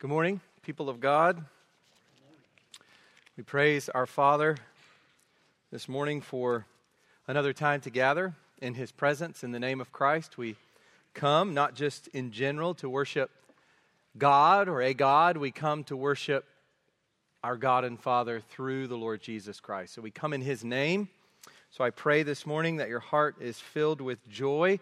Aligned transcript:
Good 0.00 0.10
morning, 0.10 0.40
people 0.62 0.88
of 0.88 1.00
God. 1.00 1.44
We 3.36 3.42
praise 3.42 3.88
our 3.88 4.06
Father 4.06 4.56
this 5.72 5.88
morning 5.88 6.20
for 6.20 6.66
another 7.26 7.52
time 7.52 7.80
to 7.80 7.90
gather 7.90 8.32
in 8.62 8.74
His 8.74 8.92
presence 8.92 9.42
in 9.42 9.50
the 9.50 9.58
name 9.58 9.80
of 9.80 9.90
Christ. 9.90 10.38
We 10.38 10.54
come 11.14 11.52
not 11.52 11.74
just 11.74 12.06
in 12.14 12.30
general 12.30 12.74
to 12.74 12.88
worship 12.88 13.32
God 14.16 14.68
or 14.68 14.82
a 14.82 14.94
God, 14.94 15.36
we 15.36 15.50
come 15.50 15.82
to 15.82 15.96
worship 15.96 16.44
our 17.42 17.56
God 17.56 17.82
and 17.82 17.98
Father 17.98 18.38
through 18.38 18.86
the 18.86 18.96
Lord 18.96 19.20
Jesus 19.20 19.58
Christ. 19.58 19.94
So 19.94 20.00
we 20.00 20.12
come 20.12 20.32
in 20.32 20.42
His 20.42 20.62
name. 20.62 21.08
So 21.72 21.82
I 21.82 21.90
pray 21.90 22.22
this 22.22 22.46
morning 22.46 22.76
that 22.76 22.88
your 22.88 23.00
heart 23.00 23.34
is 23.40 23.58
filled 23.58 24.00
with 24.00 24.28
joy 24.28 24.78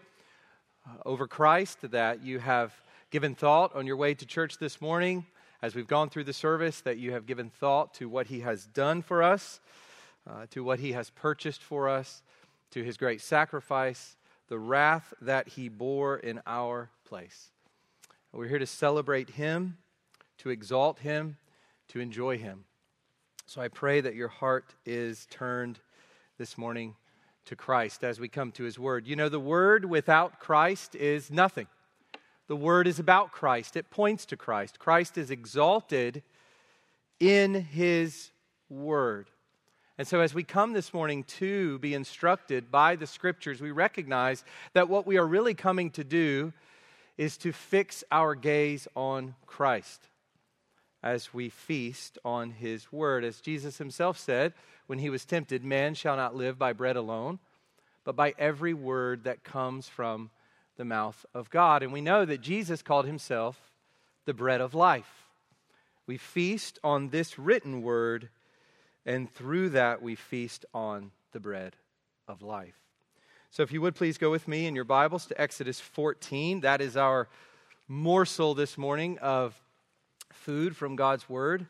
uh, 0.85 0.91
over 1.07 1.25
Christ, 1.25 1.89
that 1.89 2.21
you 2.21 2.37
have 2.37 2.71
given 3.09 3.35
thought 3.35 3.73
on 3.73 3.87
your 3.87 3.95
way 3.95 4.13
to 4.13 4.25
church 4.25 4.57
this 4.57 4.81
morning, 4.81 5.25
as 5.61 5.73
we've 5.73 5.87
gone 5.87 6.09
through 6.09 6.25
the 6.25 6.33
service, 6.33 6.81
that 6.81 6.97
you 6.97 7.13
have 7.13 7.25
given 7.25 7.49
thought 7.49 7.93
to 7.93 8.09
what 8.09 8.27
He 8.27 8.41
has 8.41 8.65
done 8.65 9.01
for 9.01 9.23
us, 9.23 9.61
uh, 10.29 10.45
to 10.51 10.61
what 10.63 10.79
He 10.79 10.91
has 10.91 11.09
purchased 11.09 11.63
for 11.63 11.87
us, 11.87 12.21
to 12.71 12.83
His 12.83 12.97
great 12.97 13.21
sacrifice, 13.21 14.17
the 14.49 14.59
wrath 14.59 15.13
that 15.21 15.47
He 15.47 15.69
bore 15.69 16.17
in 16.17 16.41
our 16.45 16.89
place. 17.05 17.49
We're 18.33 18.49
here 18.49 18.59
to 18.59 18.67
celebrate 18.67 19.31
Him, 19.31 19.77
to 20.39 20.49
exalt 20.49 20.99
Him, 20.99 21.37
to 21.87 22.01
enjoy 22.01 22.37
Him. 22.37 22.65
So 23.45 23.61
I 23.61 23.69
pray 23.69 24.01
that 24.01 24.15
your 24.15 24.27
heart 24.27 24.75
is 24.85 25.27
turned 25.31 25.79
this 26.37 26.57
morning 26.57 26.95
to 27.45 27.55
Christ 27.55 28.03
as 28.03 28.19
we 28.19 28.27
come 28.27 28.51
to 28.51 28.65
His 28.65 28.77
Word. 28.77 29.07
You 29.07 29.15
know, 29.15 29.29
the 29.29 29.39
Word 29.39 29.85
without 29.85 30.41
Christ 30.41 30.93
is 30.93 31.31
nothing. 31.31 31.67
The 32.47 32.55
word 32.55 32.87
is 32.87 32.99
about 32.99 33.31
Christ, 33.31 33.75
it 33.75 33.89
points 33.89 34.25
to 34.27 34.37
Christ. 34.37 34.79
Christ 34.79 35.17
is 35.17 35.31
exalted 35.31 36.23
in 37.19 37.53
his 37.53 38.31
word. 38.69 39.29
And 39.97 40.07
so, 40.07 40.19
as 40.19 40.33
we 40.33 40.43
come 40.43 40.73
this 40.73 40.93
morning 40.93 41.23
to 41.23 41.79
be 41.79 41.93
instructed 41.93 42.71
by 42.71 42.95
the 42.95 43.07
scriptures, 43.07 43.61
we 43.61 43.71
recognize 43.71 44.43
that 44.73 44.89
what 44.89 45.07
we 45.07 45.17
are 45.17 45.25
really 45.25 45.55
coming 45.55 45.89
to 45.91 46.03
do 46.03 46.53
is 47.17 47.35
to 47.37 47.51
fix 47.51 48.03
our 48.11 48.35
gaze 48.35 48.87
on 48.95 49.33
Christ 49.47 50.07
as 51.01 51.33
we 51.33 51.49
feast 51.49 52.19
on 52.23 52.51
his 52.51 52.91
word. 52.91 53.23
As 53.23 53.41
Jesus 53.41 53.79
himself 53.79 54.19
said 54.19 54.53
when 54.85 54.99
he 54.99 55.09
was 55.09 55.25
tempted, 55.25 55.63
man 55.63 55.95
shall 55.95 56.15
not 56.15 56.35
live 56.35 56.59
by 56.59 56.73
bread 56.73 56.95
alone, 56.95 57.39
but 58.03 58.15
by 58.15 58.35
every 58.37 58.73
word 58.73 59.23
that 59.23 59.43
comes 59.43 59.87
from 59.87 60.29
the 60.77 60.85
mouth 60.85 61.25
of 61.33 61.49
God. 61.49 61.83
And 61.83 61.91
we 61.91 62.01
know 62.01 62.23
that 62.25 62.41
Jesus 62.41 62.81
called 62.81 63.05
himself 63.05 63.59
the 64.25 64.33
bread 64.33 64.61
of 64.61 64.73
life. 64.73 65.27
We 66.05 66.17
feast 66.17 66.79
on 66.83 67.09
this 67.09 67.37
written 67.37 67.81
word, 67.81 68.29
and 69.05 69.31
through 69.33 69.69
that 69.69 70.01
we 70.01 70.15
feast 70.15 70.65
on 70.73 71.11
the 71.33 71.39
bread 71.39 71.75
of 72.27 72.41
life. 72.41 72.75
So, 73.49 73.63
if 73.63 73.71
you 73.71 73.81
would 73.81 73.95
please 73.95 74.17
go 74.17 74.29
with 74.29 74.47
me 74.47 74.67
in 74.67 74.75
your 74.75 74.83
Bibles 74.83 75.25
to 75.27 75.41
Exodus 75.41 75.79
14. 75.79 76.61
That 76.61 76.81
is 76.81 76.95
our 76.95 77.27
morsel 77.87 78.53
this 78.53 78.77
morning 78.77 79.17
of 79.19 79.59
food 80.31 80.75
from 80.75 80.95
God's 80.95 81.27
Word. 81.27 81.65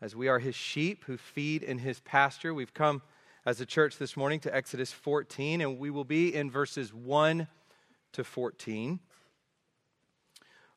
As 0.00 0.16
we 0.16 0.28
are 0.28 0.38
His 0.38 0.54
sheep 0.54 1.04
who 1.04 1.16
feed 1.16 1.62
in 1.62 1.78
His 1.78 2.00
pasture, 2.00 2.52
we've 2.52 2.74
come 2.74 3.02
as 3.46 3.60
a 3.60 3.66
church 3.66 3.98
this 3.98 4.16
morning 4.16 4.40
to 4.40 4.54
Exodus 4.54 4.90
14, 4.90 5.60
and 5.60 5.78
we 5.78 5.90
will 5.90 6.04
be 6.04 6.34
in 6.34 6.50
verses 6.50 6.92
1 6.92 7.46
to 8.14 8.24
14. 8.24 9.00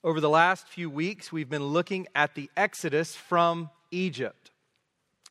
Over 0.04 0.20
the 0.20 0.30
last 0.30 0.68
few 0.68 0.90
weeks, 0.90 1.32
we've 1.32 1.50
been 1.50 1.68
looking 1.68 2.08
at 2.16 2.34
the 2.34 2.50
exodus 2.58 3.16
from 3.16 3.70
Egypt. 3.92 4.52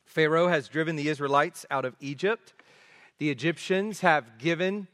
Pharaoh 0.04 0.48
has 0.48 0.68
driven 0.68 0.94
the 0.96 1.08
Israelites 1.08 1.66
out 1.70 1.84
of 1.84 1.96
Egypt. 2.00 2.54
The 3.18 3.30
Egyptians 3.30 4.00
have 4.00 4.38
given 4.38 4.86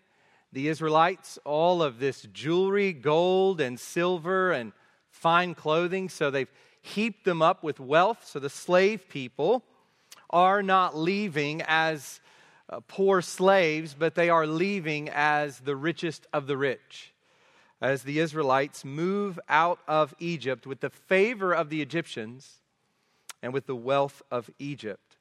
the 0.53 0.69
Israelites 0.69 1.39
all 1.45 1.83
of 1.83 1.99
this 1.99 2.23
jewelry, 2.33 2.95
gold 2.95 3.61
and 3.61 3.79
silver 3.79 4.51
and 4.51 4.73
fine 5.11 5.55
clothing, 5.55 6.09
so 6.09 6.31
they've 6.31 6.53
heaped 6.81 7.25
them 7.25 7.43
up 7.43 7.63
with 7.63 7.79
wealth. 7.79 8.27
So 8.27 8.39
the 8.39 8.51
slave 8.51 9.09
people 9.11 9.65
are 10.31 10.63
not 10.63 10.97
leaving 10.97 11.63
as 11.67 12.21
uh, 12.73 12.81
poor 12.89 13.21
slaves, 13.21 13.95
but 13.97 14.15
they 14.15 14.31
are 14.31 14.47
leaving 14.47 15.11
as 15.11 15.61
the 15.61 15.77
richest 15.77 16.27
of 16.33 16.47
the 16.47 16.57
rich. 16.57 17.13
As 17.83 18.03
the 18.03 18.19
Israelites 18.19 18.85
move 18.85 19.39
out 19.49 19.79
of 19.87 20.15
Egypt 20.19 20.67
with 20.67 20.81
the 20.81 20.89
favor 20.89 21.53
of 21.53 21.69
the 21.69 21.83
Egyptians 21.83 22.61
and 23.43 23.53
with 23.53 23.67
the 23.67 23.77
wealth 23.77 24.23
of 24.31 24.51
Egypt. 24.59 25.17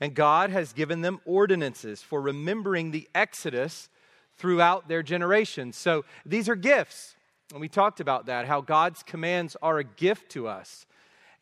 And 0.00 0.14
God 0.14 0.50
has 0.50 0.72
given 0.72 1.02
them 1.02 1.20
ordinances 1.26 2.02
for 2.02 2.20
remembering 2.20 2.92
the 2.92 3.08
Exodus 3.14 3.90
throughout 4.38 4.88
their 4.88 5.02
generations. 5.02 5.76
So 5.76 6.04
these 6.24 6.48
are 6.48 6.56
gifts. 6.56 7.14
And 7.52 7.60
we 7.60 7.68
talked 7.68 8.00
about 8.00 8.26
that, 8.26 8.46
how 8.46 8.60
God's 8.62 9.02
commands 9.02 9.54
are 9.60 9.78
a 9.78 9.84
gift 9.84 10.30
to 10.32 10.48
us. 10.48 10.86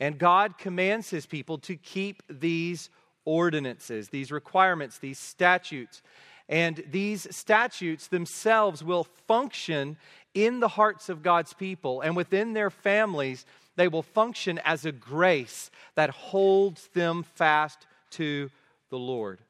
And 0.00 0.18
God 0.18 0.58
commands 0.58 1.10
his 1.10 1.26
people 1.26 1.58
to 1.58 1.76
keep 1.76 2.22
these 2.28 2.90
ordinances, 3.24 4.08
these 4.08 4.30
requirements, 4.30 4.98
these 4.98 5.18
statutes. 5.18 6.02
And 6.48 6.84
these 6.90 7.26
statutes 7.34 8.06
themselves 8.06 8.84
will 8.84 9.04
function 9.04 9.96
in 10.34 10.60
the 10.60 10.68
hearts 10.68 11.08
of 11.08 11.22
God's 11.22 11.52
people 11.52 12.00
and 12.00 12.16
within 12.16 12.52
their 12.52 12.70
families. 12.70 13.46
They 13.76 13.88
will 13.88 14.02
function 14.02 14.60
as 14.64 14.84
a 14.84 14.92
grace 14.92 15.70
that 15.94 16.10
holds 16.10 16.88
them 16.88 17.22
fast 17.22 17.86
to 18.10 18.50
the 18.90 18.98
Lord. 18.98 19.40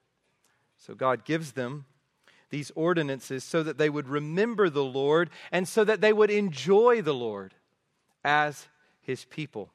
So 0.79 0.95
God 0.95 1.25
gives 1.25 1.53
them 1.53 1.87
these 2.51 2.71
ordinances 2.75 3.43
so 3.43 3.63
that 3.63 3.79
they 3.79 3.91
would 3.91 4.09
remember 4.09 4.71
the 4.71 4.85
Lord 4.85 5.31
and 5.51 5.67
so 5.67 5.83
that 5.83 6.01
they 6.01 6.13
would 6.13 6.31
enjoy 6.31 7.03
the 7.03 7.15
Lord 7.15 7.55
as 8.23 8.69
his 9.03 9.25
people. 9.25 9.71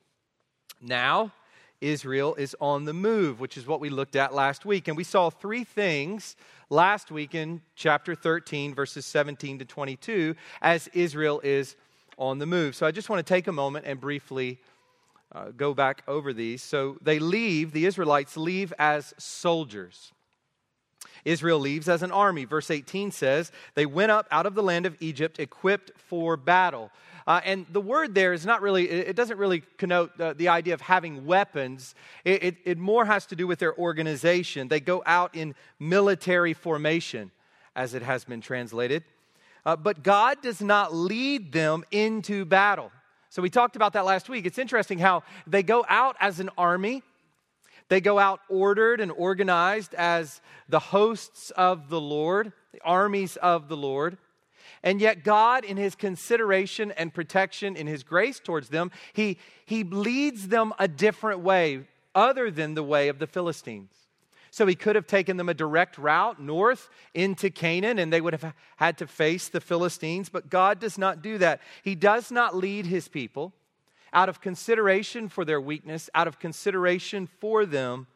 Now, 0.82 1.34
Israel 1.82 2.36
is 2.36 2.56
on 2.60 2.86
the 2.86 2.94
move, 2.94 3.40
which 3.40 3.58
is 3.58 3.66
what 3.66 3.80
we 3.80 3.90
looked 3.90 4.16
at 4.16 4.34
last 4.34 4.66
week. 4.66 4.88
And 4.88 4.98
we 4.98 5.04
saw 5.04 5.30
three 5.30 5.64
things 5.64 6.36
last 6.70 7.12
week 7.12 7.34
in 7.34 7.62
chapter 7.76 8.16
13, 8.16 8.76
verses 8.76 9.06
17 9.06 9.60
to 9.60 9.66
22, 9.66 10.36
as 10.62 10.88
Israel 10.90 11.40
is 11.44 11.76
on 12.18 12.38
the 12.38 12.46
move. 12.46 12.76
So 12.76 12.86
I 12.86 12.92
just 12.92 13.10
want 13.10 13.26
to 13.26 13.34
take 13.34 13.48
a 13.48 13.52
moment 13.52 13.86
and 13.86 14.00
briefly 14.00 14.60
uh, 15.32 15.52
go 15.56 15.74
back 15.74 16.04
over 16.08 16.34
these. 16.34 16.62
So 16.62 16.98
they 17.02 17.20
leave, 17.20 17.72
the 17.72 17.86
Israelites 17.86 18.36
leave 18.36 18.74
as 18.78 19.14
soldiers. 19.18 20.12
Israel 21.26 21.60
leaves 21.60 21.90
as 21.90 22.04
an 22.04 22.12
army. 22.12 22.46
Verse 22.46 22.72
18 22.72 23.12
says, 23.12 23.52
They 23.76 23.86
went 23.86 24.12
up 24.12 24.28
out 24.32 24.46
of 24.46 24.56
the 24.56 24.64
land 24.64 24.86
of 24.86 24.96
Egypt 25.00 25.40
equipped 25.40 25.92
for 25.98 26.38
battle. 26.38 26.92
Uh, 27.30 27.40
and 27.46 27.68
the 27.70 27.80
word 27.80 28.16
there 28.16 28.34
is 28.34 28.44
not 28.44 28.60
really, 28.60 28.90
it 28.90 29.16
doesn't 29.16 29.38
really 29.38 29.62
connote 29.78 30.18
the, 30.18 30.34
the 30.34 30.48
idea 30.48 30.74
of 30.74 30.82
having 30.82 31.28
weapons. 31.28 31.94
It, 32.26 32.44
it, 32.44 32.58
it 32.66 32.78
more 32.80 33.06
has 33.06 33.28
to 33.28 33.36
do 33.36 33.46
with 33.46 33.60
their 33.60 33.78
organization. 33.78 34.68
They 34.68 34.80
go 34.80 35.04
out 35.06 35.36
in 35.36 35.54
military 35.78 36.54
formation, 36.54 37.30
as 37.76 37.94
it 37.94 38.02
has 38.02 38.26
been 38.26 38.42
translated. 38.42 39.04
Uh, 39.64 39.76
but 39.76 40.02
God 40.02 40.42
does 40.42 40.60
not 40.60 40.92
lead 40.92 41.52
them 41.52 41.84
into 41.92 42.46
battle. 42.46 42.92
So 43.30 43.44
we 43.44 43.52
talked 43.52 43.76
about 43.76 43.94
that 43.94 44.06
last 44.06 44.28
week. 44.28 44.48
It's 44.48 44.58
interesting 44.58 44.98
how 44.98 45.22
they 45.46 45.62
go 45.62 45.86
out 45.88 46.16
as 46.20 46.40
an 46.40 46.50
army. 46.58 47.04
They 47.90 48.02
go 48.02 48.18
out 48.18 48.40
ordered 48.50 49.02
and 49.02 49.12
organized 49.12 49.94
as 49.94 50.42
the 50.68 50.80
hosts 50.80 51.52
of 51.52 51.90
the 51.90 52.02
Lord, 52.02 52.54
the 52.74 52.82
armies 52.84 53.36
of 53.36 53.70
the 53.70 53.78
Lord. 53.78 54.18
And 54.84 55.02
yet, 55.02 55.24
God, 55.24 55.66
in 55.66 55.78
his 55.78 55.96
consideration 55.96 56.92
and 56.92 57.14
protection, 57.14 57.76
in 57.76 57.88
his 57.88 58.04
grace 58.04 58.40
towards 58.40 58.70
them, 58.70 58.92
he, 59.14 59.38
he 59.66 59.84
leads 59.84 60.48
them 60.48 60.74
a 60.80 60.88
different 60.88 61.42
way 61.42 61.86
other 62.16 62.50
than 62.50 62.74
the 62.74 62.84
way 62.84 63.10
of 63.10 63.20
the 63.20 63.28
Philistines. 63.28 63.92
So 64.52 64.66
he 64.66 64.76
could 64.76 64.96
have 64.96 65.06
taken 65.06 65.38
them 65.38 65.50
a 65.50 65.54
direct 65.54 65.98
route 65.98 66.42
north 66.42 66.90
into 67.14 67.50
Canaan 67.50 68.00
and 68.00 68.12
they 68.12 68.22
would 68.22 68.34
have 68.34 68.54
had 68.78 68.98
to 68.98 69.08
face 69.08 69.48
the 69.48 69.62
Philistines, 69.62 70.30
but 70.30 70.50
God 70.50 70.80
does 70.80 70.98
not 70.98 71.22
do 71.22 71.38
that. 71.38 71.62
He 71.84 71.94
does 71.94 72.32
not 72.32 72.56
lead 72.56 72.88
his 72.88 73.08
people 73.08 73.54
out 74.12 74.28
of 74.28 74.42
consideration 74.42 75.30
for 75.30 75.46
their 75.46 75.62
weakness, 75.62 76.10
out 76.16 76.28
of 76.28 76.40
consideration 76.40 77.28
for 77.28 77.66
them. 77.66 78.08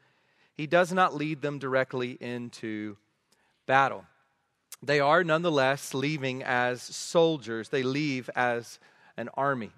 He 0.55 0.65
does 0.65 0.91
not 0.91 1.13
lead 1.13 1.41
them 1.41 1.59
directly 1.59 2.17
into 2.19 2.97
battle 3.67 4.05
they 4.85 4.99
are 4.99 5.23
nonetheless 5.23 5.93
leaving 5.93 6.43
as 6.43 6.81
soldiers, 6.81 7.69
they 7.69 7.83
leave 7.83 8.29
as 8.35 8.79
an 9.17 9.29
army. 9.35 9.71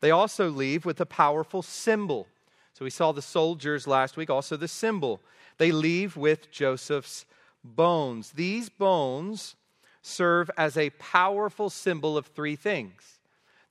They 0.00 0.10
also 0.10 0.50
leave 0.50 0.84
with 0.84 1.00
a 1.00 1.06
powerful 1.06 1.62
symbol. 1.62 2.26
So 2.72 2.84
we 2.84 2.90
saw 2.90 3.12
the 3.12 3.22
soldiers 3.22 3.86
last 3.86 4.16
week, 4.16 4.30
also 4.30 4.56
the 4.56 4.68
symbol. 4.68 5.20
They 5.58 5.72
leave 5.72 6.16
with 6.16 6.50
Joseph's 6.50 7.26
bones. 7.62 8.32
These 8.32 8.70
bones 8.70 9.56
serve 10.02 10.50
as 10.56 10.76
a 10.76 10.90
powerful 10.90 11.70
symbol 11.70 12.16
of 12.16 12.26
three 12.26 12.56
things 12.56 13.18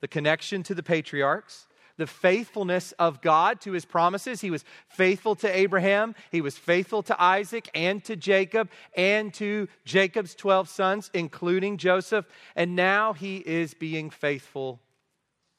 the 0.00 0.08
connection 0.08 0.62
to 0.62 0.74
the 0.74 0.82
patriarchs, 0.82 1.66
the 2.00 2.06
faithfulness 2.06 2.92
of 2.92 3.20
God 3.20 3.60
to 3.60 3.72
his 3.72 3.84
promises. 3.84 4.40
He 4.40 4.50
was 4.50 4.64
faithful 4.88 5.36
to 5.36 5.54
Abraham, 5.54 6.14
he 6.32 6.40
was 6.40 6.56
faithful 6.56 7.02
to 7.04 7.22
Isaac 7.22 7.68
and 7.74 8.02
to 8.04 8.16
Jacob 8.16 8.70
and 8.96 9.34
to 9.34 9.68
Jacob's 9.84 10.34
12 10.34 10.70
sons, 10.70 11.10
including 11.12 11.76
Joseph. 11.76 12.24
And 12.56 12.74
now 12.74 13.12
he 13.12 13.36
is 13.36 13.74
being 13.74 14.08
faithful 14.08 14.80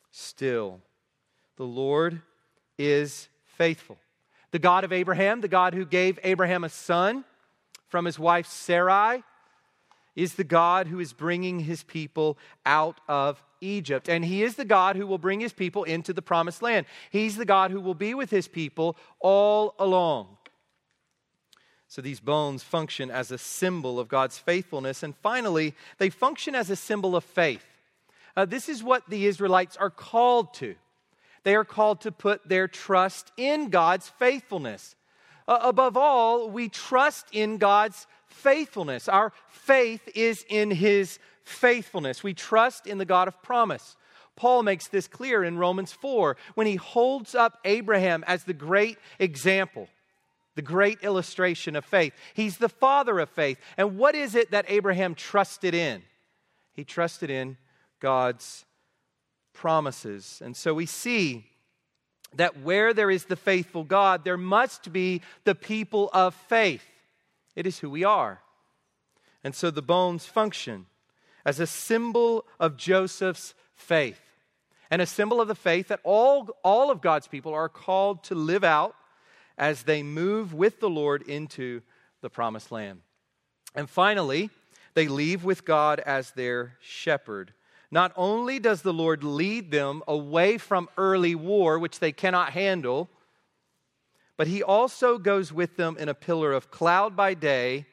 still. 0.10 0.82
The 1.58 1.64
Lord 1.64 2.24
is 2.80 3.30
faithful. 3.46 4.00
The 4.50 4.58
God 4.58 4.84
of 4.84 4.92
Abraham, 4.92 5.42
the 5.42 5.48
God 5.48 5.76
who 5.76 5.86
gave 5.86 6.18
Abraham 6.24 6.64
a 6.64 6.70
son 6.70 7.24
from 7.88 8.06
his 8.06 8.18
wife 8.18 8.48
Sarai, 8.48 9.24
is 10.16 10.34
the 10.34 10.44
God 10.44 10.88
who 10.88 11.00
is 11.00 11.14
bringing 11.14 11.60
his 11.60 11.84
people 11.84 12.40
out 12.66 13.00
of 13.08 13.44
Egypt. 13.62 14.10
And 14.10 14.25
he 14.25 14.44
is 14.44 14.56
the 14.56 14.66
God 14.66 14.96
who 14.96 15.08
will 15.08 15.18
bring 15.18 15.40
his 15.40 15.54
people 15.54 15.84
into 15.84 16.12
the 16.12 16.22
promised 16.22 16.62
land. 16.62 16.86
He's 17.10 17.38
the 17.38 17.46
God 17.46 17.72
who 17.72 17.80
will 17.80 17.96
be 17.96 18.13
with 18.13 18.30
his 18.30 18.48
people 18.48 18.98
all 19.19 19.75
along. 19.80 20.38
So 21.88 22.02
these 22.02 22.19
bones 22.19 22.63
function 22.63 23.12
as 23.12 23.31
a 23.31 23.38
symbol 23.38 24.00
of 24.00 24.08
God's 24.08 24.38
faithfulness. 24.38 25.04
And 25.04 25.16
finally, 25.18 25.75
they 25.98 26.10
function 26.10 26.56
as 26.56 26.69
a 26.69 26.75
symbol 26.75 27.16
of 27.16 27.24
faith. 27.24 27.66
Uh, 28.36 28.46
this 28.46 28.69
is 28.69 28.84
what 28.84 29.10
the 29.10 29.25
Israelites 29.25 29.75
are 29.78 29.90
called 29.90 30.54
to. 30.56 30.75
They 31.44 31.56
are 31.56 31.66
called 31.66 32.02
to 32.02 32.12
put 32.12 32.48
their 32.48 32.68
trust 32.68 33.31
in 33.36 33.69
God's 33.69 34.07
faithfulness. 34.07 34.96
Uh, 35.48 35.60
above 35.64 35.98
all, 35.98 36.50
we 36.50 36.69
trust 36.69 37.25
in 37.31 37.57
God's 37.57 38.07
faithfulness. 38.28 39.10
Our 39.10 39.34
faith 39.50 40.07
is 40.16 40.46
in 40.48 40.72
his 40.72 41.19
faithfulness. 41.44 42.24
We 42.24 42.34
trust 42.34 42.88
in 42.88 42.98
the 42.98 43.06
God 43.06 43.28
of 43.28 43.42
promise. 43.42 43.96
Paul 44.36 44.64
makes 44.64 44.88
this 44.88 45.08
clear 45.08 45.44
in 45.44 45.58
Romans 45.58 45.92
4 45.92 46.38
when 46.56 46.68
he 46.68 46.76
holds 46.76 47.36
up 47.36 47.60
Abraham 47.66 48.24
as 48.28 48.44
the 48.44 48.54
great 48.54 48.98
example, 49.20 49.88
the 50.56 50.62
great 50.62 51.00
illustration 51.04 51.76
of 51.76 51.86
faith. 51.86 52.14
He's 52.34 52.58
the 52.58 52.70
father 52.70 53.20
of 53.20 53.30
faith. 53.30 53.60
And 53.78 53.98
what 53.98 54.16
is 54.16 54.36
it 54.36 54.52
that 54.52 54.66
Abraham 54.68 55.16
trusted 55.16 55.74
in? 55.74 56.02
He 56.74 56.84
trusted 56.84 57.30
in 57.30 57.58
God's 58.00 58.66
promises. 59.54 60.42
And 60.44 60.56
so 60.56 60.74
we 60.74 60.86
see 60.86 61.46
that 62.36 62.62
where 62.62 62.94
there 62.94 63.12
is 63.12 63.26
the 63.26 63.36
faithful 63.36 63.84
God, 63.84 64.24
there 64.24 64.38
must 64.38 64.94
be 64.94 65.22
the 65.44 65.56
people 65.56 66.10
of 66.14 66.34
faith. 66.34 66.86
It 67.56 67.68
is 67.68 67.80
who 67.80 67.90
we 67.90 68.04
are. 68.04 68.42
And 69.44 69.54
so 69.54 69.72
the 69.72 69.82
bones 69.82 70.26
function 70.26 70.86
as 71.46 71.60
a 71.60 71.68
symbol 71.68 72.46
of 72.60 72.78
Joseph's 72.78 73.54
faith 73.74 74.22
and 74.90 75.02
a 75.02 75.06
symbol 75.06 75.40
of 75.40 75.48
the 75.48 75.56
faith 75.56 75.88
that 75.88 76.02
all, 76.04 76.50
all 76.64 76.92
of 76.92 77.02
God's 77.02 77.28
people 77.28 77.54
are 77.54 77.70
called 77.70 78.24
to 78.26 78.36
live 78.36 78.64
out 78.64 78.96
as 79.58 79.84
they 79.84 80.04
move 80.04 80.54
with 80.54 80.80
the 80.80 80.90
Lord 80.90 81.22
into 81.24 81.82
the 82.22 82.30
promised 82.30 82.72
land. 82.72 83.02
And 83.74 83.90
finally, 83.90 84.50
they 84.94 85.08
leave 85.08 85.44
with 85.44 85.66
God 85.66 86.00
as 86.02 86.32
their 86.32 86.78
shepherd. 86.82 87.54
Not 87.90 88.12
only 88.16 88.60
does 88.60 88.82
the 88.82 88.94
Lord 88.94 89.24
lead 89.24 89.72
them 89.72 90.04
away 90.08 90.58
from 90.58 90.90
early 90.98 91.36
war, 91.36 91.80
which 91.80 92.00
they 92.00 92.12
cannot 92.12 92.52
handle, 92.52 93.10
but 94.38 94.48
he 94.48 94.64
also 94.64 95.18
goes 95.18 95.54
with 95.54 95.78
them 95.78 95.98
in 96.00 96.10
a 96.10 96.14
pillar 96.14 96.52
of 96.52 96.72
cloud 96.72 97.16
by 97.16 97.34
day 97.34 97.86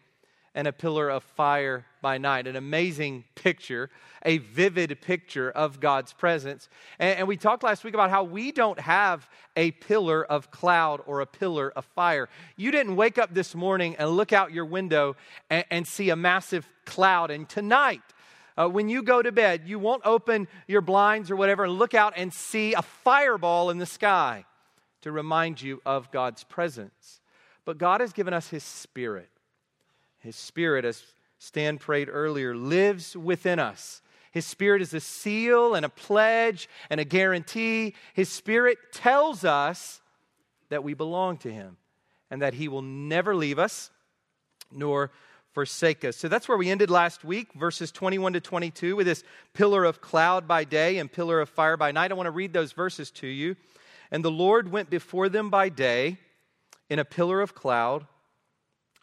and 0.55 0.67
a 0.67 0.73
pillar 0.73 1.09
of 1.09 1.23
fire 1.23 1.85
by 2.01 2.19
night. 2.19 2.47
An 2.47 2.57
amazing 2.57 3.25
picture, 3.35 3.91
a 4.25 4.39
vivid 4.39 5.01
picture 5.01 5.51
of 5.51 5.81
God's 5.81 6.13
presence. 6.13 6.69
And, 6.99 7.21
and, 7.21 7.29
we 7.29 7.37
talked 7.37 7.63
last 7.63 7.85
week 7.85 7.95
about 7.95 8.11
how 8.11 8.25
we 8.25 8.53
don't 8.53 8.79
have 8.81 9.29
a 9.57 9.71
pillar 9.73 10.25
of 10.25 10.51
cloud 10.51 11.01
or 11.07 11.21
a 11.21 11.27
pillar 11.27 11.73
of 11.75 11.85
fire. 11.85 12.29
You 12.57 12.71
didn't 12.71 12.97
wake 12.97 13.19
up 13.19 13.35
this 13.35 13.55
morning 13.55 13.97
and 13.97 14.11
look 14.11 14.33
out 14.33 14.53
your 14.53 14.65
window 14.65 15.17
and, 15.51 15.65
and 15.71 15.87
see 15.87 16.11
a 16.11 16.17
massive 16.17 16.69
cloud. 16.85 17.31
And 17.31 17.49
tonight, 17.49 18.03
uh, 18.57 18.69
when 18.69 18.89
you 18.89 19.03
go 19.03 19.23
to 19.23 19.31
bed, 19.31 19.63
you 19.67 19.79
won't 19.79 20.03
open 20.05 20.49
your 20.67 20.81
blinds 20.81 21.31
or 21.31 21.37
whatever 21.37 21.65
and 21.65 21.75
look 21.75 21.95
out 21.95 22.15
and 22.17 22.33
see 22.33 22.75
a 22.75 22.83
fireball 22.83 23.71
in 23.71 23.79
the 23.79 23.87
sky 23.87 24.45
to 25.03 25.13
remind 25.13 25.63
you 25.63 25.81
of 25.87 26.11
God's 26.11 26.45
presence. 26.45 27.21
But 27.65 27.79
God 27.79 28.01
has 28.01 28.13
given 28.13 28.35
us 28.35 28.49
His 28.49 28.65
Spirit. 28.65 29.29
His 30.19 30.37
Spirit, 30.37 30.85
as 30.85 31.03
Stan 31.39 31.79
prayed 31.79 32.09
earlier, 32.11 32.55
lives 32.55 33.17
within 33.17 33.59
us. 33.59 34.03
His 34.33 34.45
Spirit 34.45 34.83
is 34.83 34.93
a 34.93 35.01
seal 35.01 35.75
and 35.75 35.87
a 35.87 35.89
pledge 35.89 36.69
and 36.91 37.01
a 37.01 37.05
guarantee. 37.05 37.95
His 38.15 38.29
Spirit 38.29 38.79
tells 38.93 39.45
us 39.45 40.01
that 40.69 40.85
we 40.85 40.95
belong 40.95 41.39
to 41.39 41.53
Him 41.53 41.77
and 42.31 42.43
that 42.43 42.55
He 42.55 42.69
will 42.69 42.83
never 42.83 43.35
leave 43.35 43.59
us 43.59 43.91
nor 44.71 45.11
forsake 45.53 46.05
us. 46.05 46.17
So 46.17 46.29
that's 46.29 46.49
where 46.49 46.59
we 46.59 46.71
ended 46.71 46.91
last 46.91 47.25
week, 47.25 47.53
verses 47.55 47.91
21 47.91 48.35
to 48.35 48.41
22, 48.41 48.97
with 48.97 49.07
this 49.07 49.25
pillar 49.55 49.85
of 49.85 50.01
cloud 50.01 50.47
by 50.47 50.65
day 50.65 50.99
and 50.99 51.11
pillar 51.11 51.41
of 51.41 51.49
fire 51.49 51.77
by 51.77 51.91
night. 51.91 52.11
I 52.11 52.15
want 52.15 52.27
to 52.27 52.33
read 52.33 52.53
those 52.53 52.73
verses 52.73 53.11
to 53.13 53.27
you. 53.27 53.57
And 54.11 54.25
the 54.25 54.31
Lord 54.31 54.71
went 54.71 54.91
before 54.91 55.29
them 55.29 55.51
by 55.51 55.69
day 55.69 56.19
in 56.89 56.99
a 56.99 57.05
pillar 57.05 57.41
of 57.41 57.55
cloud 57.55 58.07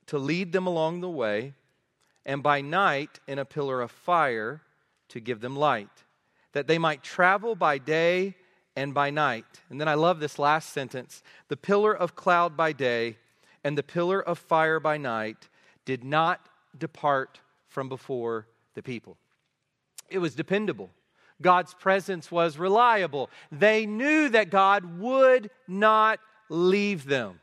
to 0.08 0.18
lead 0.18 0.52
them 0.52 0.68
along 0.68 1.02
the 1.02 1.10
way, 1.10 1.54
and 2.26 2.42
by 2.42 2.62
night 2.62 3.20
in 3.28 3.40
a 3.40 3.46
pillar 3.46 3.82
of 3.82 3.92
fire 3.92 4.62
to 5.10 5.20
give 5.20 5.42
them 5.42 5.56
light, 5.56 6.04
that 6.54 6.68
they 6.68 6.78
might 6.78 7.04
travel 7.04 7.56
by 7.56 7.78
day 7.78 8.36
and 8.76 8.94
by 8.94 9.10
night. 9.10 9.46
And 9.70 9.80
then 9.80 9.88
I 9.88 9.94
love 9.94 10.20
this 10.20 10.40
last 10.40 10.70
sentence 10.70 11.24
the 11.48 11.58
pillar 11.58 11.96
of 11.96 12.16
cloud 12.16 12.58
by 12.58 12.74
day 12.74 13.18
and 13.64 13.78
the 13.78 13.84
pillar 13.84 14.22
of 14.22 14.38
fire 14.38 14.80
by 14.80 14.98
night 14.98 15.50
did 15.86 16.04
not 16.04 16.50
depart 16.78 17.40
from 17.68 17.90
before 17.90 18.48
the 18.74 18.84
people. 18.84 19.18
It 20.10 20.20
was 20.20 20.36
dependable. 20.36 20.92
God's 21.42 21.74
presence 21.74 22.32
was 22.32 22.58
reliable. 22.58 23.30
They 23.52 23.86
knew 23.86 24.30
that 24.30 24.50
God 24.50 25.00
would 25.00 25.50
not 25.68 26.20
leave 26.50 27.06
them. 27.06 27.40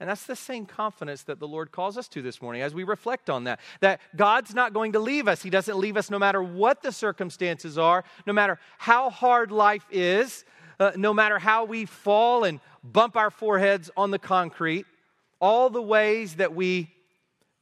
And 0.00 0.08
that's 0.08 0.24
the 0.24 0.34
same 0.34 0.64
confidence 0.64 1.24
that 1.24 1.38
the 1.38 1.46
Lord 1.46 1.72
calls 1.72 1.98
us 1.98 2.08
to 2.08 2.22
this 2.22 2.40
morning 2.40 2.62
as 2.62 2.72
we 2.72 2.84
reflect 2.84 3.28
on 3.28 3.44
that. 3.44 3.60
That 3.80 4.00
God's 4.16 4.54
not 4.54 4.72
going 4.72 4.92
to 4.92 4.98
leave 4.98 5.28
us. 5.28 5.42
He 5.42 5.50
doesn't 5.50 5.76
leave 5.76 5.98
us 5.98 6.10
no 6.10 6.18
matter 6.18 6.42
what 6.42 6.82
the 6.82 6.90
circumstances 6.90 7.76
are, 7.76 8.02
no 8.26 8.32
matter 8.32 8.58
how 8.78 9.10
hard 9.10 9.52
life 9.52 9.84
is, 9.90 10.46
uh, 10.80 10.92
no 10.96 11.12
matter 11.12 11.38
how 11.38 11.66
we 11.66 11.84
fall 11.84 12.44
and 12.44 12.60
bump 12.82 13.14
our 13.14 13.30
foreheads 13.30 13.90
on 13.94 14.10
the 14.10 14.18
concrete, 14.18 14.86
all 15.38 15.68
the 15.68 15.82
ways 15.82 16.36
that 16.36 16.54
we 16.54 16.90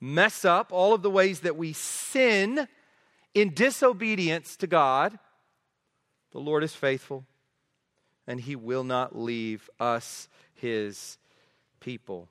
mess 0.00 0.44
up, 0.44 0.72
all 0.72 0.94
of 0.94 1.02
the 1.02 1.10
ways 1.10 1.40
that 1.40 1.56
we 1.56 1.72
sin 1.72 2.68
in 3.34 3.52
disobedience 3.52 4.56
to 4.58 4.68
God. 4.68 5.18
The 6.30 6.38
Lord 6.38 6.62
is 6.62 6.74
faithful, 6.74 7.24
and 8.28 8.40
He 8.40 8.54
will 8.54 8.84
not 8.84 9.18
leave 9.18 9.68
us, 9.80 10.28
His 10.54 11.17
people. 11.80 12.28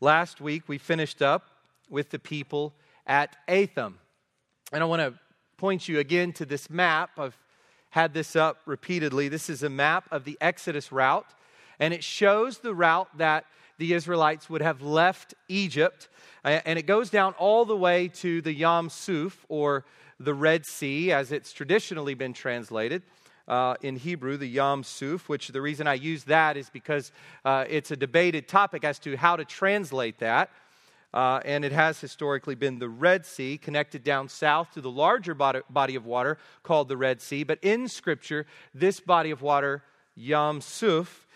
Last 0.00 0.40
week, 0.40 0.68
we 0.68 0.78
finished 0.78 1.22
up 1.22 1.46
with 1.88 2.10
the 2.10 2.18
people 2.18 2.74
at 3.06 3.36
Etham. 3.48 3.98
And 4.72 4.82
I 4.82 4.86
want 4.86 5.00
to 5.00 5.18
point 5.56 5.88
you 5.88 5.98
again 5.98 6.32
to 6.34 6.46
this 6.46 6.70
map. 6.70 7.10
I've 7.18 7.36
had 7.90 8.14
this 8.14 8.36
up 8.36 8.58
repeatedly. 8.66 9.28
This 9.28 9.50
is 9.50 9.62
a 9.62 9.68
map 9.68 10.04
of 10.10 10.24
the 10.24 10.38
Exodus 10.40 10.92
route, 10.92 11.26
and 11.78 11.92
it 11.92 12.04
shows 12.04 12.58
the 12.58 12.74
route 12.74 13.08
that 13.18 13.46
the 13.78 13.94
Israelites 13.94 14.48
would 14.48 14.62
have 14.62 14.80
left 14.80 15.34
Egypt. 15.48 16.08
And 16.44 16.78
it 16.78 16.86
goes 16.86 17.10
down 17.10 17.34
all 17.38 17.64
the 17.64 17.76
way 17.76 18.08
to 18.08 18.40
the 18.42 18.52
Yam 18.52 18.88
Suf, 18.90 19.44
or 19.48 19.84
the 20.18 20.34
Red 20.34 20.66
Sea, 20.66 21.12
as 21.12 21.32
it's 21.32 21.52
traditionally 21.52 22.14
been 22.14 22.32
translated. 22.32 23.02
Uh, 23.50 23.74
in 23.82 23.96
Hebrew, 23.96 24.36
the 24.36 24.46
Yam 24.46 24.84
Suf, 24.84 25.28
which 25.28 25.48
the 25.48 25.60
reason 25.60 25.88
I 25.88 25.94
use 25.94 26.22
that 26.24 26.56
is 26.56 26.70
because 26.70 27.10
uh, 27.44 27.64
it's 27.68 27.90
a 27.90 27.96
debated 27.96 28.46
topic 28.46 28.84
as 28.84 29.00
to 29.00 29.16
how 29.16 29.34
to 29.34 29.44
translate 29.44 30.20
that. 30.20 30.50
Uh, 31.12 31.40
and 31.44 31.64
it 31.64 31.72
has 31.72 32.00
historically 32.00 32.54
been 32.54 32.78
the 32.78 32.88
Red 32.88 33.26
Sea, 33.26 33.58
connected 33.58 34.04
down 34.04 34.28
south 34.28 34.70
to 34.74 34.80
the 34.80 34.88
larger 34.88 35.34
body, 35.34 35.62
body 35.68 35.96
of 35.96 36.06
water 36.06 36.38
called 36.62 36.86
the 36.86 36.96
Red 36.96 37.20
Sea. 37.20 37.42
But 37.42 37.58
in 37.60 37.88
Scripture, 37.88 38.46
this 38.72 39.00
body 39.00 39.32
of 39.32 39.42
water, 39.42 39.82
Yam 40.14 40.60
Suf, 40.60 41.26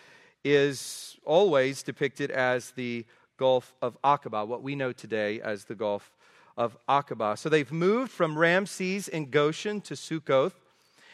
is 0.45 1.17
always 1.25 1.83
depicted 1.83 2.31
as 2.31 2.71
the 2.71 3.05
Gulf 3.35 3.73
of 3.81 4.01
Aqaba, 4.03 4.47
what 4.47 4.63
we 4.63 4.73
know 4.73 4.93
today 4.93 5.41
as 5.41 5.65
the 5.65 5.75
Gulf 5.75 6.13
of 6.55 6.77
Aqaba. 6.87 7.37
So 7.37 7.49
they've 7.49 7.73
moved 7.73 8.09
from 8.09 8.37
Ramses 8.37 9.09
in 9.09 9.29
Goshen 9.29 9.81
to 9.81 9.95
Sukkoth, 9.95 10.53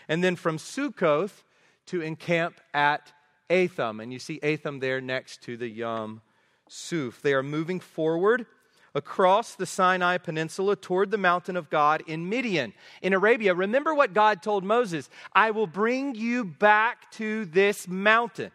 and 0.07 0.23
then 0.23 0.35
from 0.35 0.57
Sukkoth 0.57 1.43
to 1.87 2.01
encamp 2.01 2.59
at 2.73 3.11
Etham. 3.49 3.99
And 3.99 4.11
you 4.13 4.19
see 4.19 4.39
Etham 4.43 4.79
there 4.79 5.01
next 5.01 5.41
to 5.43 5.57
the 5.57 5.67
Yam 5.67 6.21
Suf. 6.67 7.21
They 7.21 7.33
are 7.33 7.43
moving 7.43 7.79
forward 7.79 8.45
across 8.93 9.55
the 9.55 9.65
Sinai 9.65 10.17
Peninsula 10.17 10.75
toward 10.75 11.11
the 11.11 11.17
mountain 11.17 11.55
of 11.55 11.69
God 11.69 12.03
in 12.07 12.27
Midian, 12.27 12.73
in 13.01 13.13
Arabia. 13.13 13.53
Remember 13.53 13.93
what 13.93 14.13
God 14.13 14.41
told 14.41 14.63
Moses 14.63 15.09
I 15.33 15.51
will 15.51 15.67
bring 15.67 16.15
you 16.15 16.43
back 16.43 17.11
to 17.13 17.45
this 17.45 17.87
mountain. 17.87 18.51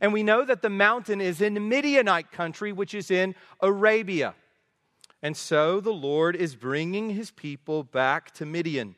And 0.00 0.12
we 0.12 0.22
know 0.22 0.44
that 0.44 0.62
the 0.62 0.70
mountain 0.70 1.20
is 1.20 1.40
in 1.40 1.68
Midianite 1.68 2.30
country, 2.30 2.72
which 2.72 2.94
is 2.94 3.10
in 3.10 3.34
Arabia. 3.60 4.34
And 5.22 5.36
so 5.36 5.80
the 5.80 5.92
Lord 5.92 6.36
is 6.36 6.54
bringing 6.54 7.10
his 7.10 7.30
people 7.30 7.82
back 7.82 8.32
to 8.34 8.44
Midian. 8.44 8.96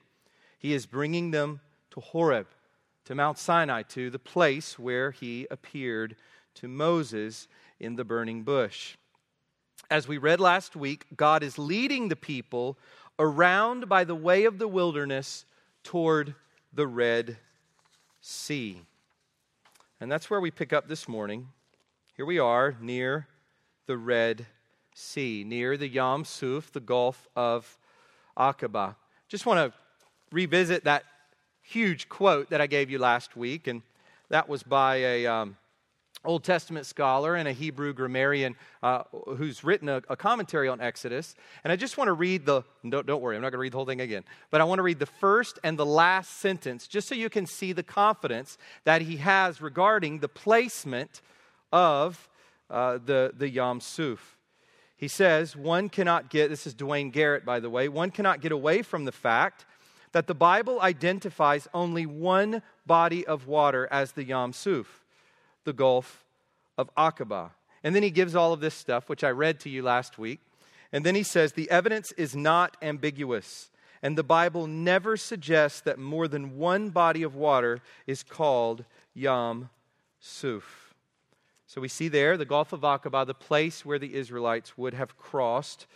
He 0.59 0.75
is 0.75 0.87
bringing 0.87 1.31
them 1.31 1.61
to 1.99 2.07
Horeb, 2.07 2.47
to 3.07 3.15
Mount 3.15 3.39
Sinai, 3.39 3.83
to 3.83 4.09
the 4.09 4.21
place 4.21 4.79
where 4.79 5.11
he 5.11 5.49
appeared 5.51 6.15
to 6.55 6.69
Moses 6.69 7.49
in 7.81 7.97
the 7.97 8.05
burning 8.05 8.45
bush. 8.45 8.97
As 9.91 10.07
we 10.07 10.17
read 10.17 10.39
last 10.39 10.77
week, 10.77 11.07
God 11.17 11.43
is 11.43 11.59
leading 11.59 12.09
the 12.09 12.17
people 12.17 12.79
around 13.19 13.89
by 13.89 14.05
the 14.05 14.15
way 14.15 14.45
of 14.45 14.59
the 14.59 14.69
wilderness 14.69 15.45
toward 15.83 16.37
the 16.73 16.87
Red 16.87 17.37
Sea. 18.21 18.81
And 20.01 20.13
that's 20.13 20.31
where 20.31 20.41
we 20.41 20.53
pick 20.53 20.73
up 20.73 20.87
this 20.87 21.09
morning. 21.09 21.49
Here 22.17 22.27
we 22.27 22.39
are 22.39 22.77
near 22.81 23.27
the 23.87 23.97
Red 23.97 24.47
Sea, 24.95 25.43
near 25.45 25.77
the 25.77 25.89
Yam 25.89 26.25
Suf, 26.25 26.71
the 26.71 26.81
Gulf 26.81 27.27
of 27.35 27.77
Aqaba. 28.37 28.95
Just 29.29 29.47
want 29.47 29.73
to 29.73 29.79
revisit 30.31 30.85
that 30.85 31.05
huge 31.69 32.09
quote 32.09 32.49
that 32.49 32.63
I 32.63 32.67
gave 32.67 32.89
you 32.89 32.99
last 32.99 33.37
week, 33.37 33.67
and 33.67 33.83
that 34.31 34.49
was 34.49 34.63
by 34.63 34.97
a 34.97 35.27
um, 35.27 35.57
Old 36.25 36.43
Testament 36.43 36.87
scholar 36.87 37.37
and 37.37 37.47
a 37.47 37.53
Hebrew 37.53 37.93
grammarian 37.93 38.57
uh, 38.83 39.03
who's 39.37 39.63
written 39.63 39.91
a, 39.91 40.03
a, 40.09 40.17
commentary 40.17 40.67
on 40.69 40.81
Exodus. 40.81 41.35
And 41.65 41.73
I 41.73 41.77
just 41.77 41.99
want 41.99 42.09
to 42.09 42.15
read 42.15 42.47
the, 42.47 42.63
don't, 42.89 43.07
don't 43.07 43.21
worry, 43.21 43.37
I'm 43.37 43.43
not 43.43 43.51
going 43.51 43.59
to 43.59 43.63
read 43.63 43.73
the 43.73 43.77
whole 43.77 43.85
thing 43.85 44.01
again, 44.01 44.25
but 44.51 44.63
I 44.63 44.65
want 44.65 44.79
to 44.79 44.83
read 44.83 44.99
the 44.99 45.07
first 45.07 45.59
and 45.63 45.79
the 45.79 45.85
last 45.85 46.39
sentence 46.39 46.89
just 46.89 47.07
so 47.07 47.15
you 47.15 47.29
can 47.29 47.45
see 47.45 47.73
the 47.73 47.83
confidence 47.83 48.57
that 48.85 49.03
he 49.03 49.19
has 49.19 49.61
regarding 49.61 50.21
the 50.21 50.29
placement 50.29 51.21
of 51.71 52.31
uh, 52.71 52.99
the, 53.05 53.33
the 53.37 53.49
Yam 53.49 53.81
Suf. 53.81 54.39
He 54.97 55.07
says, 55.07 55.55
one 55.55 55.91
cannot 55.91 56.31
get, 56.31 56.49
this 56.49 56.67
is 56.67 56.73
Duane 56.73 57.11
Garrett, 57.11 57.45
by 57.45 57.61
the 57.61 57.69
way, 57.69 57.89
one 57.89 58.11
cannot 58.11 58.41
get 58.41 58.53
away 58.53 58.81
from 58.81 59.05
the 59.05 59.13
fact 59.13 59.67
that 60.13 60.27
the 60.27 60.35
Bible 60.35 60.81
identifies 60.81 61.69
only 61.75 62.07
one 62.07 62.63
body 62.87 63.27
of 63.27 63.47
water 63.47 63.89
as 63.91 64.13
the 64.13 64.25
Yam 64.25 64.53
Suf 64.53 65.05
the 65.65 65.73
Gulf 65.75 66.25
of 66.79 66.91
Aqaba. 66.97 67.51
And 67.85 67.95
then 67.95 68.03
he 68.03 68.11
gives 68.11 68.35
all 68.35 68.55
of 68.55 68.61
this 68.61 68.75
stuff, 68.75 69.09
which 69.09 69.23
I 69.23 69.31
read 69.31 69.61
to 69.61 69.69
you 69.69 69.83
last 69.83 70.19
week. 70.19 70.41
And 70.93 71.05
then 71.05 71.15
he 71.15 71.23
says 71.23 71.53
the 71.53 71.71
evidence 71.71 72.11
is 72.13 72.35
not 72.35 72.77
ambiguous. 72.81 73.71
And 74.03 74.17
the 74.17 74.25
Bible 74.25 74.67
never 74.67 75.19
suggests 75.19 75.81
that 75.83 75.99
more 75.99 76.27
than 76.27 76.57
one 76.57 76.89
body 76.89 77.23
of 77.23 77.35
water 77.35 77.81
is 78.07 78.23
called 78.23 78.85
Yam 79.13 79.69
Suf. 80.21 80.95
So 81.67 81.83
we 81.83 81.89
see 81.89 82.09
there 82.09 82.39
the 82.39 82.47
Gulf 82.47 82.73
of 82.73 82.81
Aqaba, 82.81 83.27
the 83.27 83.35
place 83.35 83.85
where 83.85 83.99
the 83.99 84.15
Israelites 84.15 84.79
would 84.79 84.95
have 84.95 85.19
crossed 85.19 85.87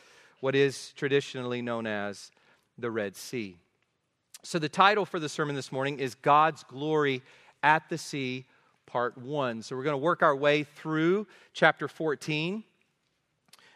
what 0.41 0.55
is 0.55 0.93
traditionally 0.93 1.63
known 1.63 1.87
as 1.87 2.31
the 2.77 2.91
Red 2.91 3.17
Sea. 3.17 3.57
So 4.45 4.59
the 4.59 4.69
title 4.69 5.07
for 5.07 5.21
the 5.21 5.29
sermon 5.29 5.55
this 5.55 5.71
morning 5.71 6.01
is 6.01 6.17
God's 6.17 6.65
Glory 6.65 7.23
at 7.63 7.89
the 7.89 7.97
Sea 7.97 8.45
part 8.87 9.17
one. 9.17 9.63
So 9.63 9.77
we're 9.77 9.85
going 9.85 9.95
to 9.95 9.99
work 9.99 10.21
our 10.21 10.35
way 10.35 10.65
through 10.65 11.29
chapter 11.53 11.87
14. 11.87 12.65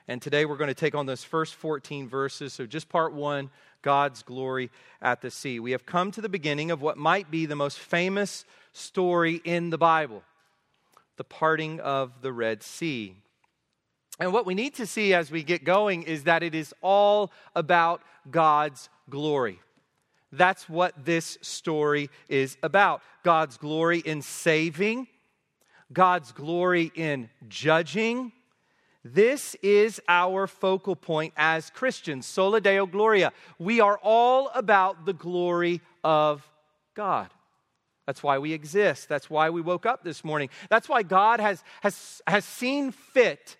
And 0.09 0.21
today 0.21 0.45
we're 0.45 0.57
going 0.57 0.67
to 0.67 0.75
take 0.75 0.97
on 0.97 1.07
those 1.07 1.23
first 1.23 1.55
14 1.55 2.09
verses. 2.09 2.53
So 2.53 2.67
just 2.67 2.89
part 2.89 3.13
one 3.13 3.51
God's 3.83 4.25
glory 4.25 4.71
at 5.01 5.21
the 5.21 5.31
sea. 5.31 5.61
We 5.61 5.71
have 5.71 5.87
come 5.87 6.11
to 6.11 6.21
the 6.21 6.29
beginning 6.29 6.73
of 6.73 6.83
what 6.83 6.99
might 6.99 7.31
be 7.31 7.47
the 7.47 7.55
most 7.55 7.79
famous 7.79 8.45
story 8.73 9.41
in 9.45 9.71
the 9.71 9.79
Bible 9.79 10.23
the 11.17 11.25
parting 11.25 11.81
of 11.81 12.21
the 12.21 12.33
Red 12.33 12.63
Sea. 12.63 13.15
And 14.19 14.33
what 14.33 14.45
we 14.45 14.55
need 14.55 14.75
to 14.75 14.87
see 14.87 15.15
as 15.15 15.31
we 15.31 15.43
get 15.43 15.65
going 15.65 16.03
is 16.03 16.25
that 16.25 16.43
it 16.43 16.55
is 16.55 16.75
all 16.83 17.33
about 17.55 18.03
God's 18.31 18.91
glory. 19.09 19.61
That's 20.33 20.69
what 20.69 21.05
this 21.05 21.39
story 21.41 22.11
is 22.29 22.57
about 22.63 23.03
God's 23.23 23.57
glory 23.57 24.01
in 24.01 24.23
saving, 24.23 25.07
God's 25.93 26.33
glory 26.33 26.93
in 26.95 27.31
judging. 27.49 28.33
This 29.05 29.55
is 29.63 30.01
our 30.09 30.49
focal 30.49 30.97
point 30.97 31.33
as 31.37 31.71
Christians. 31.71 32.27
Sola 32.27 32.61
Deo 32.61 32.87
Gloria. 32.87 33.33
We 33.59 33.81
are 33.81 33.99
all 34.03 34.51
about 34.55 35.07
the 35.07 35.13
glory 35.13 35.81
of 36.03 36.49
God. 36.95 37.31
That's 38.05 38.23
why 38.23 38.39
we 38.39 38.53
exist. 38.53 39.09
That's 39.09 39.31
why 39.31 39.51
we 39.51 39.61
woke 39.61 39.87
up 39.87 40.03
this 40.03 40.25
morning. 40.25 40.49
That's 40.69 40.89
why 40.89 41.03
God 41.03 41.41
has, 41.41 41.63
has, 41.83 42.21
has 42.27 42.45
seen 42.45 42.91
fit 42.91 43.57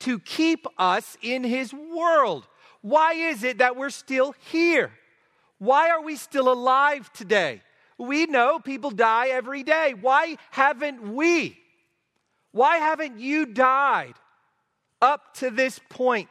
to 0.00 0.18
keep 0.18 0.66
us 0.78 1.16
in 1.22 1.44
His 1.44 1.72
world. 1.72 2.46
Why 2.82 3.12
is 3.12 3.42
it 3.42 3.58
that 3.58 3.76
we're 3.76 3.90
still 3.90 4.34
here? 4.50 4.90
Why 5.60 5.90
are 5.90 6.02
we 6.02 6.16
still 6.16 6.50
alive 6.50 7.12
today? 7.12 7.60
We 7.98 8.24
know 8.24 8.58
people 8.58 8.90
die 8.90 9.28
every 9.28 9.62
day. 9.62 9.94
Why 9.98 10.38
haven't 10.50 11.14
we? 11.14 11.58
Why 12.50 12.78
haven't 12.78 13.20
you 13.20 13.44
died 13.44 14.14
up 15.02 15.34
to 15.34 15.50
this 15.50 15.78
point? 15.90 16.30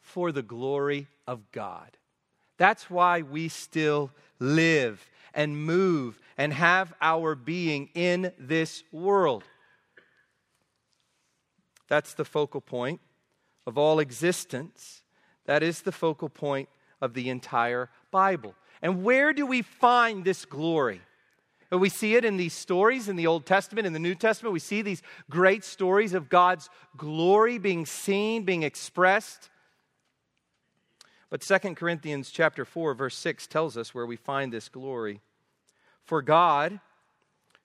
For 0.00 0.32
the 0.32 0.42
glory 0.42 1.06
of 1.26 1.52
God. 1.52 1.96
That's 2.56 2.90
why 2.90 3.22
we 3.22 3.48
still 3.48 4.10
live 4.38 5.06
and 5.34 5.64
move 5.64 6.18
and 6.36 6.52
have 6.52 6.94
our 7.00 7.34
being 7.34 7.90
in 7.94 8.32
this 8.38 8.82
world. 8.90 9.44
That's 11.88 12.14
the 12.14 12.24
focal 12.24 12.62
point 12.62 13.00
of 13.66 13.76
all 13.76 13.98
existence. 13.98 15.02
That 15.44 15.62
is 15.62 15.82
the 15.82 15.92
focal 15.92 16.30
point 16.30 16.70
of 17.00 17.14
the 17.14 17.28
entire 17.28 17.90
Bible. 18.10 18.54
And 18.82 19.04
where 19.04 19.32
do 19.32 19.46
we 19.46 19.62
find 19.62 20.24
this 20.24 20.44
glory? 20.44 21.00
We 21.70 21.88
see 21.88 22.16
it 22.16 22.24
in 22.24 22.36
these 22.36 22.52
stories 22.52 23.08
in 23.08 23.14
the 23.14 23.28
Old 23.28 23.46
Testament, 23.46 23.86
in 23.86 23.92
the 23.92 24.00
New 24.00 24.16
Testament. 24.16 24.52
We 24.52 24.58
see 24.58 24.82
these 24.82 25.02
great 25.28 25.62
stories 25.62 26.14
of 26.14 26.28
God's 26.28 26.68
glory 26.96 27.58
being 27.58 27.86
seen, 27.86 28.44
being 28.44 28.64
expressed. 28.64 29.50
But 31.28 31.42
2 31.42 31.76
Corinthians 31.76 32.30
chapter 32.30 32.64
4 32.64 32.94
verse 32.94 33.14
6 33.16 33.46
tells 33.46 33.76
us 33.76 33.94
where 33.94 34.06
we 34.06 34.16
find 34.16 34.52
this 34.52 34.68
glory. 34.68 35.20
For 36.02 36.22
God, 36.22 36.80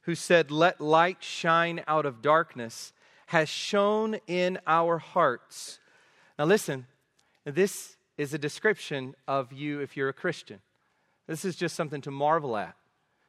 who 0.01 0.13
said, 0.13 0.51
"Let 0.51 0.79
light 0.79 1.23
shine 1.23 1.83
out 1.87 2.05
of 2.05 2.21
darkness," 2.21 2.93
has 3.27 3.49
shone 3.49 4.19
in 4.27 4.59
our 4.67 4.99
hearts. 4.99 5.79
Now 6.37 6.45
listen, 6.45 6.85
this 7.43 7.94
is 8.17 8.33
a 8.33 8.37
description 8.37 9.15
of 9.27 9.51
you 9.51 9.81
if 9.81 9.97
you're 9.97 10.09
a 10.09 10.13
Christian. 10.13 10.59
This 11.27 11.45
is 11.45 11.55
just 11.55 11.75
something 11.75 12.01
to 12.01 12.11
marvel 12.11 12.55
at, 12.55 12.75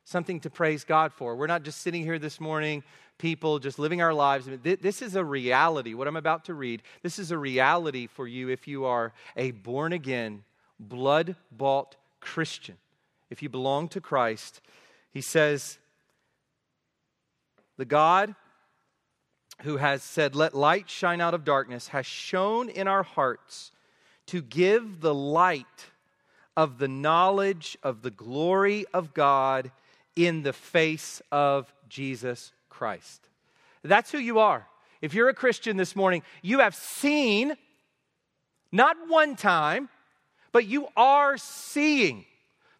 something 0.04 0.40
to 0.40 0.50
praise 0.50 0.84
God 0.84 1.12
for. 1.12 1.34
We're 1.34 1.46
not 1.46 1.62
just 1.62 1.80
sitting 1.80 2.02
here 2.02 2.18
this 2.18 2.40
morning, 2.40 2.84
people 3.18 3.58
just 3.58 3.78
living 3.78 4.02
our 4.02 4.14
lives. 4.14 4.48
This 4.62 5.02
is 5.02 5.16
a 5.16 5.24
reality. 5.24 5.94
What 5.94 6.06
I'm 6.06 6.16
about 6.16 6.44
to 6.46 6.54
read, 6.54 6.82
this 7.02 7.18
is 7.18 7.30
a 7.30 7.38
reality 7.38 8.06
for 8.06 8.28
you 8.28 8.48
if 8.48 8.68
you 8.68 8.84
are 8.84 9.12
a 9.36 9.50
born 9.52 9.92
again, 9.92 10.44
blood 10.78 11.36
bought 11.50 11.96
Christian. 12.20 12.76
If 13.30 13.42
you 13.42 13.48
belong 13.48 13.88
to 13.88 14.00
Christ, 14.00 14.60
he 15.10 15.20
says, 15.20 15.78
The 17.76 17.84
God 17.84 18.34
who 19.62 19.78
has 19.78 20.02
said, 20.02 20.34
Let 20.36 20.54
light 20.54 20.90
shine 20.90 21.20
out 21.20 21.34
of 21.34 21.44
darkness, 21.44 21.88
has 21.88 22.06
shone 22.06 22.68
in 22.68 22.86
our 22.86 23.02
hearts 23.02 23.72
to 24.26 24.42
give 24.42 25.00
the 25.00 25.14
light 25.14 25.86
of 26.56 26.78
the 26.78 26.88
knowledge 26.88 27.76
of 27.82 28.02
the 28.02 28.10
glory 28.10 28.86
of 28.92 29.14
God 29.14 29.70
in 30.14 30.42
the 30.42 30.52
face 30.52 31.20
of 31.30 31.72
Jesus 31.88 32.52
Christ. 32.68 33.28
That's 33.82 34.10
who 34.10 34.18
you 34.18 34.38
are. 34.38 34.66
If 35.02 35.14
you're 35.14 35.28
a 35.28 35.34
Christian 35.34 35.76
this 35.76 35.94
morning, 35.94 36.22
you 36.42 36.60
have 36.60 36.74
seen, 36.74 37.56
not 38.72 38.96
one 39.08 39.36
time, 39.36 39.88
but 40.52 40.66
you 40.66 40.88
are 40.96 41.36
seeing 41.36 42.24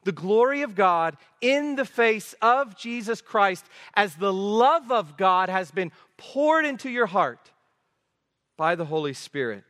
the 0.05 0.13
glory 0.13 0.63
of 0.63 0.75
God 0.75 1.17
in 1.41 1.77
the 1.77 1.85
face 1.85 2.35
of 2.41 2.77
Jesus 2.77 3.21
Christ 3.21 3.67
as 3.95 4.15
the 4.15 4.33
love 4.33 4.91
of 4.91 5.17
God 5.17 5.49
has 5.49 5.71
been 5.71 5.93
poured 6.17 6.65
into 6.65 6.89
your 6.89 7.07
heart 7.07 7.51
by 8.57 8.75
the 8.75 8.87
Holy 8.87 9.13
Spirit 9.13 9.65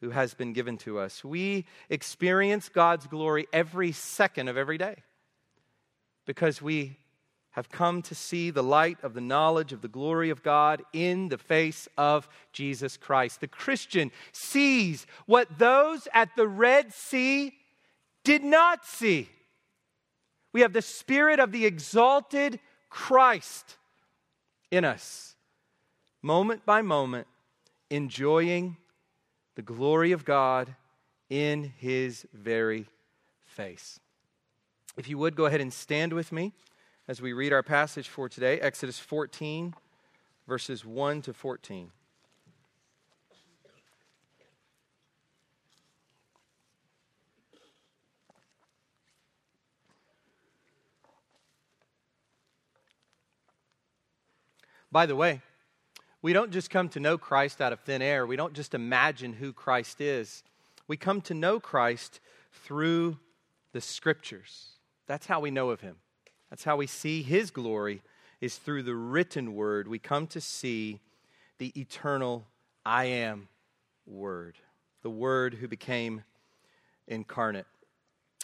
who 0.00 0.10
has 0.10 0.34
been 0.34 0.52
given 0.52 0.78
to 0.78 0.98
us. 0.98 1.24
We 1.24 1.66
experience 1.88 2.68
God's 2.68 3.06
glory 3.06 3.46
every 3.52 3.92
second 3.92 4.48
of 4.48 4.56
every 4.56 4.78
day 4.78 4.96
because 6.26 6.62
we 6.62 6.96
have 7.50 7.68
come 7.68 8.00
to 8.00 8.14
see 8.14 8.50
the 8.50 8.62
light 8.62 8.98
of 9.02 9.12
the 9.12 9.20
knowledge 9.20 9.72
of 9.72 9.82
the 9.82 9.88
glory 9.88 10.30
of 10.30 10.42
God 10.42 10.82
in 10.92 11.28
the 11.28 11.38
face 11.38 11.88
of 11.98 12.28
Jesus 12.52 12.96
Christ. 12.96 13.40
The 13.40 13.48
Christian 13.48 14.12
sees 14.32 15.06
what 15.26 15.58
those 15.58 16.06
at 16.14 16.36
the 16.36 16.46
Red 16.46 16.92
Sea 16.92 17.52
did 18.22 18.44
not 18.44 18.86
see. 18.86 19.28
We 20.52 20.60
have 20.60 20.72
the 20.72 20.82
Spirit 20.82 21.40
of 21.40 21.52
the 21.52 21.66
exalted 21.66 22.60
Christ 22.88 23.76
in 24.70 24.84
us, 24.84 25.34
moment 26.22 26.64
by 26.64 26.82
moment, 26.82 27.26
enjoying 27.90 28.76
the 29.60 29.74
glory 29.74 30.12
of 30.12 30.24
God 30.24 30.74
in 31.28 31.74
His 31.76 32.26
very 32.32 32.86
face. 33.44 34.00
If 34.96 35.06
you 35.06 35.18
would, 35.18 35.36
go 35.36 35.44
ahead 35.44 35.60
and 35.60 35.70
stand 35.70 36.14
with 36.14 36.32
me 36.32 36.54
as 37.06 37.20
we 37.20 37.34
read 37.34 37.52
our 37.52 37.62
passage 37.62 38.08
for 38.08 38.26
today 38.26 38.58
Exodus 38.58 38.98
14, 38.98 39.74
verses 40.48 40.82
1 40.86 41.20
to 41.20 41.34
14. 41.34 41.90
By 54.90 55.04
the 55.04 55.14
way, 55.14 55.42
we 56.22 56.32
don't 56.32 56.50
just 56.50 56.70
come 56.70 56.88
to 56.90 57.00
know 57.00 57.16
Christ 57.16 57.60
out 57.60 57.72
of 57.72 57.80
thin 57.80 58.02
air. 58.02 58.26
We 58.26 58.36
don't 58.36 58.52
just 58.52 58.74
imagine 58.74 59.32
who 59.32 59.52
Christ 59.52 60.00
is. 60.00 60.42
We 60.86 60.96
come 60.96 61.20
to 61.22 61.34
know 61.34 61.60
Christ 61.60 62.20
through 62.52 63.18
the 63.72 63.80
scriptures. 63.80 64.70
That's 65.06 65.26
how 65.26 65.40
we 65.40 65.50
know 65.50 65.70
of 65.70 65.80
him. 65.80 65.96
That's 66.50 66.64
how 66.64 66.76
we 66.76 66.86
see 66.86 67.22
his 67.22 67.50
glory 67.50 68.02
is 68.40 68.56
through 68.56 68.82
the 68.82 68.94
written 68.94 69.54
word. 69.54 69.88
We 69.88 69.98
come 69.98 70.26
to 70.28 70.40
see 70.40 71.00
the 71.58 71.72
eternal 71.78 72.46
I 72.84 73.04
am 73.04 73.48
word, 74.06 74.56
the 75.02 75.10
word 75.10 75.54
who 75.54 75.68
became 75.68 76.24
incarnate. 77.06 77.66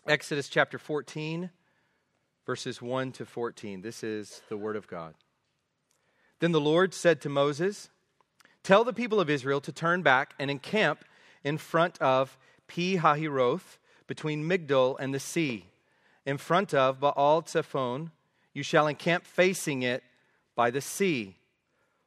Exodus 0.07 0.49
chapter 0.49 0.79
14, 0.79 1.51
verses 2.45 2.81
1 2.81 3.13
to 3.13 3.27
14. 3.27 3.81
This 3.81 4.05
is 4.05 4.43
the 4.49 4.57
word 4.57 4.77
of 4.77 4.87
God. 4.87 5.15
Then 6.41 6.53
the 6.53 6.61
Lord 6.61 6.93
said 6.93 7.21
to 7.23 7.29
Moses, 7.29 7.89
Tell 8.63 8.85
the 8.85 8.93
people 8.93 9.21
of 9.21 9.31
Israel 9.31 9.61
to 9.63 9.73
turn 9.73 10.03
back 10.03 10.35
and 10.39 10.51
encamp 10.51 11.05
in 11.45 11.57
front 11.57 12.01
of 12.03 12.37
Pi 12.69 12.97
Hahiroth, 12.97 13.79
between 14.07 14.49
Migdol 14.49 14.97
and 14.99 15.13
the 15.15 15.21
sea, 15.21 15.67
in 16.25 16.39
front 16.39 16.75
of 16.75 17.01
Baal 17.01 17.43
Zephon. 17.43 18.11
You 18.53 18.63
shall 18.63 18.87
encamp 18.87 19.27
facing 19.27 19.83
it 19.83 20.03
by 20.55 20.71
the 20.71 20.81
sea. 20.81 21.37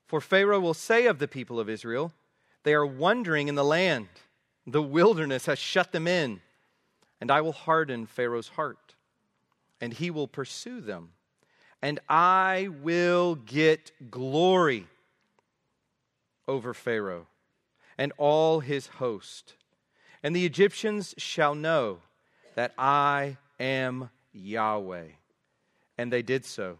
For 0.07 0.19
Pharaoh 0.19 0.59
will 0.59 0.73
say 0.73 1.05
of 1.05 1.19
the 1.19 1.27
people 1.27 1.59
of 1.59 1.69
Israel, 1.69 2.11
They 2.63 2.73
are 2.73 2.85
wandering 2.85 3.47
in 3.47 3.55
the 3.55 3.63
land. 3.63 4.07
The 4.65 4.81
wilderness 4.81 5.45
has 5.45 5.59
shut 5.59 5.91
them 5.91 6.07
in. 6.07 6.41
And 7.21 7.31
I 7.31 7.41
will 7.41 7.51
harden 7.51 8.05
Pharaoh's 8.05 8.49
heart, 8.49 8.95
and 9.81 9.93
he 9.93 10.09
will 10.09 10.27
pursue 10.27 10.79
them 10.79 11.11
and 11.81 11.99
I 12.09 12.69
will 12.81 13.35
get 13.35 13.91
glory 14.11 14.87
over 16.47 16.73
Pharaoh 16.73 17.27
and 17.97 18.11
all 18.17 18.59
his 18.59 18.87
host. 18.87 19.55
And 20.23 20.35
the 20.35 20.45
Egyptians 20.45 21.15
shall 21.17 21.55
know 21.55 21.99
that 22.55 22.73
I 22.77 23.37
am 23.59 24.09
Yahweh. 24.33 25.07
And 25.97 26.11
they 26.11 26.21
did 26.21 26.45
so. 26.45 26.79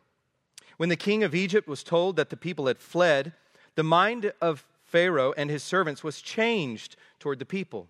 When 0.78 0.90
the 0.90 0.96
king 0.96 1.24
of 1.24 1.36
Egypt 1.36 1.68
was 1.68 1.84
told 1.84 2.16
that 2.16 2.30
the 2.30 2.38
people 2.38 2.68
had 2.68 2.80
fled, 2.80 3.34
the 3.76 3.84
mind 3.84 4.34
of 4.42 4.66
Pharaoh 4.84 5.34
and 5.38 5.50
his 5.50 5.64
servants 5.64 6.04
was 6.04 6.22
changed 6.22 6.96
toward 7.20 7.40
the 7.40 7.46
people. 7.46 7.88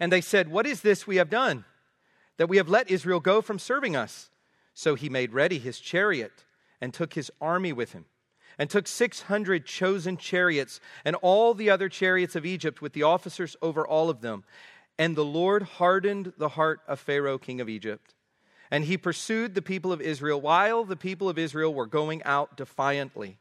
And 0.00 0.10
they 0.10 0.20
said, 0.20 0.50
What 0.50 0.66
is 0.66 0.80
this 0.80 1.06
we 1.06 1.16
have 1.16 1.30
done? 1.30 1.64
That 2.38 2.48
we 2.48 2.56
have 2.56 2.68
let 2.68 2.90
Israel 2.90 3.20
go 3.20 3.40
from 3.40 3.58
serving 3.58 3.96
us? 3.96 4.30
So 4.78 4.94
he 4.94 5.08
made 5.08 5.32
ready 5.32 5.58
his 5.58 5.80
chariot 5.80 6.44
and 6.82 6.92
took 6.92 7.14
his 7.14 7.32
army 7.40 7.72
with 7.72 7.92
him, 7.92 8.04
and 8.58 8.68
took 8.68 8.86
600 8.86 9.64
chosen 9.64 10.18
chariots 10.18 10.80
and 11.02 11.16
all 11.16 11.54
the 11.54 11.70
other 11.70 11.88
chariots 11.88 12.36
of 12.36 12.44
Egypt 12.44 12.82
with 12.82 12.92
the 12.92 13.02
officers 13.02 13.56
over 13.62 13.86
all 13.86 14.10
of 14.10 14.20
them. 14.20 14.44
And 14.98 15.16
the 15.16 15.24
Lord 15.24 15.62
hardened 15.62 16.34
the 16.36 16.50
heart 16.50 16.80
of 16.86 17.00
Pharaoh, 17.00 17.38
king 17.38 17.58
of 17.62 17.70
Egypt. 17.70 18.14
And 18.70 18.84
he 18.84 18.98
pursued 18.98 19.54
the 19.54 19.62
people 19.62 19.92
of 19.92 20.02
Israel 20.02 20.42
while 20.42 20.84
the 20.84 20.94
people 20.94 21.30
of 21.30 21.38
Israel 21.38 21.72
were 21.72 21.86
going 21.86 22.22
out 22.24 22.54
defiantly. 22.54 23.38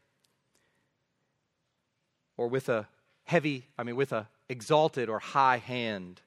Or 2.38 2.48
with 2.48 2.70
a 2.70 2.88
heavy, 3.26 3.68
I 3.78 3.84
mean, 3.84 3.98
with 3.98 4.14
a 4.14 4.30
exalted 4.48 5.10
or 5.10 5.20
high 5.20 5.58
hand. 5.58 6.22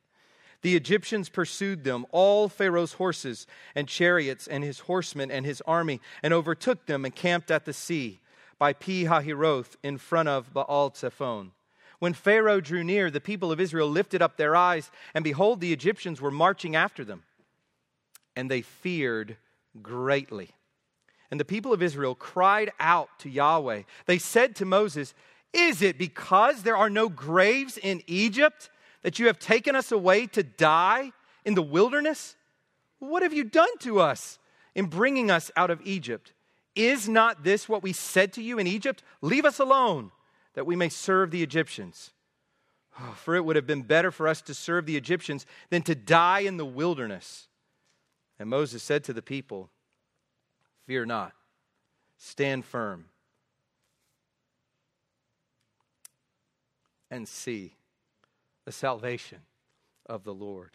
The 0.62 0.74
Egyptians 0.74 1.28
pursued 1.28 1.84
them, 1.84 2.04
all 2.10 2.48
Pharaoh's 2.48 2.94
horses 2.94 3.46
and 3.74 3.86
chariots, 3.86 4.48
and 4.48 4.64
his 4.64 4.80
horsemen 4.80 5.30
and 5.30 5.46
his 5.46 5.60
army, 5.62 6.00
and 6.22 6.34
overtook 6.34 6.86
them 6.86 7.04
and 7.04 7.14
camped 7.14 7.50
at 7.50 7.64
the 7.64 7.72
sea 7.72 8.20
by 8.58 8.72
Pi 8.72 9.04
Hahiroth 9.04 9.76
in 9.82 9.98
front 9.98 10.28
of 10.28 10.52
Baal 10.52 10.90
Zephon. 10.90 11.52
When 12.00 12.12
Pharaoh 12.12 12.60
drew 12.60 12.84
near, 12.84 13.10
the 13.10 13.20
people 13.20 13.50
of 13.52 13.60
Israel 13.60 13.88
lifted 13.88 14.22
up 14.22 14.36
their 14.36 14.56
eyes, 14.56 14.90
and 15.14 15.24
behold, 15.24 15.60
the 15.60 15.72
Egyptians 15.72 16.20
were 16.20 16.30
marching 16.30 16.74
after 16.76 17.04
them. 17.04 17.22
And 18.36 18.50
they 18.50 18.62
feared 18.62 19.36
greatly. 19.82 20.50
And 21.30 21.38
the 21.38 21.44
people 21.44 21.72
of 21.72 21.82
Israel 21.82 22.14
cried 22.14 22.72
out 22.80 23.10
to 23.20 23.28
Yahweh. 23.28 23.82
They 24.06 24.18
said 24.18 24.56
to 24.56 24.64
Moses, 24.64 25.12
Is 25.52 25.82
it 25.82 25.98
because 25.98 26.62
there 26.62 26.76
are 26.76 26.90
no 26.90 27.08
graves 27.08 27.78
in 27.78 28.02
Egypt? 28.06 28.70
That 29.02 29.18
you 29.18 29.26
have 29.26 29.38
taken 29.38 29.76
us 29.76 29.92
away 29.92 30.26
to 30.28 30.42
die 30.42 31.12
in 31.44 31.54
the 31.54 31.62
wilderness? 31.62 32.36
What 32.98 33.22
have 33.22 33.32
you 33.32 33.44
done 33.44 33.76
to 33.80 34.00
us 34.00 34.38
in 34.74 34.86
bringing 34.86 35.30
us 35.30 35.50
out 35.56 35.70
of 35.70 35.80
Egypt? 35.84 36.32
Is 36.74 37.08
not 37.08 37.44
this 37.44 37.68
what 37.68 37.82
we 37.82 37.92
said 37.92 38.32
to 38.34 38.42
you 38.42 38.58
in 38.58 38.66
Egypt? 38.66 39.02
Leave 39.20 39.44
us 39.44 39.58
alone, 39.58 40.10
that 40.54 40.66
we 40.66 40.76
may 40.76 40.88
serve 40.88 41.30
the 41.30 41.42
Egyptians. 41.42 42.12
Oh, 43.00 43.14
for 43.16 43.34
it 43.34 43.44
would 43.44 43.56
have 43.56 43.66
been 43.66 43.82
better 43.82 44.10
for 44.10 44.26
us 44.26 44.42
to 44.42 44.54
serve 44.54 44.86
the 44.86 44.96
Egyptians 44.96 45.46
than 45.70 45.82
to 45.82 45.94
die 45.94 46.40
in 46.40 46.56
the 46.56 46.64
wilderness. 46.64 47.46
And 48.38 48.48
Moses 48.48 48.82
said 48.82 49.04
to 49.04 49.12
the 49.12 49.22
people, 49.22 49.70
Fear 50.86 51.06
not, 51.06 51.32
stand 52.16 52.64
firm, 52.64 53.06
and 57.10 57.28
see 57.28 57.74
the 58.68 58.72
salvation 58.72 59.38
of 60.04 60.24
the 60.24 60.34
Lord, 60.34 60.72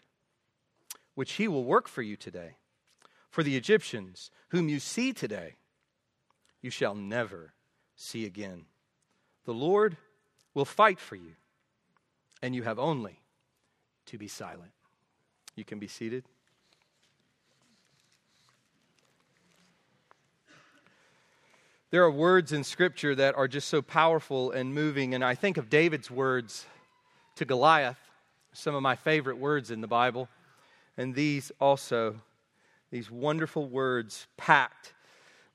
which 1.13 1.33
he 1.33 1.47
will 1.47 1.63
work 1.63 1.87
for 1.87 2.01
you 2.01 2.15
today. 2.15 2.57
For 3.29 3.43
the 3.43 3.55
Egyptians, 3.55 4.31
whom 4.47 4.67
you 4.67 4.79
see 4.79 5.13
today, 5.13 5.57
you 6.59 6.71
shall 6.71 6.95
never 6.95 7.53
see 7.95 8.25
again. 8.25 8.65
The 9.45 9.53
Lord 9.53 9.95
will 10.55 10.65
fight 10.65 10.99
for 10.99 11.15
you, 11.15 11.33
and 12.41 12.55
you 12.55 12.63
have 12.63 12.79
only 12.79 13.19
to 14.07 14.17
be 14.17 14.27
silent. 14.27 14.71
You 15.55 15.63
can 15.63 15.77
be 15.77 15.87
seated. 15.87 16.23
There 21.91 22.01
are 22.01 22.09
words 22.09 22.51
in 22.51 22.63
Scripture 22.63 23.13
that 23.13 23.35
are 23.35 23.47
just 23.47 23.67
so 23.67 23.83
powerful 23.83 24.49
and 24.49 24.73
moving, 24.73 25.13
and 25.13 25.23
I 25.23 25.35
think 25.35 25.57
of 25.57 25.69
David's 25.69 26.09
words 26.09 26.65
to 27.35 27.45
Goliath, 27.45 27.99
some 28.53 28.75
of 28.75 28.81
my 28.81 28.95
favorite 28.95 29.37
words 29.37 29.71
in 29.71 29.81
the 29.81 29.87
Bible. 29.87 30.29
And 30.97 31.15
these 31.15 31.51
also, 31.59 32.15
these 32.91 33.09
wonderful 33.09 33.67
words 33.67 34.27
packed 34.37 34.93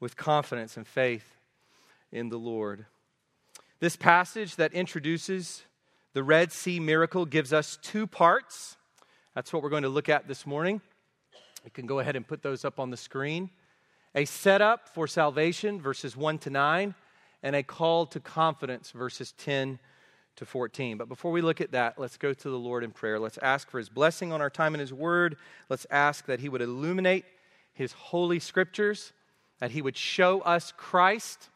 with 0.01 0.17
confidence 0.17 0.77
and 0.77 0.87
faith 0.87 1.37
in 2.11 2.29
the 2.29 2.39
Lord. 2.39 2.87
This 3.81 3.97
passage 3.97 4.57
that 4.57 4.73
introduces 4.73 5.63
the 6.15 6.23
Red 6.23 6.51
Sea 6.51 6.81
miracle 6.81 7.27
gives 7.27 7.53
us 7.53 7.79
two 7.81 8.07
parts. 8.07 8.77
That's 9.35 9.53
what 9.53 9.63
we're 9.63 9.69
going 9.69 9.85
to 9.85 9.89
look 9.89 10.09
at 10.09 10.27
this 10.27 10.47
morning. 10.47 10.81
You 11.65 11.71
can 11.71 11.87
go 11.87 12.01
ahead 12.01 12.17
and 12.17 12.27
put 12.27 12.43
those 12.43 12.65
up 12.65 12.81
on 12.81 12.91
the 12.91 12.97
screen. 12.97 13.51
A 14.15 14.25
setup 14.25 14.89
for 14.89 15.07
salvation, 15.07 15.81
verses 15.81 16.17
1 16.17 16.39
to 16.39 16.51
9, 16.51 16.95
and 17.43 17.55
a 17.55 17.63
call 17.63 18.07
to 18.07 18.19
confidence, 18.19 18.91
verses 18.91 19.33
10 19.39 19.79
to 20.39 20.47
14. 20.47 20.97
But 20.97 21.09
before 21.09 21.31
we 21.31 21.43
look 21.43 21.61
at 21.61 21.73
that, 21.73 21.99
let's 21.99 22.17
go 22.17 22.33
to 22.33 22.51
the 22.51 22.59
Lord 22.59 22.85
in 22.85 22.91
prayer. 22.91 23.19
Let's 23.19 23.39
ask 23.39 23.71
for 23.71 23.79
his 23.79 23.89
blessing 23.89 24.33
on 24.33 24.41
our 24.41 24.51
time 24.51 24.75
in 24.75 24.81
his 24.81 24.93
word. 24.93 25.37
Let's 25.69 25.87
ask 25.91 26.27
that 26.27 26.41
he 26.41 26.49
would 26.49 26.63
illuminate 26.63 27.25
his 27.75 27.93
holy 27.93 28.39
scriptures, 28.39 29.13
that 29.59 29.73
he 29.73 29.83
would 29.83 29.97
show 29.97 30.41
us 30.41 30.73
Christ. 30.77 31.49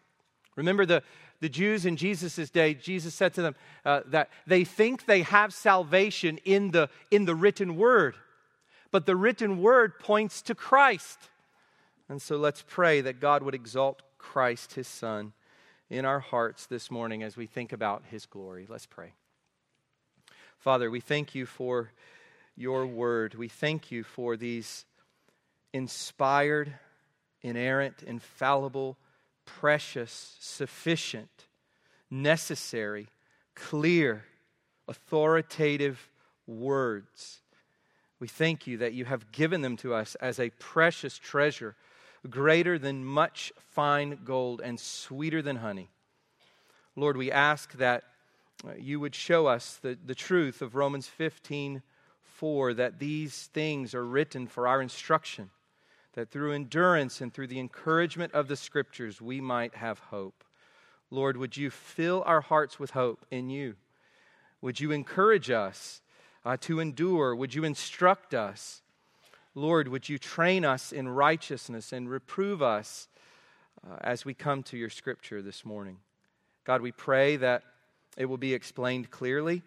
Remember 0.57 0.85
the, 0.85 1.03
the 1.41 1.49
Jews 1.49 1.87
in 1.87 1.97
Jesus' 1.97 2.51
day, 2.51 2.75
Jesus 2.75 3.15
said 3.15 3.35
to 3.35 3.43
them 3.43 3.55
uh, 3.85 4.01
that 4.07 4.31
they 4.47 4.65
think 4.65 5.07
they 5.07 5.23
have 5.23 5.55
salvation 5.55 6.39
in 6.45 6.73
the, 6.73 6.89
in 7.11 7.25
the 7.25 7.35
written 7.35 7.77
word, 7.77 8.17
but 8.91 9.07
the 9.07 9.17
written 9.17 9.63
word 9.63 9.99
points 9.99 10.43
to 10.43 10.55
Christ. 10.55 11.19
And 12.09 12.21
so 12.21 12.37
let's 12.37 12.63
pray 12.67 13.01
that 13.01 13.21
God 13.21 13.43
would 13.43 13.55
exalt 13.55 14.03
Christ, 14.19 14.75
his 14.75 14.89
Son, 14.89 15.33
in 15.93 16.07
our 16.07 16.21
hearts 16.21 16.65
this 16.65 16.91
morning 16.91 17.23
as 17.23 17.37
we 17.37 17.47
think 17.47 17.71
about 17.71 18.03
his 18.11 18.25
glory. 18.25 18.67
Let's 18.67 18.87
pray. 18.87 19.13
Father, 20.57 20.91
we 20.91 21.01
thank 21.01 21.35
you 21.35 21.45
for 21.45 21.93
your 22.57 22.87
word. 22.87 23.35
We 23.35 23.49
thank 23.49 23.91
you 23.91 24.03
for 24.03 24.39
these 24.39 24.87
inspired, 25.75 26.73
inerrant, 27.43 28.03
infallible, 28.07 28.97
precious, 29.45 30.37
sufficient, 30.41 31.47
necessary, 32.11 33.09
clear, 33.55 34.25
authoritative 34.89 36.09
words. 36.47 37.43
We 38.19 38.29
thank 38.29 38.67
you 38.67 38.79
that 38.79 38.95
you 38.95 39.05
have 39.05 39.31
given 39.31 39.61
them 39.61 39.77
to 39.79 39.93
us 39.93 40.15
as 40.15 40.41
a 40.41 40.49
precious 40.59 41.19
treasure, 41.19 41.77
greater 42.29 42.79
than 42.79 43.05
much 43.05 43.53
fine 43.59 44.21
gold 44.25 44.61
and 44.63 44.79
sweeter 44.79 45.43
than 45.43 45.57
honey. 45.57 45.91
Lord, 46.95 47.17
we 47.17 47.33
ask 47.33 47.73
that 47.75 48.05
you 48.79 49.01
would 49.01 49.15
show 49.15 49.47
us 49.47 49.79
the, 49.83 49.99
the 50.05 50.15
truth 50.15 50.63
of 50.63 50.75
Romans 50.75 51.09
15 51.09 51.83
4, 52.43 52.75
that 52.75 52.99
these 52.99 53.49
things 53.53 53.95
are 53.95 54.05
written 54.05 54.49
for 54.49 54.67
our 54.67 54.83
instruction, 54.83 55.51
that 56.15 56.29
through 56.29 56.53
endurance 56.53 57.21
and 57.21 57.33
through 57.33 57.47
the 57.47 57.61
encouragement 57.61 58.33
of 58.33 58.49
the 58.49 58.57
Scriptures 58.57 59.21
we 59.21 59.41
might 59.41 59.77
have 59.77 60.01
hope. 60.01 60.43
Lord, 61.09 61.37
would 61.37 61.57
you 61.57 61.71
fill 61.71 62.25
our 62.27 62.41
hearts 62.41 62.81
with 62.81 62.91
hope 62.93 63.25
in 63.31 63.49
you? 63.49 63.77
Would 64.61 64.81
you 64.81 64.91
encourage 64.91 65.51
us 65.51 66.03
uh, 66.45 66.57
to 66.63 66.81
endure? 66.81 67.37
Would 67.37 67.55
you 67.55 67.63
instruct 67.65 68.35
us? 68.35 68.82
Lord, 69.55 69.89
would 69.89 70.09
you 70.09 70.19
train 70.19 70.65
us 70.65 70.93
in 70.93 71.09
righteousness 71.09 71.93
and 71.93 72.09
reprove 72.09 72.63
us 72.63 73.09
uh, 73.87 73.97
as 74.01 74.25
we 74.25 74.35
come 74.35 74.63
to 74.65 74.77
your 74.77 74.89
scripture 74.89 75.43
this 75.43 75.65
morning? 75.65 75.99
God, 76.65 76.81
we 76.81 76.93
pray 76.93 77.37
that 77.37 77.63
it 78.17 78.27
will 78.27 78.39
be 78.39 78.55
explained 78.55 79.11
clearly 79.11 79.63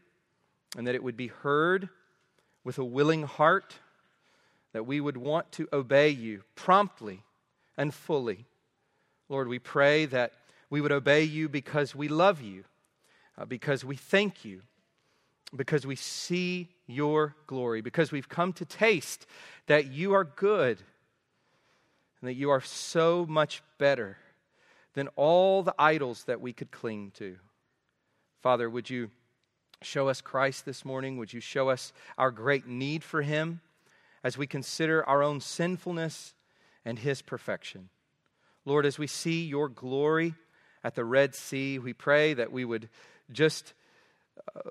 and 0.77 0.87
that 0.87 0.95
it 0.95 1.03
would 1.03 1.17
be 1.17 1.27
heard 1.27 1.89
with 2.63 2.77
a 2.77 2.83
willing 2.83 3.23
heart, 3.23 3.75
that 4.73 4.85
we 4.85 4.99
would 4.99 5.17
want 5.17 5.51
to 5.53 5.67
obey 5.71 6.09
you 6.09 6.43
promptly 6.55 7.23
and 7.77 7.93
fully. 7.93 8.45
Lord, 9.29 9.47
we 9.47 9.59
pray 9.59 10.05
that 10.05 10.33
we 10.69 10.81
would 10.81 10.91
obey 10.91 11.23
you 11.23 11.47
because 11.47 11.93
we 11.93 12.07
love 12.07 12.41
you, 12.41 12.63
uh, 13.37 13.45
because 13.45 13.85
we 13.85 13.95
thank 13.95 14.43
you 14.43 14.61
because 15.55 15.85
we 15.85 15.95
see 15.95 16.69
your 16.87 17.35
glory, 17.47 17.81
because 17.81 18.11
we've 18.11 18.29
come 18.29 18.53
to 18.53 18.65
taste 18.65 19.25
that 19.67 19.87
you 19.87 20.13
are 20.13 20.23
good 20.23 20.77
and 22.21 22.29
that 22.29 22.35
you 22.35 22.49
are 22.49 22.61
so 22.61 23.25
much 23.27 23.61
better 23.77 24.17
than 24.93 25.07
all 25.15 25.63
the 25.63 25.75
idols 25.77 26.23
that 26.25 26.41
we 26.41 26.53
could 26.53 26.71
cling 26.71 27.11
to. 27.15 27.37
Father, 28.41 28.69
would 28.69 28.89
you 28.89 29.09
show 29.81 30.07
us 30.07 30.21
Christ 30.21 30.65
this 30.65 30.85
morning? 30.85 31.17
Would 31.17 31.33
you 31.33 31.39
show 31.39 31.69
us 31.69 31.91
our 32.17 32.31
great 32.31 32.67
need 32.67 33.03
for 33.03 33.21
him 33.21 33.61
as 34.23 34.37
we 34.37 34.47
consider 34.47 35.03
our 35.07 35.21
own 35.21 35.41
sinfulness 35.41 36.33
and 36.85 36.99
his 36.99 37.21
perfection? 37.21 37.89
Lord, 38.63 38.85
as 38.85 38.97
we 38.97 39.07
see 39.07 39.45
your 39.45 39.69
glory 39.69 40.33
at 40.83 40.95
the 40.95 41.05
Red 41.05 41.35
Sea, 41.35 41.79
we 41.79 41.93
pray 41.93 42.33
that 42.33 42.51
we 42.51 42.65
would 42.65 42.89
just 43.31 43.73
uh, 44.55 44.61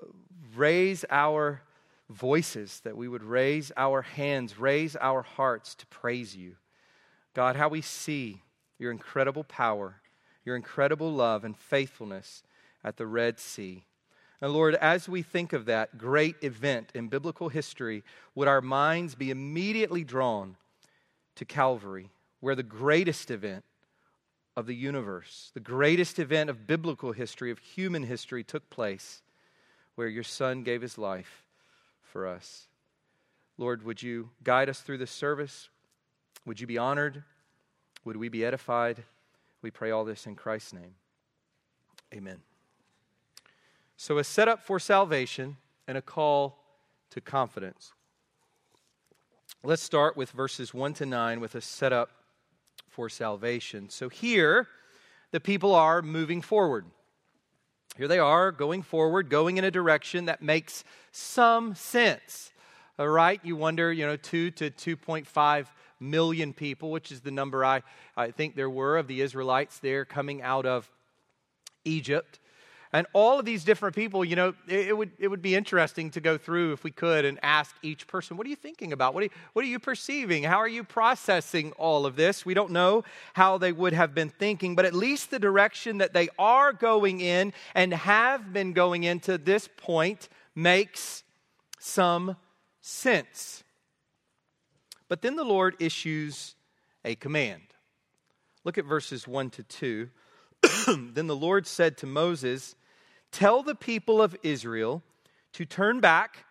raise 0.55 1.05
our 1.09 1.61
voices, 2.09 2.81
that 2.83 2.97
we 2.97 3.07
would 3.07 3.23
raise 3.23 3.71
our 3.77 4.01
hands, 4.01 4.59
raise 4.59 4.95
our 4.95 5.21
hearts 5.21 5.75
to 5.75 5.85
praise 5.87 6.35
you. 6.35 6.55
God, 7.33 7.55
how 7.55 7.69
we 7.69 7.81
see 7.81 8.41
your 8.77 8.91
incredible 8.91 9.43
power, 9.43 10.01
your 10.43 10.55
incredible 10.55 11.11
love 11.11 11.43
and 11.43 11.57
faithfulness 11.57 12.43
at 12.83 12.97
the 12.97 13.07
Red 13.07 13.39
Sea. 13.39 13.83
And 14.41 14.53
Lord, 14.53 14.75
as 14.75 15.09
we 15.09 15.21
think 15.21 15.53
of 15.53 15.65
that 15.65 15.97
great 15.97 16.35
event 16.41 16.91
in 16.93 17.07
biblical 17.07 17.49
history, 17.49 18.03
would 18.35 18.47
our 18.47 18.61
minds 18.61 19.15
be 19.15 19.31
immediately 19.31 20.03
drawn 20.03 20.57
to 21.35 21.45
Calvary, 21.45 22.11
where 22.41 22.55
the 22.55 22.63
greatest 22.63 23.31
event 23.31 23.63
of 24.55 24.67
the 24.67 24.75
universe, 24.75 25.51
the 25.53 25.59
greatest 25.59 26.19
event 26.19 26.49
of 26.49 26.67
biblical 26.67 27.11
history, 27.11 27.49
of 27.49 27.59
human 27.59 28.03
history, 28.03 28.43
took 28.43 28.69
place 28.69 29.21
where 29.95 30.07
your 30.07 30.23
Son 30.23 30.63
gave 30.63 30.81
his 30.81 30.97
life 30.97 31.44
for 32.15 32.25
us. 32.25 32.69
Lord, 33.57 33.83
would 33.83 34.01
you 34.01 34.29
guide 34.41 34.69
us 34.69 34.79
through 34.79 34.99
this 34.99 35.11
service? 35.11 35.67
Would 36.45 36.61
you 36.61 36.65
be 36.65 36.77
honored? 36.77 37.25
Would 38.05 38.15
we 38.15 38.29
be 38.29 38.45
edified? 38.45 39.03
We 39.61 39.69
pray 39.69 39.91
all 39.91 40.05
this 40.05 40.25
in 40.25 40.35
Christ's 40.35 40.71
name. 40.71 40.95
Amen. 42.13 42.37
So, 43.97 44.17
a 44.17 44.23
setup 44.23 44.63
for 44.63 44.79
salvation 44.79 45.57
and 45.89 45.97
a 45.97 46.01
call 46.01 46.57
to 47.09 47.19
confidence. 47.19 47.91
Let's 49.61 49.81
start 49.81 50.15
with 50.15 50.31
verses 50.31 50.73
1 50.73 50.93
to 50.93 51.05
9 51.05 51.41
with 51.41 51.53
a 51.53 51.59
setup 51.59 52.11
for 52.87 53.09
salvation. 53.09 53.89
So, 53.89 54.07
here, 54.07 54.69
the 55.31 55.41
people 55.41 55.75
are 55.75 56.01
moving 56.01 56.41
forward. 56.41 56.85
Here 57.97 58.07
they 58.07 58.19
are 58.19 58.51
going 58.51 58.81
forward, 58.81 59.29
going 59.29 59.57
in 59.57 59.63
a 59.63 59.71
direction 59.71 60.25
that 60.25 60.41
makes 60.41 60.83
some 61.11 61.75
sense. 61.75 62.51
All 62.99 63.07
right, 63.07 63.39
you 63.43 63.55
wonder, 63.55 63.91
you 63.91 64.05
know, 64.05 64.17
2 64.17 64.51
to 64.51 64.69
2.5 64.69 65.67
million 65.99 66.53
people, 66.53 66.91
which 66.91 67.11
is 67.11 67.21
the 67.21 67.31
number 67.31 67.63
I, 67.63 67.83
I 68.17 68.31
think 68.31 68.55
there 68.55 68.69
were 68.69 68.97
of 68.97 69.07
the 69.07 69.21
Israelites 69.21 69.79
there 69.79 70.03
coming 70.03 70.41
out 70.41 70.65
of 70.65 70.89
Egypt. 71.85 72.39
And 72.95 73.07
all 73.11 73.39
of 73.39 73.45
these 73.45 73.65
different 73.65 73.93
people, 73.93 74.23
you 74.23 74.37
know, 74.37 74.53
it, 74.67 74.87
it, 74.87 74.97
would, 74.97 75.11
it 75.19 75.27
would 75.27 75.41
be 75.41 75.53
interesting 75.53 76.11
to 76.11 76.21
go 76.21 76.37
through 76.37 76.71
if 76.71 76.83
we 76.83 76.91
could 76.91 77.25
and 77.25 77.37
ask 77.43 77.75
each 77.81 78.07
person, 78.07 78.37
what 78.37 78.47
are 78.47 78.49
you 78.49 78.55
thinking 78.55 78.93
about? 78.93 79.13
What 79.13 79.21
are 79.21 79.25
you, 79.25 79.31
what 79.53 79.65
are 79.65 79.67
you 79.67 79.79
perceiving? 79.79 80.43
How 80.43 80.57
are 80.57 80.67
you 80.67 80.83
processing 80.83 81.73
all 81.73 82.05
of 82.05 82.15
this? 82.15 82.45
We 82.45 82.53
don't 82.53 82.71
know 82.71 83.03
how 83.33 83.57
they 83.57 83.73
would 83.73 83.91
have 83.91 84.15
been 84.15 84.29
thinking, 84.29 84.75
but 84.75 84.85
at 84.85 84.93
least 84.93 85.29
the 85.29 85.39
direction 85.39 85.97
that 85.97 86.13
they 86.13 86.29
are 86.39 86.71
going 86.71 87.19
in 87.19 87.51
and 87.73 87.93
have 87.93 88.53
been 88.53 88.71
going 88.71 89.03
into 89.03 89.37
this 89.37 89.67
point 89.75 90.29
makes 90.55 91.23
some 91.79 92.37
sense. 92.79 93.63
But 95.09 95.21
then 95.21 95.35
the 95.35 95.43
Lord 95.43 95.75
issues 95.79 96.55
a 97.03 97.15
command. 97.15 97.61
Look 98.63 98.77
at 98.77 98.85
verses 98.85 99.27
1 99.27 99.49
to 99.51 99.63
2. 99.63 100.09
then 101.13 101.27
the 101.27 101.35
Lord 101.35 101.67
said 101.67 101.97
to 101.97 102.07
Moses, 102.07 102.75
Tell 103.35 103.63
the 103.63 103.75
people 103.75 104.21
of 104.21 104.33
Israel 104.43 105.03
to 105.51 105.65
turn 105.65 105.99
back 105.99 106.45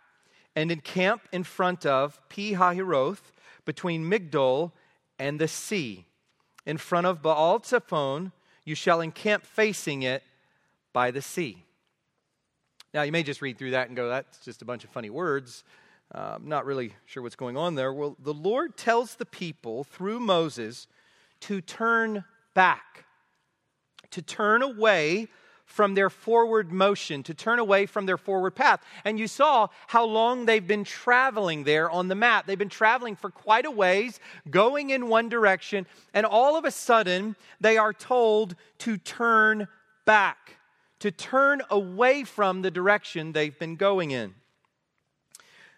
and 0.54 0.70
encamp 0.70 1.22
in 1.32 1.42
front 1.42 1.86
of 1.86 2.20
Pi 2.28 2.52
Hahiroth 2.52 3.22
between 3.64 4.04
Migdol 4.04 4.70
and 5.18 5.40
the 5.40 5.48
sea. 5.48 6.04
In 6.66 6.76
front 6.76 7.06
of 7.06 7.22
Baal 7.22 7.60
Zephon, 7.60 8.32
you 8.66 8.74
shall 8.74 9.00
encamp 9.00 9.46
facing 9.46 10.02
it 10.02 10.24
by 10.92 11.10
the 11.10 11.22
sea. 11.22 11.64
Now, 12.92 13.00
you 13.00 13.12
may 13.12 13.22
just 13.22 13.40
read 13.40 13.56
through 13.56 13.70
that 13.70 13.88
and 13.88 13.96
go, 13.96 14.10
that's 14.10 14.44
just 14.44 14.60
a 14.60 14.66
bunch 14.66 14.84
of 14.84 14.90
funny 14.90 15.08
words. 15.08 15.64
Uh, 16.14 16.34
I'm 16.34 16.50
not 16.50 16.66
really 16.66 16.92
sure 17.06 17.22
what's 17.22 17.34
going 17.34 17.56
on 17.56 17.76
there. 17.76 17.94
Well, 17.94 18.14
the 18.22 18.34
Lord 18.34 18.76
tells 18.76 19.14
the 19.14 19.24
people 19.24 19.84
through 19.84 20.20
Moses 20.20 20.86
to 21.40 21.62
turn 21.62 22.24
back, 22.52 23.06
to 24.10 24.20
turn 24.20 24.60
away 24.60 25.28
from 25.66 25.94
their 25.94 26.10
forward 26.10 26.72
motion, 26.72 27.22
to 27.24 27.34
turn 27.34 27.58
away 27.58 27.86
from 27.86 28.06
their 28.06 28.18
forward 28.18 28.54
path. 28.54 28.82
And 29.04 29.18
you 29.18 29.26
saw 29.26 29.68
how 29.86 30.04
long 30.04 30.46
they've 30.46 30.66
been 30.66 30.84
traveling 30.84 31.64
there 31.64 31.90
on 31.90 32.08
the 32.08 32.14
map. 32.14 32.46
They've 32.46 32.58
been 32.58 32.68
traveling 32.68 33.16
for 33.16 33.30
quite 33.30 33.66
a 33.66 33.70
ways, 33.70 34.20
going 34.50 34.90
in 34.90 35.08
one 35.08 35.28
direction, 35.28 35.86
and 36.12 36.26
all 36.26 36.56
of 36.56 36.64
a 36.64 36.70
sudden 36.70 37.36
they 37.60 37.76
are 37.76 37.92
told 37.92 38.56
to 38.78 38.96
turn 38.96 39.68
back, 40.04 40.58
to 41.00 41.10
turn 41.10 41.62
away 41.70 42.24
from 42.24 42.62
the 42.62 42.70
direction 42.70 43.32
they've 43.32 43.58
been 43.58 43.76
going 43.76 44.10
in 44.10 44.34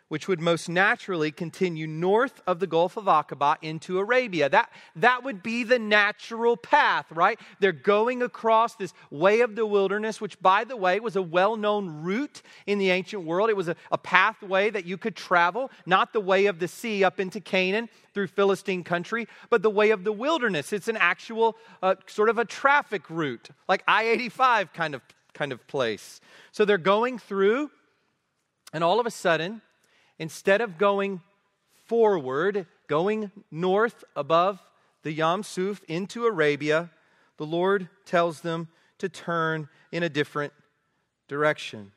which 0.09 0.29
would 0.29 0.41
most 0.41 0.69
naturally 0.69 1.33
continue 1.33 1.87
north 1.87 2.41
of 2.47 2.61
the 2.61 2.67
Gulf 2.67 2.97
of 2.97 3.05
Aqaba 3.05 3.57
into 3.61 3.99
Arabia. 3.99 4.49
That, 4.49 4.71
that 4.95 5.25
would 5.25 5.43
be 5.43 5.65
the 5.65 5.79
natural 5.79 6.57
path, 6.57 7.07
right? 7.11 7.41
They're 7.59 7.73
going 7.73 8.23
across 8.23 8.77
this 8.77 8.95
way 9.11 9.41
of 9.41 9.57
the 9.57 9.67
wilderness, 9.67 10.21
which, 10.21 10.41
by 10.41 10.65
the 10.65 10.77
way, 10.77 11.01
was 11.01 11.17
a 11.17 11.23
well 11.23 11.57
known 11.57 12.03
route 12.03 12.43
in 12.67 12.79
the 12.79 12.91
ancient 12.91 13.25
world. 13.25 13.51
It 13.51 13.57
was 13.57 13.69
a, 13.69 13.77
a 13.91 13.99
pathway 13.99 14.71
that 14.71 14.87
you 14.87 14.97
could 14.97 15.17
travel, 15.17 15.71
not 15.87 16.13
the 16.13 16.21
way 16.21 16.47
of 16.47 16.61
the 16.61 16.69
sea 16.69 17.03
up 17.03 17.19
into 17.19 17.41
Canaan 17.41 17.89
through 18.15 18.29
Philistine 18.29 18.85
country, 18.85 19.27
but 19.51 19.63
the 19.63 19.71
way 19.71 19.91
of 19.91 20.05
the 20.05 20.13
wilderness. 20.13 20.73
It's 20.73 20.89
an 20.89 20.97
actual 20.97 21.57
uh, 21.83 21.97
sort 22.07 22.29
of 22.29 22.39
a 22.39 22.45
traffic 22.45 23.11
route, 23.11 23.51
like 23.69 23.83
I 23.89 24.05
85 24.05 24.73
kind 24.73 24.95
of, 24.95 25.03
kind 25.35 25.53
of 25.53 25.67
place. 25.67 26.21
So 26.53 26.65
they're 26.65 26.79
going 26.79 27.19
through, 27.19 27.71
and 28.73 28.85
all 28.85 29.01
of 29.01 29.07
a 29.07 29.11
sudden, 29.11 29.63
instead 30.19 30.61
of 30.61 30.79
going 30.79 31.21
forward, 31.87 32.67
going 32.89 33.31
north 33.51 34.05
above 34.15 34.61
the 35.03 35.13
Yam 35.13 35.43
Suf 35.43 35.83
into 35.89 36.27
Arabia, 36.27 36.91
the 37.37 37.47
Lord 37.47 37.89
tells 38.05 38.41
them 38.41 38.69
to 38.99 39.09
turn 39.09 39.69
in 39.93 40.03
a 40.03 40.09
different 40.09 40.53
direction, 41.29 41.93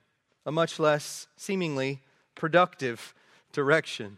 a 0.46 0.52
much 0.52 0.80
less 0.80 1.28
seemingly 1.38 2.02
productive 2.36 3.14
direction. 3.52 4.18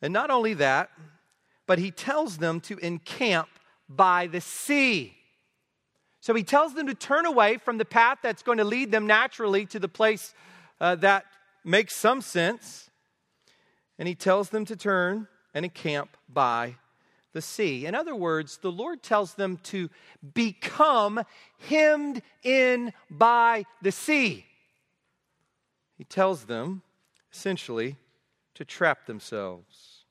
And 0.00 0.12
not 0.12 0.30
only 0.30 0.54
that, 0.54 0.90
but 1.66 1.78
he 1.78 1.90
tells 1.90 2.38
them 2.38 2.60
to 2.62 2.78
encamp 2.78 3.48
by 3.88 4.26
the 4.26 4.40
sea. 4.40 5.14
So 6.20 6.34
he 6.34 6.42
tells 6.42 6.74
them 6.74 6.86
to 6.86 6.94
turn 6.94 7.26
away 7.26 7.56
from 7.56 7.78
the 7.78 7.84
path 7.84 8.18
that's 8.22 8.42
going 8.42 8.58
to 8.58 8.64
lead 8.64 8.90
them 8.90 9.06
naturally 9.06 9.66
to 9.66 9.78
the 9.78 9.88
place 9.88 10.34
uh, 10.80 10.96
that 10.96 11.26
makes 11.64 11.94
some 11.94 12.20
sense. 12.20 12.90
And 13.98 14.08
he 14.08 14.14
tells 14.14 14.50
them 14.50 14.64
to 14.66 14.76
turn 14.76 15.28
and 15.54 15.64
encamp 15.64 16.16
by 16.28 16.76
the 17.32 17.42
sea. 17.42 17.86
In 17.86 17.94
other 17.94 18.14
words, 18.14 18.58
the 18.58 18.72
Lord 18.72 19.02
tells 19.02 19.34
them 19.34 19.58
to 19.64 19.90
become 20.34 21.22
hemmed 21.68 22.22
in 22.42 22.92
by 23.10 23.64
the 23.80 23.92
sea. 23.92 24.44
He 25.96 26.04
tells 26.04 26.44
them, 26.44 26.82
essentially, 27.32 27.96
to 28.54 28.64
trap 28.64 29.06
themselves. 29.06 30.04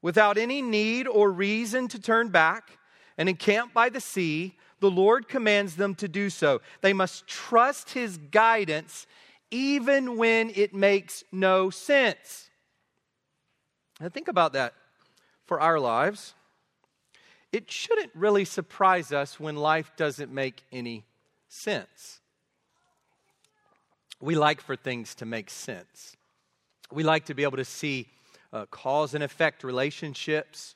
Without 0.00 0.36
any 0.36 0.62
need 0.62 1.06
or 1.06 1.30
reason 1.30 1.88
to 1.88 2.00
turn 2.00 2.28
back 2.28 2.78
and 3.16 3.28
encamp 3.28 3.72
by 3.72 3.88
the 3.88 4.00
sea, 4.00 4.56
the 4.80 4.90
Lord 4.90 5.28
commands 5.28 5.76
them 5.76 5.94
to 5.96 6.08
do 6.08 6.28
so. 6.28 6.60
They 6.80 6.92
must 6.92 7.26
trust 7.26 7.90
His 7.90 8.18
guidance 8.18 9.06
even 9.52 10.16
when 10.16 10.50
it 10.54 10.74
makes 10.74 11.22
no 11.30 11.70
sense. 11.70 12.50
Now, 14.00 14.08
think 14.08 14.26
about 14.26 14.54
that 14.54 14.74
for 15.46 15.60
our 15.60 15.78
lives 15.78 16.34
it 17.52 17.70
shouldn't 17.70 18.10
really 18.14 18.46
surprise 18.46 19.12
us 19.12 19.38
when 19.38 19.56
life 19.56 19.92
doesn't 19.96 20.32
make 20.32 20.64
any 20.72 21.04
sense. 21.48 22.20
We 24.20 24.34
like 24.34 24.60
for 24.62 24.74
things 24.74 25.14
to 25.16 25.26
make 25.26 25.50
sense. 25.50 26.16
We 26.90 27.02
like 27.02 27.26
to 27.26 27.34
be 27.34 27.42
able 27.42 27.58
to 27.58 27.64
see 27.64 28.08
uh, 28.52 28.66
cause 28.66 29.14
and 29.14 29.22
effect 29.22 29.64
relationships. 29.64 30.74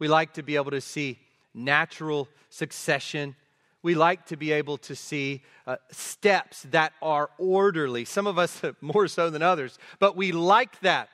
We 0.00 0.08
like 0.08 0.34
to 0.34 0.42
be 0.42 0.56
able 0.56 0.72
to 0.72 0.80
see 0.80 1.18
natural 1.54 2.28
succession. 2.50 3.36
We 3.82 3.94
like 3.94 4.26
to 4.26 4.36
be 4.36 4.52
able 4.52 4.78
to 4.78 4.96
see 4.96 5.42
uh, 5.66 5.76
steps 5.90 6.66
that 6.70 6.92
are 7.00 7.30
orderly. 7.38 8.04
Some 8.04 8.26
of 8.26 8.38
us 8.38 8.62
more 8.80 9.08
so 9.08 9.30
than 9.30 9.42
others, 9.42 9.78
but 9.98 10.16
we 10.16 10.32
like 10.32 10.80
that. 10.80 11.08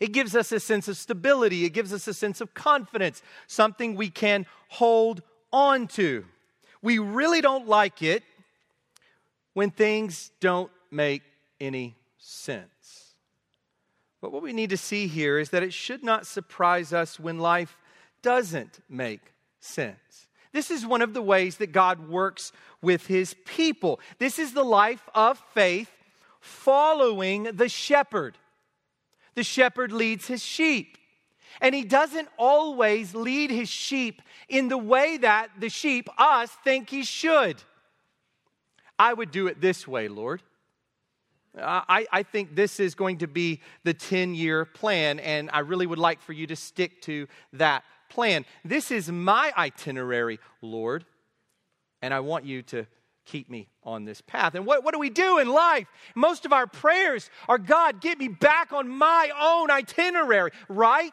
It 0.00 0.12
gives 0.12 0.36
us 0.36 0.52
a 0.52 0.60
sense 0.60 0.86
of 0.88 0.96
stability, 0.96 1.64
it 1.64 1.70
gives 1.70 1.92
us 1.92 2.06
a 2.06 2.14
sense 2.14 2.40
of 2.40 2.54
confidence, 2.54 3.22
something 3.46 3.94
we 3.94 4.10
can 4.10 4.46
hold 4.68 5.22
on 5.52 5.88
to. 5.88 6.24
We 6.82 6.98
really 6.98 7.40
don't 7.40 7.66
like 7.66 8.02
it 8.02 8.22
when 9.54 9.70
things 9.70 10.30
don't 10.40 10.70
make 10.90 11.22
any 11.60 11.96
sense. 12.18 13.14
But 14.20 14.32
what 14.32 14.42
we 14.42 14.52
need 14.52 14.70
to 14.70 14.76
see 14.76 15.06
here 15.06 15.38
is 15.38 15.50
that 15.50 15.62
it 15.62 15.72
should 15.72 16.04
not 16.04 16.26
surprise 16.26 16.92
us 16.92 17.18
when 17.18 17.38
life 17.38 17.76
doesn't 18.22 18.80
make 18.88 19.32
sense. 19.60 20.27
This 20.52 20.70
is 20.70 20.86
one 20.86 21.02
of 21.02 21.14
the 21.14 21.22
ways 21.22 21.56
that 21.58 21.72
God 21.72 22.08
works 22.08 22.52
with 22.80 23.06
his 23.06 23.34
people. 23.44 24.00
This 24.18 24.38
is 24.38 24.52
the 24.52 24.64
life 24.64 25.08
of 25.14 25.38
faith 25.54 25.90
following 26.40 27.44
the 27.44 27.68
shepherd 27.68 28.38
the 29.38 29.44
shepherd 29.44 29.92
leads 29.92 30.26
his 30.26 30.42
sheep. 30.42 30.98
And 31.60 31.72
he 31.72 31.84
doesn't 31.84 32.28
always 32.36 33.14
lead 33.14 33.52
his 33.52 33.68
sheep 33.68 34.20
in 34.48 34.66
the 34.66 34.76
way 34.76 35.16
that 35.18 35.50
the 35.60 35.68
sheep, 35.68 36.08
us, 36.18 36.50
think 36.64 36.90
he 36.90 37.04
should. 37.04 37.62
I 38.98 39.12
would 39.12 39.30
do 39.30 39.46
it 39.46 39.60
this 39.60 39.86
way, 39.86 40.08
Lord. 40.08 40.42
I, 41.56 42.04
I 42.10 42.24
think 42.24 42.56
this 42.56 42.80
is 42.80 42.96
going 42.96 43.18
to 43.18 43.28
be 43.28 43.60
the 43.84 43.94
10 43.94 44.34
year 44.34 44.64
plan, 44.64 45.20
and 45.20 45.50
I 45.52 45.60
really 45.60 45.86
would 45.86 46.00
like 46.00 46.20
for 46.20 46.32
you 46.32 46.48
to 46.48 46.56
stick 46.56 47.00
to 47.02 47.28
that 47.52 47.84
plan. 48.08 48.44
This 48.64 48.90
is 48.90 49.10
my 49.10 49.52
itinerary, 49.56 50.38
Lord, 50.62 51.04
and 52.02 52.12
I 52.12 52.20
want 52.20 52.44
you 52.44 52.62
to 52.62 52.86
keep 53.24 53.50
me 53.50 53.68
on 53.84 54.04
this 54.04 54.20
path. 54.20 54.54
And 54.54 54.64
what, 54.66 54.82
what 54.82 54.94
do 54.94 55.00
we 55.00 55.10
do 55.10 55.38
in 55.38 55.48
life? 55.48 55.86
Most 56.14 56.46
of 56.46 56.52
our 56.52 56.66
prayers 56.66 57.30
are 57.48 57.58
God, 57.58 58.00
get 58.00 58.18
me 58.18 58.28
back 58.28 58.72
on 58.72 58.88
my 58.88 59.30
own 59.38 59.70
itinerary, 59.70 60.50
right? 60.68 61.12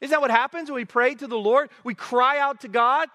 Isn't 0.00 0.10
that 0.10 0.20
what 0.20 0.30
happens 0.30 0.70
when 0.70 0.76
we 0.76 0.84
pray 0.84 1.14
to 1.14 1.26
the 1.26 1.38
Lord? 1.38 1.70
We 1.84 1.94
cry 1.94 2.38
out 2.38 2.60
to 2.60 2.68
God 2.68 3.08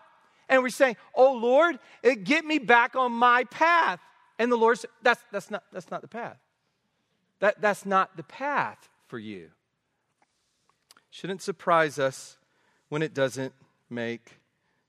and 0.49 0.61
we're 0.61 0.69
saying, 0.69 0.97
Oh 1.15 1.33
Lord, 1.33 1.79
eh, 2.03 2.15
get 2.15 2.45
me 2.45 2.59
back 2.59 2.95
on 2.95 3.11
my 3.11 3.45
path. 3.45 3.99
And 4.39 4.51
the 4.51 4.57
Lord 4.57 4.77
says, 4.77 4.91
That's, 5.01 5.21
that's, 5.31 5.51
not, 5.51 5.63
that's 5.71 5.89
not 5.89 6.01
the 6.01 6.07
path. 6.07 6.37
That, 7.39 7.61
that's 7.61 7.85
not 7.85 8.17
the 8.17 8.23
path 8.23 8.89
for 9.07 9.19
you. 9.19 9.49
Shouldn't 11.09 11.41
surprise 11.41 11.99
us 11.99 12.37
when 12.89 13.01
it 13.01 13.13
doesn't 13.13 13.53
make 13.89 14.39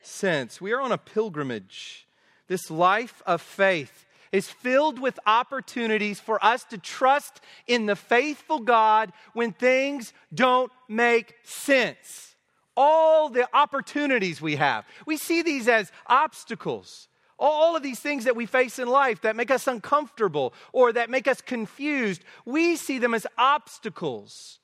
sense. 0.00 0.60
We 0.60 0.72
are 0.72 0.80
on 0.80 0.92
a 0.92 0.98
pilgrimage 0.98 2.08
this 2.48 2.70
life 2.70 3.22
of 3.26 3.40
faith 3.40 4.06
is 4.32 4.48
filled 4.48 4.98
with 4.98 5.18
opportunities 5.26 6.18
for 6.18 6.44
us 6.44 6.64
to 6.64 6.78
trust 6.78 7.40
in 7.66 7.86
the 7.86 7.96
faithful 7.96 8.58
God 8.58 9.12
when 9.32 9.52
things 9.52 10.12
don't 10.34 10.72
make 10.88 11.34
sense. 11.44 12.34
All 12.76 13.28
the 13.28 13.48
opportunities 13.54 14.40
we 14.40 14.56
have, 14.56 14.84
we 15.06 15.16
see 15.16 15.42
these 15.42 15.68
as 15.68 15.92
obstacles. 16.06 17.08
All 17.38 17.76
of 17.76 17.82
these 17.82 18.00
things 18.00 18.24
that 18.24 18.36
we 18.36 18.46
face 18.46 18.78
in 18.78 18.88
life 18.88 19.20
that 19.22 19.36
make 19.36 19.50
us 19.50 19.66
uncomfortable 19.66 20.52
or 20.72 20.92
that 20.92 21.10
make 21.10 21.28
us 21.28 21.40
confused, 21.40 22.24
we 22.44 22.76
see 22.76 22.98
them 22.98 23.14
as 23.14 23.26
obstacles 23.36 24.58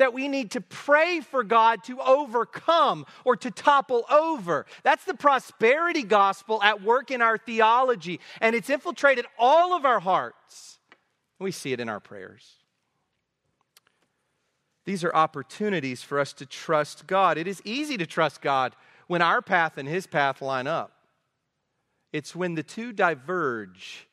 that 0.00 0.14
we 0.14 0.28
need 0.28 0.52
to 0.52 0.62
pray 0.62 1.20
for 1.20 1.44
God 1.44 1.84
to 1.84 2.00
overcome 2.00 3.04
or 3.22 3.36
to 3.36 3.50
topple 3.50 4.06
over. 4.10 4.64
That's 4.82 5.04
the 5.04 5.12
prosperity 5.12 6.04
gospel 6.04 6.62
at 6.62 6.82
work 6.82 7.10
in 7.10 7.20
our 7.20 7.36
theology, 7.36 8.18
and 8.40 8.56
it's 8.56 8.70
infiltrated 8.70 9.26
all 9.38 9.74
of 9.76 9.84
our 9.84 10.00
hearts. 10.00 10.78
We 11.38 11.52
see 11.52 11.74
it 11.74 11.80
in 11.80 11.90
our 11.90 12.00
prayers. 12.00 12.54
These 14.86 15.04
are 15.04 15.14
opportunities 15.14 16.02
for 16.02 16.18
us 16.18 16.32
to 16.32 16.46
trust 16.46 17.06
God. 17.06 17.36
It 17.36 17.46
is 17.46 17.60
easy 17.66 17.98
to 17.98 18.06
trust 18.06 18.40
God 18.40 18.74
when 19.06 19.20
our 19.20 19.42
path 19.42 19.76
and 19.76 19.86
His 19.86 20.06
path 20.06 20.40
line 20.40 20.66
up. 20.66 20.92
It's 22.10 22.34
when 22.34 22.54
the 22.54 22.62
two 22.62 22.94
diverge 22.94 24.08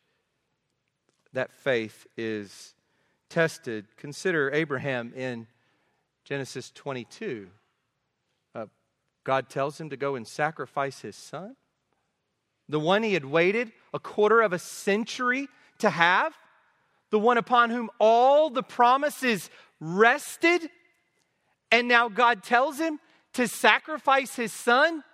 that 1.32 1.54
faith 1.54 2.08
is 2.18 2.74
tested. 3.30 3.86
Consider 3.96 4.52
Abraham 4.52 5.14
in 5.16 5.48
Genesis 6.28 6.72
22. 6.72 7.48
Uh, 8.54 8.66
God 9.24 9.48
tells 9.48 9.80
him 9.80 9.92
to 9.92 9.96
go 9.96 10.16
and 10.16 10.28
sacrifice 10.28 11.00
his 11.00 11.16
son, 11.16 11.56
the 12.68 12.82
one 12.82 13.02
he 13.02 13.14
had 13.14 13.24
waited 13.24 13.72
a 13.94 14.00
quarter 14.00 14.42
of 14.42 14.52
a 14.52 14.60
century 14.60 15.48
to 15.80 15.90
have, 15.90 16.34
the 17.12 17.20
one 17.20 17.38
upon 17.38 17.70
whom 17.70 17.90
all 17.98 18.50
the 18.50 18.62
promises 18.62 19.50
rested. 19.80 20.70
And 21.72 21.88
now 21.88 22.10
God 22.10 22.44
tells 22.44 22.78
him 22.78 23.00
to 23.36 23.48
sacrifice 23.48 24.36
his 24.36 24.52
son. 24.52 25.06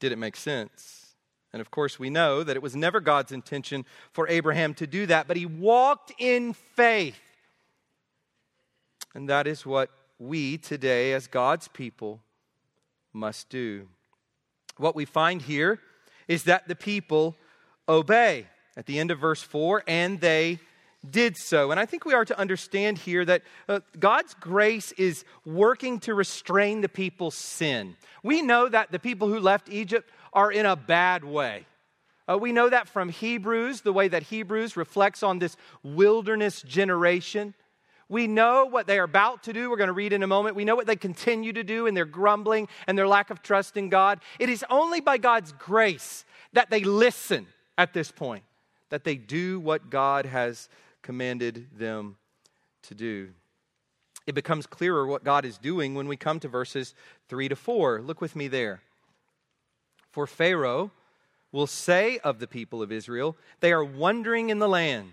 Did 0.00 0.12
it 0.12 0.18
make 0.18 0.36
sense? 0.36 1.14
And 1.54 1.62
of 1.62 1.70
course, 1.70 1.98
we 1.98 2.10
know 2.10 2.42
that 2.42 2.56
it 2.56 2.62
was 2.62 2.76
never 2.76 3.00
God's 3.00 3.32
intention 3.32 3.86
for 4.12 4.28
Abraham 4.28 4.74
to 4.74 4.86
do 4.86 5.06
that, 5.06 5.26
but 5.26 5.38
he 5.38 5.46
walked 5.46 6.12
in 6.18 6.52
faith. 6.52 7.29
And 9.14 9.28
that 9.28 9.46
is 9.46 9.66
what 9.66 9.90
we 10.18 10.58
today, 10.58 11.12
as 11.12 11.26
God's 11.26 11.68
people, 11.68 12.20
must 13.12 13.48
do. 13.48 13.88
What 14.76 14.94
we 14.94 15.04
find 15.04 15.42
here 15.42 15.80
is 16.28 16.44
that 16.44 16.68
the 16.68 16.76
people 16.76 17.36
obey. 17.88 18.46
At 18.76 18.86
the 18.86 18.98
end 19.00 19.10
of 19.10 19.18
verse 19.18 19.42
4, 19.42 19.82
and 19.88 20.20
they 20.20 20.60
did 21.08 21.36
so. 21.36 21.70
And 21.70 21.80
I 21.80 21.86
think 21.86 22.04
we 22.04 22.14
are 22.14 22.24
to 22.24 22.38
understand 22.38 22.98
here 22.98 23.24
that 23.24 23.42
uh, 23.68 23.80
God's 23.98 24.34
grace 24.34 24.92
is 24.92 25.24
working 25.44 25.98
to 26.00 26.14
restrain 26.14 26.80
the 26.80 26.88
people's 26.88 27.34
sin. 27.34 27.96
We 28.22 28.42
know 28.42 28.68
that 28.68 28.92
the 28.92 28.98
people 28.98 29.28
who 29.28 29.40
left 29.40 29.68
Egypt 29.68 30.10
are 30.32 30.52
in 30.52 30.66
a 30.66 30.76
bad 30.76 31.24
way. 31.24 31.66
Uh, 32.28 32.38
we 32.38 32.52
know 32.52 32.68
that 32.68 32.88
from 32.88 33.08
Hebrews, 33.08 33.80
the 33.80 33.92
way 33.92 34.06
that 34.08 34.24
Hebrews 34.24 34.76
reflects 34.76 35.22
on 35.22 35.40
this 35.40 35.56
wilderness 35.82 36.62
generation. 36.62 37.54
We 38.10 38.26
know 38.26 38.66
what 38.66 38.88
they 38.88 38.98
are 38.98 39.04
about 39.04 39.44
to 39.44 39.52
do. 39.52 39.70
We're 39.70 39.76
going 39.76 39.86
to 39.86 39.92
read 39.92 40.12
in 40.12 40.24
a 40.24 40.26
moment. 40.26 40.56
We 40.56 40.64
know 40.64 40.74
what 40.74 40.88
they 40.88 40.96
continue 40.96 41.52
to 41.52 41.62
do 41.62 41.86
in 41.86 41.94
their 41.94 42.04
grumbling 42.04 42.66
and 42.88 42.98
their 42.98 43.06
lack 43.06 43.30
of 43.30 43.40
trust 43.40 43.76
in 43.76 43.88
God. 43.88 44.18
It 44.40 44.48
is 44.48 44.64
only 44.68 45.00
by 45.00 45.16
God's 45.16 45.52
grace 45.52 46.24
that 46.52 46.70
they 46.70 46.82
listen 46.82 47.46
at 47.78 47.94
this 47.94 48.10
point, 48.10 48.42
that 48.88 49.04
they 49.04 49.14
do 49.14 49.60
what 49.60 49.90
God 49.90 50.26
has 50.26 50.68
commanded 51.02 51.68
them 51.78 52.16
to 52.82 52.96
do. 52.96 53.28
It 54.26 54.34
becomes 54.34 54.66
clearer 54.66 55.06
what 55.06 55.22
God 55.22 55.44
is 55.44 55.56
doing 55.56 55.94
when 55.94 56.08
we 56.08 56.16
come 56.16 56.40
to 56.40 56.48
verses 56.48 56.94
3 57.28 57.48
to 57.48 57.56
4. 57.56 58.02
Look 58.02 58.20
with 58.20 58.34
me 58.34 58.48
there. 58.48 58.82
For 60.10 60.26
Pharaoh 60.26 60.90
will 61.52 61.68
say 61.68 62.18
of 62.18 62.40
the 62.40 62.48
people 62.48 62.82
of 62.82 62.90
Israel, 62.90 63.36
They 63.60 63.72
are 63.72 63.84
wandering 63.84 64.50
in 64.50 64.58
the 64.58 64.68
land. 64.68 65.12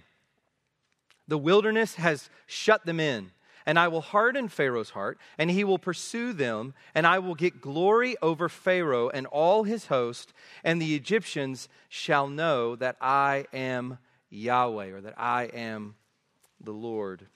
The 1.28 1.38
wilderness 1.38 1.96
has 1.96 2.30
shut 2.46 2.86
them 2.86 3.00
in. 3.00 3.32
And 3.66 3.78
I 3.78 3.90
will 3.90 4.00
harden 4.00 4.48
Pharaoh's 4.48 4.92
heart, 4.92 5.20
and 5.38 5.52
he 5.52 5.66
will 5.66 5.78
pursue 5.78 6.32
them, 6.32 6.74
and 6.96 7.06
I 7.06 7.20
will 7.20 7.36
get 7.36 7.60
glory 7.60 8.16
over 8.22 8.48
Pharaoh 8.48 9.10
and 9.10 9.28
all 9.28 9.66
his 9.66 9.88
host, 9.88 10.32
and 10.64 10.82
the 10.82 10.96
Egyptians 10.96 11.68
shall 11.90 12.30
know 12.30 12.78
that 12.78 12.96
I 13.02 13.46
am 13.52 13.98
Yahweh, 14.30 14.92
or 14.92 15.02
that 15.02 15.16
I 15.20 15.46
am 15.46 15.96
the 16.62 16.72
Lord. 16.72 17.28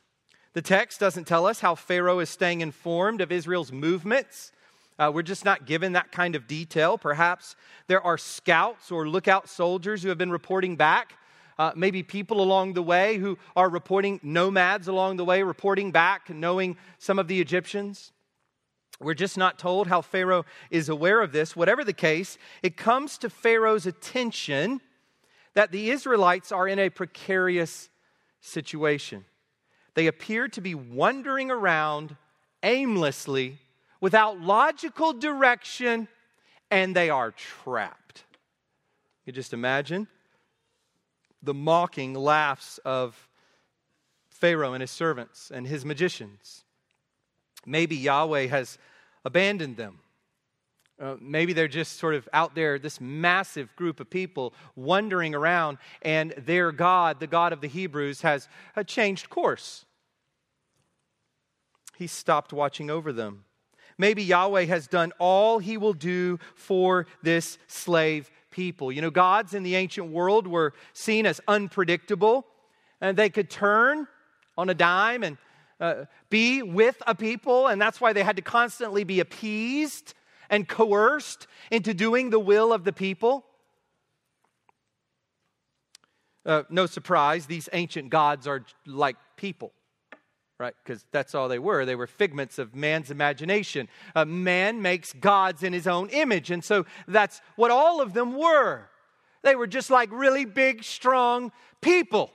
The 0.53 0.61
text 0.61 1.01
doesn't 1.01 1.27
tell 1.27 1.45
us 1.45 1.59
how 1.59 1.75
Pharaoh 1.75 2.19
is 2.19 2.29
staying 2.29 2.61
informed 2.61 3.19
of 3.19 3.29
Israel's 3.29 3.73
movements. 3.73 4.53
Uh, 4.97 5.11
we're 5.13 5.23
just 5.23 5.43
not 5.43 5.65
given 5.65 5.93
that 5.93 6.13
kind 6.13 6.35
of 6.35 6.47
detail. 6.47 6.97
Perhaps 6.97 7.57
there 7.87 8.01
are 8.01 8.17
scouts 8.17 8.89
or 8.89 9.07
lookout 9.07 9.49
soldiers 9.49 10.01
who 10.01 10.09
have 10.09 10.17
been 10.17 10.31
reporting 10.31 10.77
back 10.77 11.13
uh, 11.61 11.71
maybe 11.75 12.01
people 12.01 12.41
along 12.41 12.73
the 12.73 12.81
way 12.81 13.17
who 13.17 13.37
are 13.55 13.69
reporting, 13.69 14.19
nomads 14.23 14.87
along 14.87 15.17
the 15.17 15.23
way, 15.23 15.43
reporting 15.43 15.91
back, 15.91 16.27
knowing 16.27 16.75
some 16.97 17.19
of 17.19 17.27
the 17.27 17.39
Egyptians. 17.39 18.11
We're 18.99 19.13
just 19.13 19.37
not 19.37 19.59
told 19.59 19.85
how 19.85 20.01
Pharaoh 20.01 20.45
is 20.71 20.89
aware 20.89 21.21
of 21.21 21.31
this. 21.31 21.55
Whatever 21.55 21.83
the 21.83 21.93
case, 21.93 22.39
it 22.63 22.77
comes 22.77 23.19
to 23.19 23.29
Pharaoh's 23.29 23.85
attention 23.85 24.81
that 25.53 25.71
the 25.71 25.91
Israelites 25.91 26.51
are 26.51 26.67
in 26.67 26.79
a 26.79 26.89
precarious 26.89 27.89
situation. 28.39 29.23
They 29.93 30.07
appear 30.07 30.47
to 30.47 30.61
be 30.61 30.73
wandering 30.73 31.51
around 31.51 32.15
aimlessly 32.63 33.59
without 33.99 34.41
logical 34.41 35.13
direction, 35.13 36.07
and 36.71 36.95
they 36.95 37.11
are 37.11 37.29
trapped. 37.29 38.23
You 39.27 39.31
just 39.33 39.53
imagine 39.53 40.07
the 41.43 41.53
mocking 41.53 42.13
laughs 42.13 42.79
of 42.85 43.27
Pharaoh 44.29 44.73
and 44.73 44.81
his 44.81 44.91
servants 44.91 45.51
and 45.53 45.67
his 45.67 45.85
magicians. 45.85 46.63
Maybe 47.65 47.95
Yahweh 47.95 48.47
has 48.47 48.77
abandoned 49.23 49.77
them. 49.77 49.99
Uh, 50.99 51.15
maybe 51.19 51.53
they're 51.53 51.67
just 51.67 51.97
sort 51.97 52.13
of 52.13 52.29
out 52.31 52.53
there, 52.53 52.77
this 52.77 53.01
massive 53.01 53.75
group 53.75 53.99
of 53.99 54.09
people 54.09 54.53
wandering 54.75 55.33
around, 55.33 55.79
and 56.03 56.31
their 56.37 56.71
God, 56.71 57.19
the 57.19 57.27
God 57.27 57.53
of 57.53 57.61
the 57.61 57.67
Hebrews, 57.67 58.21
has 58.21 58.47
uh, 58.75 58.83
changed 58.83 59.29
course. 59.29 59.85
He 61.97 62.05
stopped 62.05 62.53
watching 62.53 62.91
over 62.91 63.11
them. 63.11 63.45
Maybe 63.97 64.23
Yahweh 64.23 64.65
has 64.65 64.87
done 64.87 65.11
all 65.19 65.59
he 65.59 65.77
will 65.77 65.93
do 65.93 66.39
for 66.55 67.05
this 67.21 67.57
slave 67.67 68.31
people. 68.51 68.91
You 68.91 69.01
know, 69.01 69.09
gods 69.09 69.53
in 69.53 69.63
the 69.63 69.75
ancient 69.75 70.11
world 70.11 70.47
were 70.47 70.73
seen 70.93 71.25
as 71.25 71.41
unpredictable, 71.47 72.45
and 72.99 73.17
they 73.17 73.29
could 73.29 73.49
turn 73.49 74.07
on 74.57 74.69
a 74.69 74.73
dime 74.73 75.23
and 75.23 75.37
uh, 75.79 76.05
be 76.29 76.61
with 76.61 77.01
a 77.07 77.15
people, 77.15 77.67
and 77.67 77.81
that's 77.81 77.99
why 77.99 78.13
they 78.13 78.23
had 78.23 78.35
to 78.35 78.41
constantly 78.41 79.03
be 79.03 79.19
appeased 79.19 80.13
and 80.49 80.67
coerced 80.67 81.47
into 81.71 81.93
doing 81.93 82.29
the 82.29 82.39
will 82.39 82.71
of 82.71 82.83
the 82.83 82.93
people. 82.93 83.45
Uh, 86.45 86.63
no 86.69 86.85
surprise, 86.85 87.45
these 87.45 87.69
ancient 87.73 88.09
gods 88.09 88.45
are 88.47 88.65
like 88.85 89.15
people 89.37 89.73
right? 90.61 90.75
Because 90.85 91.03
that's 91.11 91.33
all 91.33 91.49
they 91.49 91.57
were. 91.57 91.85
They 91.85 91.95
were 91.95 92.05
figments 92.05 92.59
of 92.59 92.75
man's 92.75 93.09
imagination. 93.09 93.89
Uh, 94.15 94.25
man 94.25 94.79
makes 94.79 95.11
gods 95.11 95.63
in 95.63 95.73
his 95.73 95.87
own 95.87 96.09
image. 96.09 96.51
And 96.51 96.63
so 96.63 96.85
that's 97.07 97.41
what 97.55 97.71
all 97.71 97.99
of 97.99 98.13
them 98.13 98.37
were. 98.37 98.87
They 99.41 99.55
were 99.55 99.65
just 99.65 99.89
like 99.89 100.09
really 100.11 100.45
big, 100.45 100.83
strong 100.83 101.51
people 101.81 102.31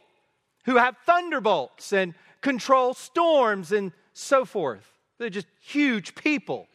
who 0.64 0.76
have 0.76 0.96
thunderbolts 1.06 1.92
and 1.92 2.14
control 2.40 2.94
storms 2.94 3.70
and 3.70 3.92
so 4.12 4.44
forth. 4.44 4.90
They're 5.18 5.30
just 5.30 5.46
huge 5.60 6.16
people. 6.16 6.66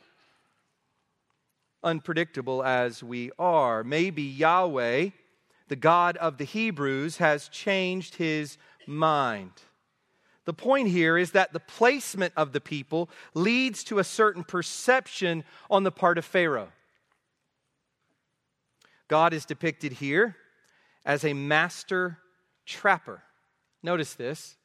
Unpredictable 1.84 2.64
as 2.64 3.04
we 3.04 3.30
are. 3.38 3.84
Maybe 3.84 4.24
Yahweh, 4.24 5.10
the 5.68 5.76
God 5.76 6.16
of 6.16 6.38
the 6.38 6.46
Hebrews, 6.46 7.18
has 7.18 7.50
changed 7.50 8.16
his 8.16 8.58
mind. 8.88 9.52
The 10.46 10.54
point 10.54 10.88
here 10.88 11.18
is 11.18 11.32
that 11.32 11.54
the 11.54 11.60
placement 11.60 12.34
of 12.36 12.52
the 12.52 12.62
people 12.62 13.10
leads 13.34 13.84
to 13.86 14.00
a 14.00 14.04
certain 14.04 14.44
perception 14.44 15.44
on 15.70 15.84
the 15.84 15.92
part 15.92 16.18
of 16.18 16.26
Pharaoh. 16.26 16.70
God 19.08 19.34
is 19.34 19.46
depicted 19.46 19.94
here 19.94 20.36
as 21.06 21.24
a 21.24 21.34
master 21.34 22.18
trapper. 22.66 23.22
Notice 23.84 24.14
this. 24.14 24.56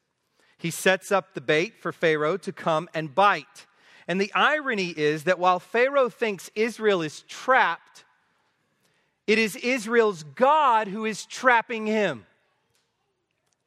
He 0.57 0.71
sets 0.71 1.11
up 1.11 1.33
the 1.33 1.41
bait 1.41 1.79
for 1.79 1.91
Pharaoh 1.91 2.37
to 2.37 2.51
come 2.51 2.89
and 2.93 3.13
bite. 3.13 3.67
And 4.07 4.19
the 4.19 4.33
irony 4.33 4.89
is 4.89 5.25
that 5.25 5.37
while 5.37 5.59
Pharaoh 5.59 6.09
thinks 6.09 6.49
Israel 6.55 7.01
is 7.01 7.21
trapped, 7.23 8.05
it 9.27 9.37
is 9.37 9.55
Israel's 9.57 10.23
God 10.23 10.87
who 10.87 11.05
is 11.05 11.25
trapping 11.25 11.85
him. 11.85 12.25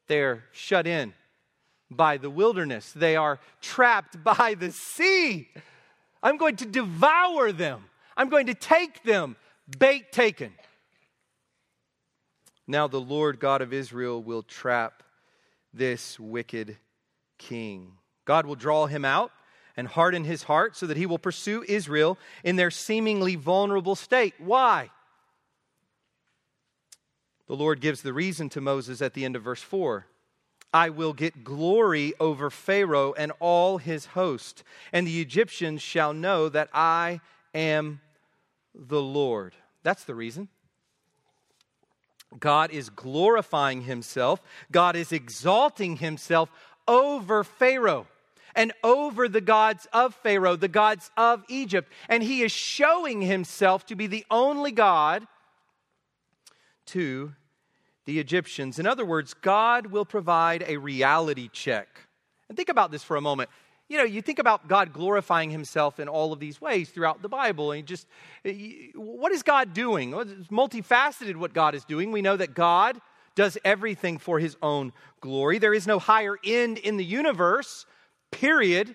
They're 0.07 0.43
shut 0.51 0.87
in 0.87 1.13
by 1.91 2.17
the 2.17 2.29
wilderness, 2.29 2.91
they 2.93 3.15
are 3.15 3.39
trapped 3.61 4.23
by 4.23 4.55
the 4.57 4.71
sea. 4.71 5.49
I'm 6.23 6.37
going 6.37 6.55
to 6.57 6.65
devour 6.65 7.51
them, 7.51 7.83
I'm 8.15 8.29
going 8.29 8.47
to 8.47 8.53
take 8.53 9.03
them. 9.03 9.35
Bait 9.77 10.11
taken. 10.11 10.53
Now 12.67 12.87
the 12.87 12.99
Lord 12.99 13.39
God 13.39 13.61
of 13.61 13.71
Israel 13.73 14.21
will 14.21 14.43
trap 14.43 15.03
this 15.73 16.19
wicked 16.19 16.77
king. 17.37 17.93
God 18.25 18.45
will 18.45 18.55
draw 18.55 18.85
him 18.85 19.05
out 19.05 19.31
and 19.77 19.87
harden 19.87 20.23
his 20.23 20.43
heart 20.43 20.75
so 20.75 20.87
that 20.87 20.97
he 20.97 21.05
will 21.05 21.19
pursue 21.19 21.63
Israel 21.67 22.17
in 22.43 22.55
their 22.55 22.71
seemingly 22.71 23.35
vulnerable 23.35 23.95
state. 23.95 24.33
Why? 24.37 24.89
The 27.47 27.55
Lord 27.55 27.81
gives 27.81 28.01
the 28.01 28.13
reason 28.13 28.49
to 28.49 28.61
Moses 28.61 29.01
at 29.01 29.13
the 29.13 29.25
end 29.25 29.35
of 29.35 29.43
verse 29.43 29.61
4. 29.61 30.05
I 30.73 30.89
will 30.89 31.13
get 31.13 31.43
glory 31.43 32.13
over 32.19 32.49
Pharaoh 32.49 33.13
and 33.13 33.31
all 33.39 33.77
his 33.77 34.07
host, 34.07 34.63
and 34.93 35.05
the 35.05 35.21
Egyptians 35.21 35.81
shall 35.81 36.13
know 36.13 36.47
that 36.49 36.69
I 36.73 37.19
am 37.53 37.99
the 38.73 39.01
Lord. 39.01 39.53
That's 39.83 40.05
the 40.05 40.15
reason. 40.15 40.47
God 42.39 42.71
is 42.71 42.89
glorifying 42.89 43.81
himself, 43.81 44.41
God 44.71 44.95
is 44.95 45.11
exalting 45.11 45.97
himself 45.97 46.49
over 46.87 47.43
Pharaoh 47.43 48.07
and 48.55 48.73
over 48.83 49.27
the 49.27 49.41
gods 49.41 49.87
of 49.93 50.15
Pharaoh, 50.15 50.55
the 50.55 50.67
gods 50.67 51.09
of 51.17 51.43
Egypt. 51.47 51.91
And 52.09 52.23
he 52.23 52.41
is 52.41 52.51
showing 52.51 53.21
himself 53.21 53.85
to 53.87 53.95
be 53.95 54.07
the 54.07 54.25
only 54.29 54.71
God 54.71 55.27
to 56.87 57.33
the 58.11 58.19
Egyptians. 58.19 58.77
In 58.77 58.85
other 58.85 59.05
words, 59.05 59.33
God 59.33 59.87
will 59.87 60.03
provide 60.03 60.65
a 60.67 60.75
reality 60.75 61.49
check. 61.53 61.87
And 62.49 62.57
think 62.57 62.67
about 62.67 62.91
this 62.91 63.03
for 63.05 63.15
a 63.15 63.21
moment. 63.21 63.49
You 63.87 63.97
know, 63.97 64.03
you 64.03 64.21
think 64.21 64.37
about 64.37 64.67
God 64.67 64.91
glorifying 64.91 65.49
himself 65.49 65.97
in 65.97 66.09
all 66.09 66.33
of 66.33 66.39
these 66.41 66.59
ways 66.59 66.89
throughout 66.89 67.21
the 67.21 67.29
Bible, 67.29 67.71
and 67.71 67.85
just 67.85 68.05
what 68.95 69.31
is 69.31 69.43
God 69.43 69.73
doing? 69.73 70.13
It's 70.13 70.49
multifaceted 70.49 71.37
what 71.37 71.53
God 71.53 71.73
is 71.73 71.85
doing. 71.85 72.11
We 72.11 72.21
know 72.21 72.35
that 72.35 72.53
God 72.53 72.99
does 73.35 73.57
everything 73.63 74.17
for 74.17 74.39
his 74.39 74.57
own 74.61 74.91
glory. 75.21 75.57
There 75.57 75.73
is 75.73 75.87
no 75.87 75.97
higher 75.97 76.37
end 76.43 76.79
in 76.79 76.97
the 76.97 77.05
universe, 77.05 77.85
period. 78.29 78.93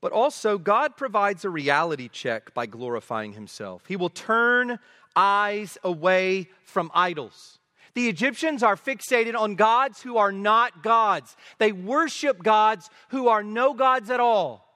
But 0.00 0.12
also, 0.12 0.56
God 0.56 0.96
provides 0.96 1.44
a 1.44 1.50
reality 1.50 2.08
check 2.08 2.54
by 2.54 2.64
glorifying 2.64 3.34
himself. 3.34 3.82
He 3.86 3.96
will 3.96 4.08
turn 4.08 4.78
eyes 5.16 5.78
away 5.82 6.48
from 6.62 6.90
idols. 6.94 7.58
The 7.94 8.08
Egyptians 8.08 8.62
are 8.62 8.76
fixated 8.76 9.34
on 9.34 9.56
gods 9.56 10.02
who 10.02 10.16
are 10.16 10.32
not 10.32 10.82
gods. 10.82 11.36
They 11.58 11.72
worship 11.72 12.42
gods 12.42 12.88
who 13.08 13.28
are 13.28 13.42
no 13.42 13.74
gods 13.74 14.10
at 14.10 14.20
all. 14.20 14.66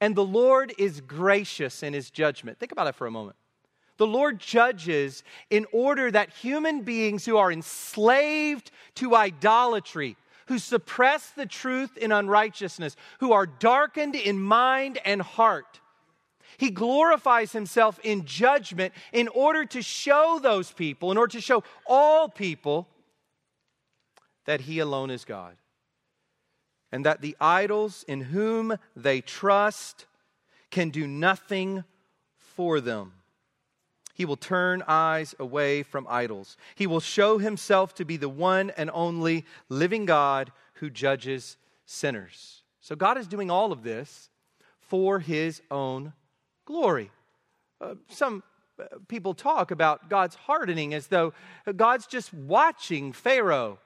And 0.00 0.16
the 0.16 0.24
Lord 0.24 0.72
is 0.78 1.00
gracious 1.00 1.82
in 1.82 1.92
his 1.92 2.10
judgment. 2.10 2.58
Think 2.58 2.72
about 2.72 2.86
it 2.88 2.94
for 2.94 3.06
a 3.06 3.10
moment. 3.10 3.36
The 3.98 4.06
Lord 4.06 4.40
judges 4.40 5.22
in 5.50 5.66
order 5.72 6.10
that 6.10 6.30
human 6.30 6.80
beings 6.80 7.24
who 7.24 7.36
are 7.36 7.52
enslaved 7.52 8.70
to 8.96 9.14
idolatry, 9.14 10.16
who 10.46 10.58
suppress 10.58 11.30
the 11.30 11.46
truth 11.46 11.96
in 11.96 12.10
unrighteousness, 12.10 12.96
who 13.20 13.32
are 13.32 13.46
darkened 13.46 14.16
in 14.16 14.40
mind 14.40 14.98
and 15.04 15.22
heart, 15.22 15.80
he 16.58 16.70
glorifies 16.70 17.52
himself 17.52 17.98
in 18.02 18.24
judgment 18.24 18.92
in 19.12 19.28
order 19.28 19.64
to 19.66 19.82
show 19.82 20.38
those 20.42 20.72
people, 20.72 21.10
in 21.10 21.18
order 21.18 21.32
to 21.32 21.40
show 21.40 21.64
all 21.86 22.28
people 22.28 22.88
that 24.44 24.62
he 24.62 24.78
alone 24.78 25.10
is 25.10 25.24
God. 25.24 25.56
and 26.92 27.06
that 27.06 27.22
the 27.22 27.36
idols 27.40 28.04
in 28.06 28.20
whom 28.20 28.76
they 28.94 29.20
trust 29.22 30.06
can 30.70 30.90
do 30.90 31.06
nothing 31.06 31.84
for 32.36 32.80
them. 32.80 33.14
He 34.14 34.26
will 34.26 34.36
turn 34.36 34.82
eyes 34.86 35.34
away 35.38 35.82
from 35.82 36.06
idols. 36.08 36.58
He 36.74 36.86
will 36.86 37.00
show 37.00 37.38
himself 37.38 37.94
to 37.94 38.04
be 38.04 38.18
the 38.18 38.28
one 38.28 38.70
and 38.76 38.90
only 38.92 39.46
living 39.70 40.04
God 40.04 40.52
who 40.74 40.90
judges 40.90 41.56
sinners. 41.86 42.62
So 42.80 42.94
God 42.94 43.16
is 43.16 43.26
doing 43.26 43.50
all 43.50 43.72
of 43.72 43.82
this 43.82 44.28
for 44.80 45.18
his 45.18 45.62
own 45.70 46.12
glory. 46.72 47.10
Uh, 47.80 47.94
some 48.08 48.42
uh, 48.80 48.84
people 49.06 49.34
talk 49.34 49.70
about 49.70 50.08
God's 50.08 50.34
hardening 50.34 50.94
as 50.94 51.08
though 51.08 51.34
God's 51.76 52.06
just 52.06 52.32
watching 52.32 53.12
Pharaoh. 53.12 53.78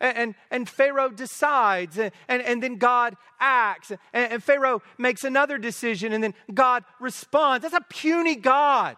And, 0.00 0.36
and, 0.52 0.68
Pharaoh 0.68 1.10
decides, 1.10 1.98
and, 1.98 2.12
and, 2.28 2.40
and 2.40 2.62
then 2.62 2.76
God 2.76 3.16
acts, 3.40 3.90
and, 3.90 4.32
and 4.32 4.44
Pharaoh 4.44 4.80
makes 4.96 5.24
another 5.24 5.58
decision, 5.58 6.12
and 6.12 6.22
then 6.22 6.34
God 6.54 6.84
responds. 7.00 7.62
That's 7.62 7.74
a 7.74 7.84
puny 7.90 8.36
God. 8.36 8.96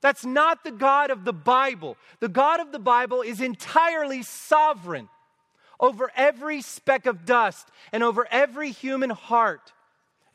That's 0.00 0.24
not 0.24 0.64
the 0.64 0.72
God 0.72 1.12
of 1.12 1.24
the 1.24 1.32
Bible. 1.32 1.96
The 2.18 2.28
God 2.28 2.58
of 2.58 2.72
the 2.72 2.80
Bible 2.80 3.22
is 3.22 3.40
entirely 3.40 4.24
sovereign 4.24 5.08
over 5.78 6.10
every 6.16 6.60
speck 6.60 7.06
of 7.06 7.24
dust 7.24 7.68
and 7.92 8.02
over 8.02 8.26
every 8.28 8.72
human 8.72 9.10
heart. 9.10 9.72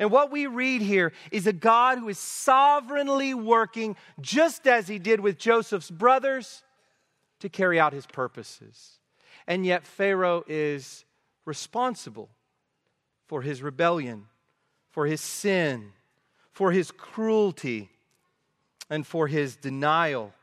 And 0.02 0.10
what 0.10 0.32
we 0.32 0.47
read 0.47 0.82
here 0.82 1.14
is 1.32 1.45
a 1.45 1.54
God 1.54 1.99
who 1.99 2.10
is 2.10 2.18
sovereignly 2.18 3.36
working, 3.36 3.95
just 4.20 4.66
as 4.66 4.88
he 4.88 4.97
did 4.97 5.20
with 5.20 5.38
Joseph's 5.38 5.91
brothers, 5.91 6.64
to 7.39 7.49
carry 7.49 7.80
out 7.80 7.93
his 7.93 8.08
purposes. 8.08 8.97
And 9.45 9.64
yet, 9.64 9.86
Pharaoh 9.86 10.43
is 10.47 11.06
responsible 11.45 12.30
for 13.28 13.43
his 13.43 13.62
rebellion, 13.62 14.26
for 14.89 15.06
his 15.06 15.22
sin, 15.22 15.91
for 16.52 16.72
his 16.72 16.89
cruelty, 16.89 17.91
and 18.89 19.06
for 19.06 19.28
his 19.28 19.56
denial 19.56 20.34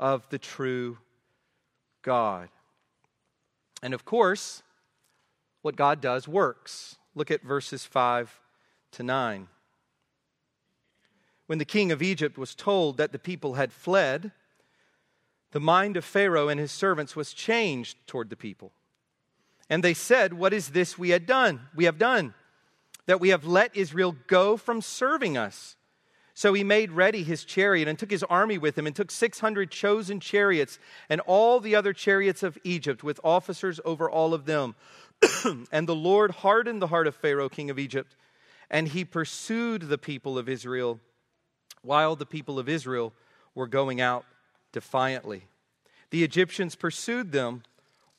of 0.00 0.26
the 0.30 0.38
true 0.38 0.96
God. 2.00 2.48
And 3.82 3.92
of 3.92 4.06
course, 4.06 4.62
what 5.60 5.76
God 5.76 6.00
does 6.00 6.26
works. 6.26 6.96
Look 7.14 7.30
at 7.30 7.42
verses 7.42 7.84
5 7.84 8.40
to 8.92 9.02
9. 9.02 9.48
When 11.46 11.58
the 11.58 11.64
king 11.64 11.92
of 11.92 12.02
Egypt 12.02 12.36
was 12.36 12.54
told 12.54 12.98
that 12.98 13.12
the 13.12 13.18
people 13.18 13.54
had 13.54 13.72
fled, 13.72 14.32
the 15.52 15.60
mind 15.60 15.96
of 15.96 16.04
Pharaoh 16.04 16.48
and 16.48 16.60
his 16.60 16.72
servants 16.72 17.16
was 17.16 17.32
changed 17.32 17.96
toward 18.06 18.28
the 18.28 18.36
people. 18.36 18.72
And 19.70 19.82
they 19.82 19.94
said, 19.94 20.34
What 20.34 20.52
is 20.52 20.70
this 20.70 20.98
we 20.98 21.10
had 21.10 21.26
done? 21.26 21.60
We 21.74 21.84
have 21.84 21.98
done, 21.98 22.34
that 23.06 23.20
we 23.20 23.30
have 23.30 23.44
let 23.44 23.76
Israel 23.76 24.16
go 24.26 24.56
from 24.56 24.82
serving 24.82 25.36
us. 25.36 25.76
So 26.34 26.52
he 26.52 26.62
made 26.62 26.92
ready 26.92 27.24
his 27.24 27.44
chariot 27.44 27.88
and 27.88 27.98
took 27.98 28.12
his 28.12 28.22
army 28.22 28.58
with 28.58 28.78
him 28.78 28.86
and 28.86 28.94
took 28.94 29.10
600 29.10 29.72
chosen 29.72 30.20
chariots 30.20 30.78
and 31.08 31.20
all 31.22 31.58
the 31.58 31.74
other 31.74 31.92
chariots 31.92 32.44
of 32.44 32.56
Egypt 32.62 33.02
with 33.02 33.18
officers 33.24 33.80
over 33.84 34.08
all 34.08 34.32
of 34.32 34.44
them. 34.44 34.76
and 35.72 35.88
the 35.88 35.96
Lord 35.96 36.30
hardened 36.30 36.80
the 36.80 36.86
heart 36.86 37.08
of 37.08 37.16
Pharaoh, 37.16 37.48
king 37.48 37.70
of 37.70 37.78
Egypt, 37.78 38.14
and 38.70 38.88
he 38.88 39.04
pursued 39.04 39.82
the 39.82 39.98
people 39.98 40.38
of 40.38 40.48
Israel 40.48 41.00
while 41.82 42.16
the 42.16 42.26
people 42.26 42.58
of 42.58 42.68
Israel 42.68 43.12
were 43.54 43.66
going 43.66 44.00
out 44.00 44.24
defiantly. 44.72 45.44
The 46.10 46.24
Egyptians 46.24 46.74
pursued 46.74 47.32
them, 47.32 47.62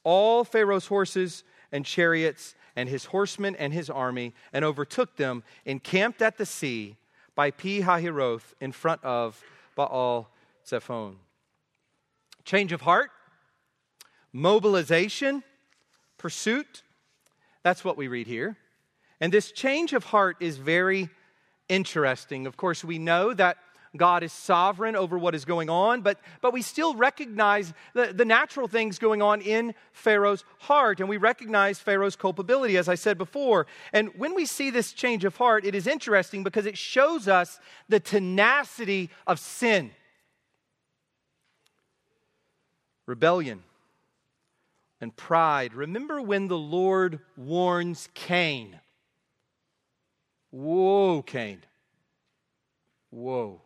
all 0.04 0.43
Pharaoh's 0.43 0.88
horses 0.88 1.43
and 1.72 1.86
chariots, 1.86 2.56
and 2.76 2.88
his 2.88 3.06
horsemen 3.06 3.56
and 3.56 3.74
his 3.74 3.89
army, 3.89 4.34
and 4.54 4.64
overtook 4.64 5.18
them, 5.18 5.43
encamped 5.66 6.22
at 6.22 6.38
the 6.38 6.45
sea 6.45 6.95
by 7.36 7.52
Pi 7.52 7.82
Hahiroth 7.82 8.54
in 8.60 8.72
front 8.72 9.04
of 9.04 9.41
Baal 9.76 10.30
Zephon. 10.66 11.16
Change 12.43 12.72
of 12.72 12.82
heart, 12.82 13.12
mobilization, 14.32 15.43
pursuit. 16.18 16.84
That's 17.64 17.84
what 17.84 17.97
we 17.97 18.08
read 18.08 18.28
here. 18.28 18.58
And 19.22 19.34
this 19.34 19.51
change 19.51 19.93
of 19.93 20.05
heart 20.05 20.38
is 20.39 20.57
very 20.57 21.09
interesting. 21.67 22.47
Of 22.47 22.57
course, 22.57 22.84
we 22.84 22.99
know 22.99 23.34
that 23.34 23.57
God 23.97 24.24
is 24.24 24.32
sovereign 24.32 24.95
over 24.95 25.17
what 25.17 25.34
is 25.34 25.45
going 25.45 25.70
on, 25.70 26.01
but, 26.01 26.20
but 26.41 26.53
we 26.53 26.61
still 26.61 26.93
recognize 26.93 27.74
the, 27.93 28.13
the 28.13 28.26
natural 28.26 28.67
things 28.67 28.99
going 28.99 29.22
on 29.22 29.41
in 29.41 29.74
Pharaoh's 29.91 30.43
heart, 30.59 30.99
and 30.99 31.09
we 31.09 31.17
recognize 31.17 31.80
Pharaoh's 31.80 32.15
culpability, 32.15 32.78
as 32.78 32.88
I 32.88 32.95
said 32.95 33.17
before. 33.17 33.65
And 33.91 34.09
when 34.15 34.36
we 34.36 34.45
see 34.45 34.70
this 34.70 34.93
change 34.93 35.26
of 35.26 35.36
heart, 35.38 35.65
it 35.65 35.74
is 35.74 35.88
interesting 35.88 36.43
because 36.43 36.65
it 36.65 36.78
shows 36.78 37.28
us 37.28 37.59
the 37.88 37.99
tenacity 37.99 39.09
of 39.26 39.39
sin. 39.39 39.91
Rebellion 43.07 43.63
and 45.01 45.15
pride. 45.15 45.74
Remember 45.74 46.22
when 46.22 46.47
the 46.47 46.57
Lord 46.57 47.22
warns 47.36 48.07
Cain? 48.13 48.80
Whoa, 50.52 51.22
Cain. 51.22 51.64
Whoa. 53.10 53.62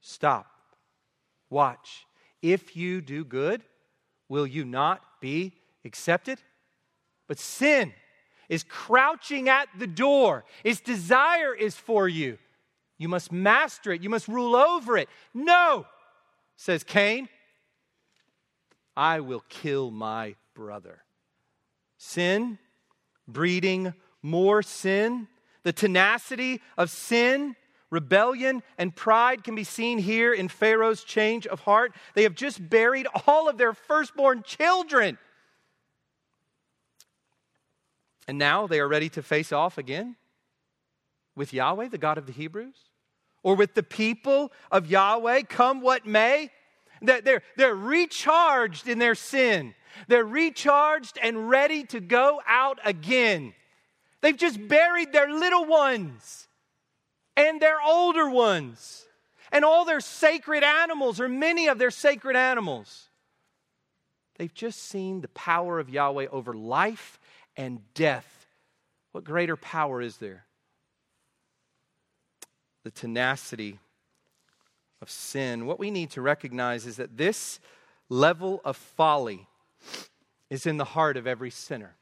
Stop. 0.00 0.46
Watch. 1.48 2.06
If 2.42 2.76
you 2.76 3.00
do 3.00 3.24
good, 3.24 3.62
will 4.28 4.46
you 4.46 4.64
not 4.64 5.02
be 5.20 5.52
accepted? 5.84 6.40
But 7.28 7.38
sin 7.38 7.92
is 8.48 8.64
crouching 8.64 9.48
at 9.48 9.68
the 9.78 9.86
door. 9.86 10.44
Its 10.64 10.80
desire 10.80 11.54
is 11.54 11.76
for 11.76 12.08
you. 12.08 12.38
You 12.98 13.08
must 13.08 13.32
master 13.32 13.92
it. 13.92 14.02
You 14.02 14.10
must 14.10 14.28
rule 14.28 14.54
over 14.54 14.98
it. 14.98 15.08
No, 15.32 15.86
says 16.56 16.84
Cain. 16.84 17.28
I 18.96 19.20
will 19.20 19.44
kill 19.48 19.90
my 19.90 20.34
brother. 20.54 21.02
Sin, 21.96 22.58
breeding 23.26 23.94
more 24.22 24.62
sin, 24.62 25.28
the 25.62 25.72
tenacity 25.72 26.60
of 26.76 26.90
sin 26.90 27.56
Rebellion 27.90 28.62
and 28.78 28.94
pride 28.94 29.42
can 29.42 29.56
be 29.56 29.64
seen 29.64 29.98
here 29.98 30.32
in 30.32 30.48
Pharaoh's 30.48 31.02
change 31.02 31.46
of 31.46 31.60
heart. 31.60 31.92
They 32.14 32.22
have 32.22 32.36
just 32.36 32.70
buried 32.70 33.08
all 33.26 33.48
of 33.48 33.58
their 33.58 33.72
firstborn 33.72 34.44
children. 34.44 35.18
And 38.28 38.38
now 38.38 38.68
they 38.68 38.78
are 38.78 38.86
ready 38.86 39.08
to 39.10 39.22
face 39.22 39.50
off 39.50 39.76
again 39.76 40.14
with 41.34 41.52
Yahweh, 41.52 41.88
the 41.88 41.98
God 41.98 42.16
of 42.16 42.26
the 42.26 42.32
Hebrews, 42.32 42.76
or 43.42 43.56
with 43.56 43.74
the 43.74 43.82
people 43.82 44.52
of 44.70 44.86
Yahweh, 44.86 45.42
come 45.42 45.80
what 45.80 46.06
may. 46.06 46.50
They're, 47.02 47.42
they're 47.56 47.74
recharged 47.74 48.88
in 48.88 48.98
their 48.98 49.14
sin. 49.16 49.74
They're 50.06 50.24
recharged 50.24 51.18
and 51.20 51.50
ready 51.50 51.84
to 51.86 51.98
go 51.98 52.40
out 52.46 52.78
again. 52.84 53.54
They've 54.22 54.36
just 54.36 54.68
buried 54.68 55.12
their 55.12 55.32
little 55.32 55.64
ones 55.64 56.48
and 57.36 57.60
their 57.60 57.80
older 57.80 58.28
ones 58.28 59.06
and 59.52 59.64
all 59.64 59.84
their 59.84 60.00
sacred 60.00 60.62
animals, 60.62 61.20
or 61.20 61.28
many 61.28 61.66
of 61.66 61.78
their 61.78 61.90
sacred 61.90 62.36
animals. 62.36 63.08
They've 64.36 64.54
just 64.54 64.82
seen 64.84 65.20
the 65.20 65.28
power 65.28 65.80
of 65.80 65.90
Yahweh 65.90 66.28
over 66.30 66.54
life 66.54 67.18
and 67.56 67.80
death. 67.94 68.46
What 69.12 69.24
greater 69.24 69.56
power 69.56 70.00
is 70.00 70.18
there? 70.18 70.44
The 72.84 72.90
tenacity 72.90 73.80
of 75.02 75.10
sin. 75.10 75.66
What 75.66 75.78
we 75.78 75.90
need 75.90 76.10
to 76.10 76.22
recognize 76.22 76.86
is 76.86 76.96
that 76.96 77.16
this 77.16 77.58
level 78.08 78.60
of 78.64 78.76
folly 78.76 79.48
is 80.48 80.66
in 80.66 80.76
the 80.76 80.84
heart 80.84 81.16
of 81.16 81.26
every 81.26 81.50
sinner. 81.50 81.96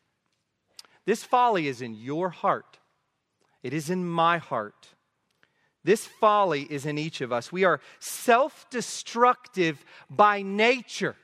This 1.08 1.24
folly 1.24 1.68
is 1.68 1.80
in 1.80 1.94
your 1.94 2.28
heart, 2.28 2.78
it 3.62 3.72
is 3.72 3.88
in 3.88 4.06
my 4.06 4.36
heart. 4.36 4.88
This 5.82 6.04
folly 6.04 6.64
is 6.68 6.84
in 6.84 6.98
each 6.98 7.22
of 7.22 7.32
us. 7.32 7.50
We 7.50 7.64
are 7.64 7.80
self 7.98 8.68
destructive 8.68 9.82
by 10.10 10.42
nature. 10.42 11.16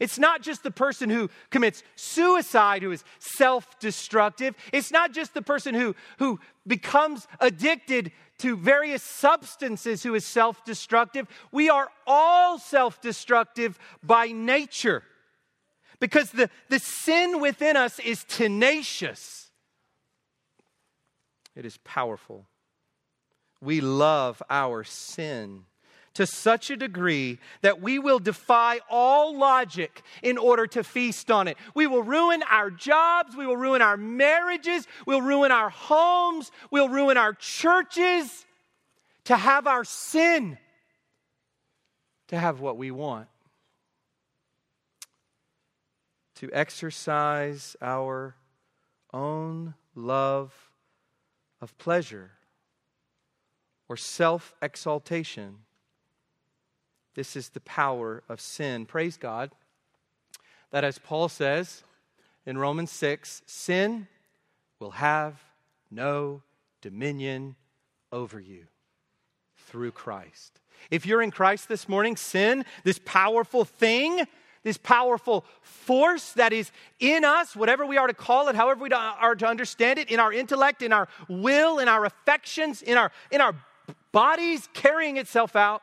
It's 0.00 0.18
not 0.18 0.42
just 0.42 0.64
the 0.64 0.72
person 0.72 1.10
who 1.10 1.30
commits 1.50 1.84
suicide 1.94 2.82
who 2.82 2.90
is 2.90 3.04
self 3.20 3.78
destructive. 3.78 4.56
It's 4.72 4.90
not 4.90 5.12
just 5.12 5.32
the 5.32 5.40
person 5.40 5.76
who, 5.76 5.94
who 6.18 6.40
becomes 6.66 7.28
addicted 7.38 8.10
to 8.38 8.56
various 8.56 9.04
substances 9.04 10.02
who 10.02 10.16
is 10.16 10.24
self 10.24 10.64
destructive. 10.64 11.28
We 11.52 11.70
are 11.70 11.88
all 12.04 12.58
self 12.58 13.00
destructive 13.00 13.78
by 14.02 14.32
nature 14.32 15.04
because 16.00 16.30
the, 16.30 16.48
the 16.68 16.78
sin 16.78 17.40
within 17.40 17.76
us 17.76 17.98
is 17.98 18.24
tenacious, 18.24 19.50
it 21.56 21.64
is 21.64 21.78
powerful. 21.78 22.46
We 23.60 23.80
love 23.80 24.42
our 24.48 24.84
sin. 24.84 25.64
to 26.14 26.26
such 26.26 26.68
a 26.68 26.76
degree 26.76 27.38
that 27.62 27.80
we 27.80 27.98
will 28.00 28.18
defy 28.18 28.80
all 28.90 29.38
logic 29.38 30.02
in 30.20 30.36
order 30.36 30.66
to 30.66 30.82
feast 30.82 31.30
on 31.30 31.46
it. 31.46 31.56
We 31.74 31.86
will 31.86 32.02
ruin 32.02 32.42
our 32.50 32.70
jobs, 32.70 33.36
we 33.36 33.46
will 33.46 33.56
ruin 33.56 33.82
our 33.82 33.96
marriages, 33.96 34.88
we'll 35.06 35.22
ruin 35.22 35.52
our 35.52 35.70
homes, 35.70 36.50
we'll 36.72 36.88
ruin 36.88 37.16
our 37.16 37.34
churches 37.34 38.46
to 39.24 39.36
have 39.36 39.68
our 39.68 39.84
sin, 39.84 40.58
to 42.28 42.36
have 42.38 42.58
what 42.58 42.76
we 42.76 42.90
want, 42.90 43.28
to 46.40 46.50
exercise 46.52 47.76
our 47.80 48.34
own 49.12 49.74
love 49.94 50.70
of 51.60 51.76
pleasure 51.78 52.30
or 53.88 53.96
self 53.96 54.54
exaltation 54.62 55.58
this 57.18 57.34
is 57.34 57.48
the 57.48 57.58
power 57.58 58.22
of 58.28 58.40
sin. 58.40 58.86
Praise 58.86 59.16
God 59.16 59.50
that, 60.70 60.84
as 60.84 61.00
Paul 61.00 61.28
says 61.28 61.82
in 62.46 62.56
Romans 62.56 62.92
6, 62.92 63.42
sin 63.44 64.06
will 64.78 64.92
have 64.92 65.42
no 65.90 66.42
dominion 66.80 67.56
over 68.12 68.38
you 68.38 68.66
through 69.56 69.90
Christ. 69.90 70.60
If 70.92 71.06
you're 71.06 71.20
in 71.20 71.32
Christ 71.32 71.68
this 71.68 71.88
morning, 71.88 72.14
sin, 72.14 72.64
this 72.84 73.00
powerful 73.04 73.64
thing, 73.64 74.24
this 74.68 74.78
powerful 74.78 75.44
force 75.62 76.32
that 76.34 76.52
is 76.52 76.70
in 77.00 77.24
us, 77.24 77.56
whatever 77.56 77.84
we 77.86 77.96
are 77.96 78.06
to 78.06 78.14
call 78.14 78.48
it, 78.48 78.54
however 78.54 78.82
we 78.82 78.90
are 78.90 79.34
to 79.34 79.46
understand 79.46 79.98
it, 79.98 80.10
in 80.10 80.20
our 80.20 80.32
intellect, 80.32 80.82
in 80.82 80.92
our 80.92 81.08
will, 81.28 81.78
in 81.78 81.88
our 81.88 82.04
affections, 82.04 82.82
in 82.82 82.96
our, 82.96 83.10
in 83.30 83.40
our 83.40 83.54
bodies 84.12 84.68
carrying 84.74 85.16
itself 85.16 85.56
out, 85.56 85.82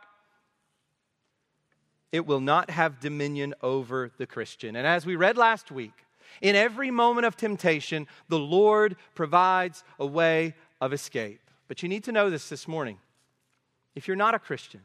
it 2.11 2.25
will 2.25 2.39
not 2.39 2.69
have 2.69 2.99
dominion 2.99 3.53
over 3.61 4.11
the 4.17 4.27
Christian. 4.27 4.75
And 4.75 4.87
as 4.87 5.05
we 5.05 5.15
read 5.15 5.35
last 5.37 5.71
week, 5.71 6.05
in 6.41 6.55
every 6.55 6.91
moment 6.91 7.25
of 7.25 7.35
temptation, 7.35 8.07
the 8.29 8.39
Lord 8.39 8.95
provides 9.15 9.83
a 9.99 10.05
way 10.05 10.53
of 10.79 10.93
escape. 10.93 11.41
But 11.67 11.81
you 11.81 11.89
need 11.89 12.03
to 12.03 12.11
know 12.11 12.29
this 12.29 12.49
this 12.49 12.67
morning. 12.67 12.99
If 13.95 14.07
you're 14.07 14.15
not 14.15 14.35
a 14.35 14.39
Christian, 14.39 14.81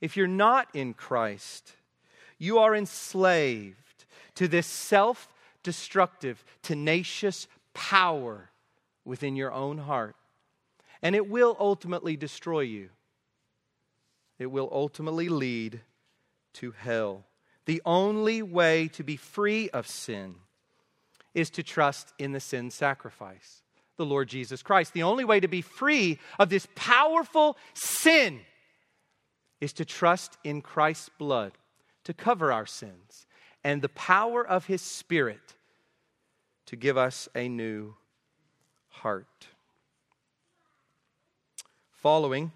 if 0.00 0.16
you're 0.16 0.26
not 0.26 0.68
in 0.74 0.94
Christ, 0.94 1.74
you 2.42 2.58
are 2.58 2.74
enslaved 2.74 4.04
to 4.34 4.48
this 4.48 4.66
self 4.66 5.28
destructive, 5.62 6.44
tenacious 6.60 7.46
power 7.72 8.50
within 9.04 9.36
your 9.36 9.52
own 9.52 9.78
heart. 9.78 10.16
And 11.02 11.14
it 11.14 11.28
will 11.28 11.56
ultimately 11.60 12.16
destroy 12.16 12.62
you. 12.62 12.88
It 14.40 14.46
will 14.46 14.68
ultimately 14.72 15.28
lead 15.28 15.82
to 16.54 16.72
hell. 16.72 17.24
The 17.66 17.80
only 17.86 18.42
way 18.42 18.88
to 18.88 19.04
be 19.04 19.16
free 19.16 19.70
of 19.70 19.86
sin 19.86 20.34
is 21.34 21.48
to 21.50 21.62
trust 21.62 22.12
in 22.18 22.32
the 22.32 22.40
sin 22.40 22.72
sacrifice, 22.72 23.62
the 23.96 24.04
Lord 24.04 24.28
Jesus 24.28 24.64
Christ. 24.64 24.94
The 24.94 25.04
only 25.04 25.24
way 25.24 25.38
to 25.38 25.48
be 25.48 25.62
free 25.62 26.18
of 26.40 26.48
this 26.48 26.66
powerful 26.74 27.56
sin 27.72 28.40
is 29.60 29.72
to 29.74 29.84
trust 29.84 30.36
in 30.42 30.60
Christ's 30.60 31.08
blood 31.20 31.52
to 32.04 32.14
cover 32.14 32.52
our 32.52 32.66
sins 32.66 33.26
and 33.64 33.82
the 33.82 33.88
power 33.88 34.46
of 34.46 34.66
his 34.66 34.82
Spirit 34.82 35.54
to 36.66 36.76
give 36.76 36.96
us 36.96 37.28
a 37.34 37.48
new 37.48 37.94
heart. 38.88 39.46
Following 41.92 42.52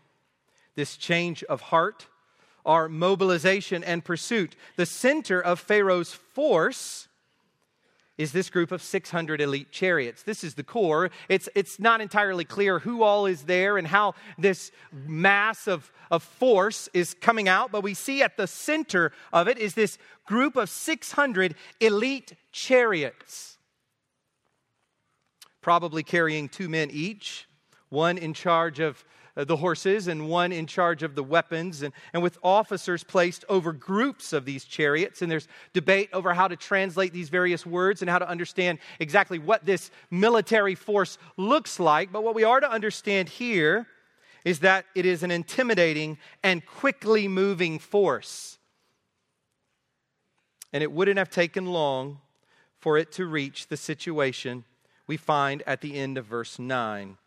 this 0.74 0.96
change 0.96 1.42
of 1.44 1.60
heart, 1.60 2.06
are 2.66 2.88
mobilization 2.88 3.84
and 3.84 4.04
pursuit. 4.04 4.56
The 4.74 4.84
center 4.84 5.40
of 5.40 5.60
Pharaoh's 5.60 6.12
force 6.12 7.06
is 8.18 8.32
this 8.32 8.48
group 8.48 8.72
of 8.72 8.82
600 8.82 9.40
elite 9.40 9.70
chariots. 9.70 10.22
This 10.22 10.42
is 10.42 10.54
the 10.54 10.62
core. 10.62 11.10
It's, 11.28 11.48
it's 11.54 11.78
not 11.78 12.00
entirely 12.00 12.44
clear 12.44 12.78
who 12.78 13.02
all 13.02 13.26
is 13.26 13.42
there 13.42 13.76
and 13.76 13.86
how 13.86 14.14
this 14.38 14.70
mass 14.92 15.68
of, 15.68 15.90
of 16.10 16.22
force 16.22 16.88
is 16.94 17.14
coming 17.14 17.48
out, 17.48 17.70
but 17.70 17.82
we 17.82 17.94
see 17.94 18.22
at 18.22 18.36
the 18.36 18.46
center 18.46 19.12
of 19.32 19.48
it 19.48 19.58
is 19.58 19.74
this 19.74 19.98
group 20.26 20.56
of 20.56 20.70
600 20.70 21.54
elite 21.80 22.34
chariots, 22.52 23.58
probably 25.60 26.02
carrying 26.02 26.48
two 26.48 26.68
men 26.68 26.90
each, 26.90 27.46
one 27.90 28.16
in 28.18 28.32
charge 28.32 28.80
of 28.80 29.04
Uh, 29.36 29.44
the 29.44 29.56
horses 29.56 30.08
and 30.08 30.28
one 30.28 30.50
in 30.50 30.66
charge 30.66 31.02
of 31.02 31.14
the 31.14 31.22
weapons, 31.22 31.82
and, 31.82 31.92
and 32.14 32.22
with 32.22 32.38
officers 32.42 33.04
placed 33.04 33.44
over 33.48 33.72
groups 33.72 34.32
of 34.32 34.46
these 34.46 34.64
chariots. 34.64 35.20
And 35.20 35.30
there's 35.30 35.46
debate 35.74 36.08
over 36.12 36.32
how 36.32 36.48
to 36.48 36.56
translate 36.56 37.12
these 37.12 37.28
various 37.28 37.66
words 37.66 38.00
and 38.00 38.10
how 38.10 38.18
to 38.18 38.28
understand 38.28 38.78
exactly 38.98 39.38
what 39.38 39.66
this 39.66 39.90
military 40.10 40.74
force 40.74 41.18
looks 41.36 41.78
like. 41.78 42.12
But 42.12 42.24
what 42.24 42.34
we 42.34 42.44
are 42.44 42.60
to 42.60 42.70
understand 42.70 43.28
here 43.28 43.86
is 44.46 44.60
that 44.60 44.86
it 44.94 45.04
is 45.04 45.22
an 45.22 45.30
intimidating 45.30 46.16
and 46.42 46.64
quickly 46.64 47.28
moving 47.28 47.78
force. 47.78 48.58
And 50.72 50.82
it 50.82 50.92
wouldn't 50.92 51.18
have 51.18 51.30
taken 51.30 51.66
long 51.66 52.20
for 52.78 52.96
it 52.96 53.12
to 53.12 53.26
reach 53.26 53.66
the 53.66 53.76
situation 53.76 54.64
we 55.06 55.16
find 55.16 55.62
at 55.66 55.80
the 55.80 55.94
end 55.94 56.16
of 56.16 56.24
verse 56.26 56.58
9. 56.58 57.18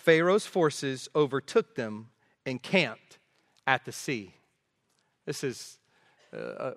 Pharaoh's 0.00 0.46
forces 0.46 1.10
overtook 1.14 1.74
them 1.74 2.08
and 2.46 2.62
camped 2.62 3.18
at 3.66 3.84
the 3.84 3.92
sea. 3.92 4.34
This 5.26 5.44
is 5.44 5.78
a, 6.32 6.72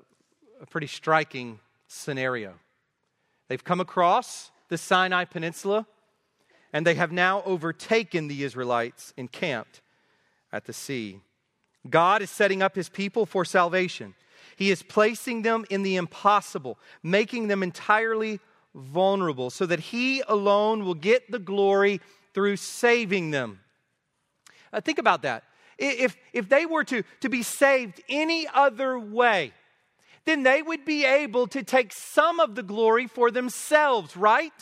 a 0.62 0.66
pretty 0.70 0.88
striking 0.88 1.60
scenario. 1.88 2.54
They've 3.48 3.64
come 3.64 3.80
across 3.80 4.52
the 4.68 4.78
Sinai 4.78 5.24
Peninsula 5.24 5.88
and 6.74 6.86
they 6.86 6.96
have 6.96 7.14
now 7.14 7.42
overtaken 7.46 8.28
the 8.28 8.44
Israelites 8.44 9.14
and 9.18 9.32
camped 9.32 9.82
at 10.52 10.66
the 10.66 10.74
sea. 10.74 11.22
God 11.90 12.22
is 12.22 12.30
setting 12.30 12.62
up 12.62 12.76
his 12.76 12.90
people 12.90 13.26
for 13.26 13.46
salvation. 13.46 14.16
He 14.58 14.70
is 14.70 14.84
placing 14.84 15.44
them 15.44 15.64
in 15.70 15.84
the 15.84 15.96
impossible, 15.96 16.78
making 17.02 17.48
them 17.48 17.64
entirely 17.64 18.42
vulnerable 18.76 19.50
so 19.50 19.66
that 19.66 19.80
he 19.80 20.22
alone 20.28 20.84
will 20.84 20.94
get 20.94 21.32
the 21.32 21.40
glory 21.40 22.02
through 22.34 22.58
saving 22.58 23.32
them. 23.32 23.60
Uh, 24.72 24.82
think 24.82 24.98
about 24.98 25.22
that. 25.22 25.44
If, 25.78 26.16
if 26.34 26.50
they 26.50 26.66
were 26.66 26.84
to, 26.86 27.04
to 27.22 27.30
be 27.30 27.44
saved 27.44 28.02
any 28.10 28.48
other 28.54 28.98
way, 28.98 29.54
then 30.26 30.44
they 30.44 30.62
would 30.62 30.86
be 30.86 31.06
able 31.06 31.48
to 31.48 31.64
take 31.64 31.92
some 31.92 32.40
of 32.40 32.56
the 32.56 32.64
glory 32.64 33.08
for 33.08 33.32
themselves, 33.32 34.16
right? 34.16 34.54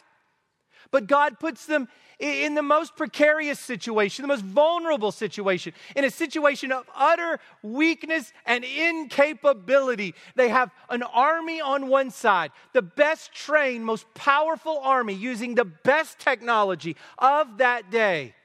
But 0.89 1.07
God 1.07 1.39
puts 1.39 1.65
them 1.65 1.88
in 2.22 2.53
the 2.53 2.61
most 2.61 2.95
precarious 2.95 3.59
situation, 3.59 4.22
the 4.22 4.28
most 4.28 4.45
vulnerable 4.45 5.11
situation, 5.11 5.74
in 5.95 6.05
a 6.05 6.11
situation 6.11 6.72
of 6.72 6.86
utter 6.95 7.39
weakness 7.63 8.32
and 8.45 8.63
incapability. 8.63 10.13
They 10.36 10.49
have 10.49 10.72
an 10.89 11.01
army 11.01 11.59
on 11.59 11.88
one 11.88 12.11
side, 12.11 12.51
the 12.74 12.84
best 12.84 13.34
trained, 13.34 13.86
most 13.86 14.05
powerful 14.13 14.80
army 14.84 15.15
using 15.15 15.55
the 15.55 15.65
best 15.65 16.19
technology 16.19 16.95
of 17.17 17.57
that 17.57 17.89
day 17.89 18.36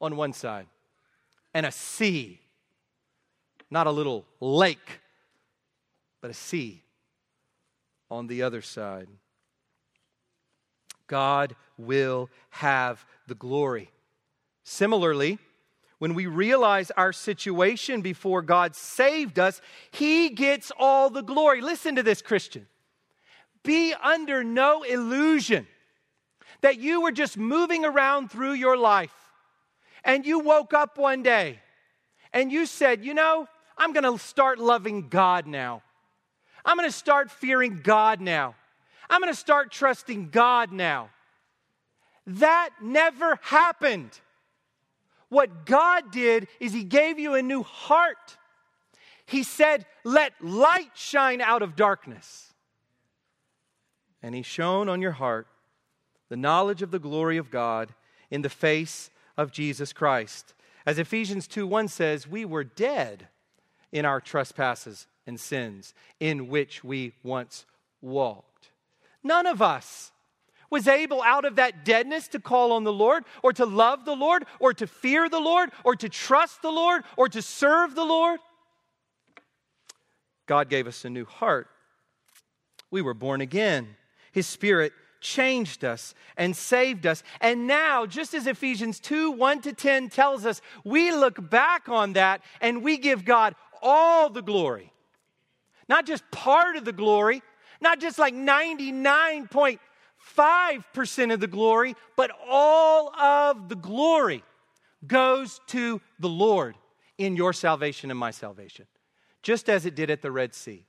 on 0.00 0.16
one 0.16 0.32
side, 0.32 0.66
and 1.52 1.66
a 1.66 1.72
sea, 1.72 2.40
not 3.70 3.86
a 3.86 3.90
little 3.90 4.24
lake, 4.40 5.00
but 6.22 6.30
a 6.30 6.34
sea 6.34 6.82
on 8.10 8.26
the 8.26 8.42
other 8.42 8.62
side. 8.62 9.08
God 11.12 11.54
will 11.76 12.30
have 12.48 13.04
the 13.26 13.34
glory. 13.34 13.90
Similarly, 14.64 15.38
when 15.98 16.14
we 16.14 16.24
realize 16.24 16.90
our 16.92 17.12
situation 17.12 18.00
before 18.00 18.40
God 18.40 18.74
saved 18.74 19.38
us, 19.38 19.60
He 19.90 20.30
gets 20.30 20.72
all 20.78 21.10
the 21.10 21.20
glory. 21.20 21.60
Listen 21.60 21.96
to 21.96 22.02
this, 22.02 22.22
Christian. 22.22 22.66
Be 23.62 23.92
under 24.02 24.42
no 24.42 24.84
illusion 24.84 25.66
that 26.62 26.78
you 26.78 27.02
were 27.02 27.12
just 27.12 27.36
moving 27.36 27.84
around 27.84 28.30
through 28.30 28.54
your 28.54 28.78
life 28.78 29.14
and 30.04 30.24
you 30.24 30.38
woke 30.38 30.72
up 30.72 30.96
one 30.96 31.22
day 31.22 31.60
and 32.32 32.50
you 32.50 32.64
said, 32.64 33.04
You 33.04 33.12
know, 33.12 33.46
I'm 33.76 33.92
going 33.92 34.10
to 34.10 34.18
start 34.18 34.58
loving 34.58 35.10
God 35.10 35.46
now. 35.46 35.82
I'm 36.64 36.78
going 36.78 36.88
to 36.88 36.96
start 36.96 37.30
fearing 37.30 37.82
God 37.82 38.22
now. 38.22 38.54
I'm 39.12 39.20
going 39.20 39.30
to 39.30 39.38
start 39.38 39.70
trusting 39.70 40.30
God 40.30 40.72
now. 40.72 41.10
That 42.26 42.70
never 42.80 43.38
happened. 43.42 44.18
What 45.28 45.66
God 45.66 46.10
did 46.10 46.48
is 46.60 46.72
He 46.72 46.82
gave 46.82 47.18
you 47.18 47.34
a 47.34 47.42
new 47.42 47.62
heart. 47.62 48.38
He 49.26 49.42
said, 49.42 49.84
Let 50.02 50.32
light 50.42 50.92
shine 50.94 51.42
out 51.42 51.60
of 51.60 51.76
darkness. 51.76 52.54
And 54.22 54.34
He 54.34 54.40
shone 54.40 54.88
on 54.88 55.02
your 55.02 55.12
heart 55.12 55.46
the 56.30 56.36
knowledge 56.38 56.80
of 56.80 56.90
the 56.90 56.98
glory 56.98 57.36
of 57.36 57.50
God 57.50 57.92
in 58.30 58.40
the 58.40 58.48
face 58.48 59.10
of 59.36 59.52
Jesus 59.52 59.92
Christ. 59.92 60.54
As 60.86 60.98
Ephesians 60.98 61.46
2 61.46 61.66
1 61.66 61.88
says, 61.88 62.26
we 62.26 62.46
were 62.46 62.64
dead 62.64 63.28
in 63.92 64.06
our 64.06 64.22
trespasses 64.22 65.06
and 65.26 65.38
sins 65.38 65.92
in 66.18 66.48
which 66.48 66.82
we 66.82 67.12
once 67.22 67.66
walked. 68.00 68.51
None 69.22 69.46
of 69.46 69.62
us 69.62 70.12
was 70.70 70.88
able 70.88 71.22
out 71.22 71.44
of 71.44 71.56
that 71.56 71.84
deadness 71.84 72.28
to 72.28 72.40
call 72.40 72.72
on 72.72 72.82
the 72.82 72.92
Lord 72.92 73.24
or 73.42 73.52
to 73.52 73.66
love 73.66 74.04
the 74.04 74.16
Lord 74.16 74.46
or 74.58 74.72
to 74.72 74.86
fear 74.86 75.28
the 75.28 75.38
Lord 75.38 75.70
or 75.84 75.94
to 75.96 76.08
trust 76.08 76.62
the 76.62 76.70
Lord 76.70 77.04
or 77.16 77.28
to 77.28 77.42
serve 77.42 77.94
the 77.94 78.04
Lord. 78.04 78.40
God 80.46 80.70
gave 80.70 80.86
us 80.86 81.04
a 81.04 81.10
new 81.10 81.26
heart. 81.26 81.68
We 82.90 83.02
were 83.02 83.14
born 83.14 83.40
again. 83.40 83.96
His 84.32 84.46
Spirit 84.46 84.92
changed 85.20 85.84
us 85.84 86.14
and 86.36 86.56
saved 86.56 87.06
us. 87.06 87.22
And 87.40 87.66
now, 87.66 88.06
just 88.06 88.34
as 88.34 88.46
Ephesians 88.46 88.98
2 88.98 89.30
1 89.30 89.60
to 89.62 89.72
10 89.72 90.08
tells 90.08 90.44
us, 90.44 90.60
we 90.84 91.12
look 91.12 91.50
back 91.50 91.88
on 91.88 92.14
that 92.14 92.42
and 92.60 92.82
we 92.82 92.96
give 92.96 93.24
God 93.24 93.54
all 93.82 94.30
the 94.30 94.42
glory. 94.42 94.92
Not 95.88 96.06
just 96.06 96.28
part 96.30 96.76
of 96.76 96.84
the 96.84 96.92
glory, 96.92 97.42
not 97.82 98.00
just 98.00 98.18
like 98.18 98.34
99.5 98.34 99.78
5% 100.36 101.34
of 101.34 101.40
the 101.40 101.46
glory, 101.46 101.94
but 102.16 102.30
all 102.48 103.14
of 103.16 103.68
the 103.68 103.74
glory 103.76 104.42
goes 105.06 105.60
to 105.68 106.00
the 106.18 106.28
Lord 106.28 106.76
in 107.18 107.36
your 107.36 107.52
salvation 107.52 108.10
and 108.10 108.18
my 108.18 108.30
salvation, 108.30 108.86
just 109.42 109.68
as 109.68 109.84
it 109.84 109.94
did 109.94 110.10
at 110.10 110.22
the 110.22 110.30
Red 110.30 110.54
Sea. 110.54 110.86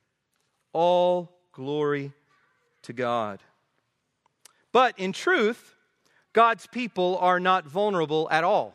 All 0.72 1.32
glory 1.52 2.14
to 2.84 2.94
God. 2.94 3.42
But 4.72 4.98
in 4.98 5.14
truth, 5.14 5.76
God's 6.32 6.68
people 6.68 7.18
are 7.18 7.40
not 7.40 7.66
vulnerable 7.66 8.28
at 8.32 8.44
all. 8.44 8.74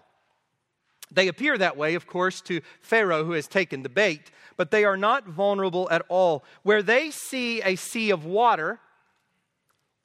They 1.11 1.29
appear 1.29 1.57
that 1.59 1.77
way, 1.77 1.95
of 1.95 2.07
course, 2.07 2.41
to 2.43 2.61
Pharaoh 2.81 3.25
who 3.25 3.33
has 3.33 3.47
taken 3.47 3.83
the 3.83 3.89
bait, 3.89 4.31
but 4.57 4.71
they 4.71 4.85
are 4.85 4.97
not 4.97 5.27
vulnerable 5.27 5.89
at 5.91 6.03
all. 6.09 6.45
Where 6.63 6.83
they 6.83 7.11
see 7.11 7.63
a 7.63 7.77
sea 7.77 8.11
of 8.11 8.25
water, 8.25 8.81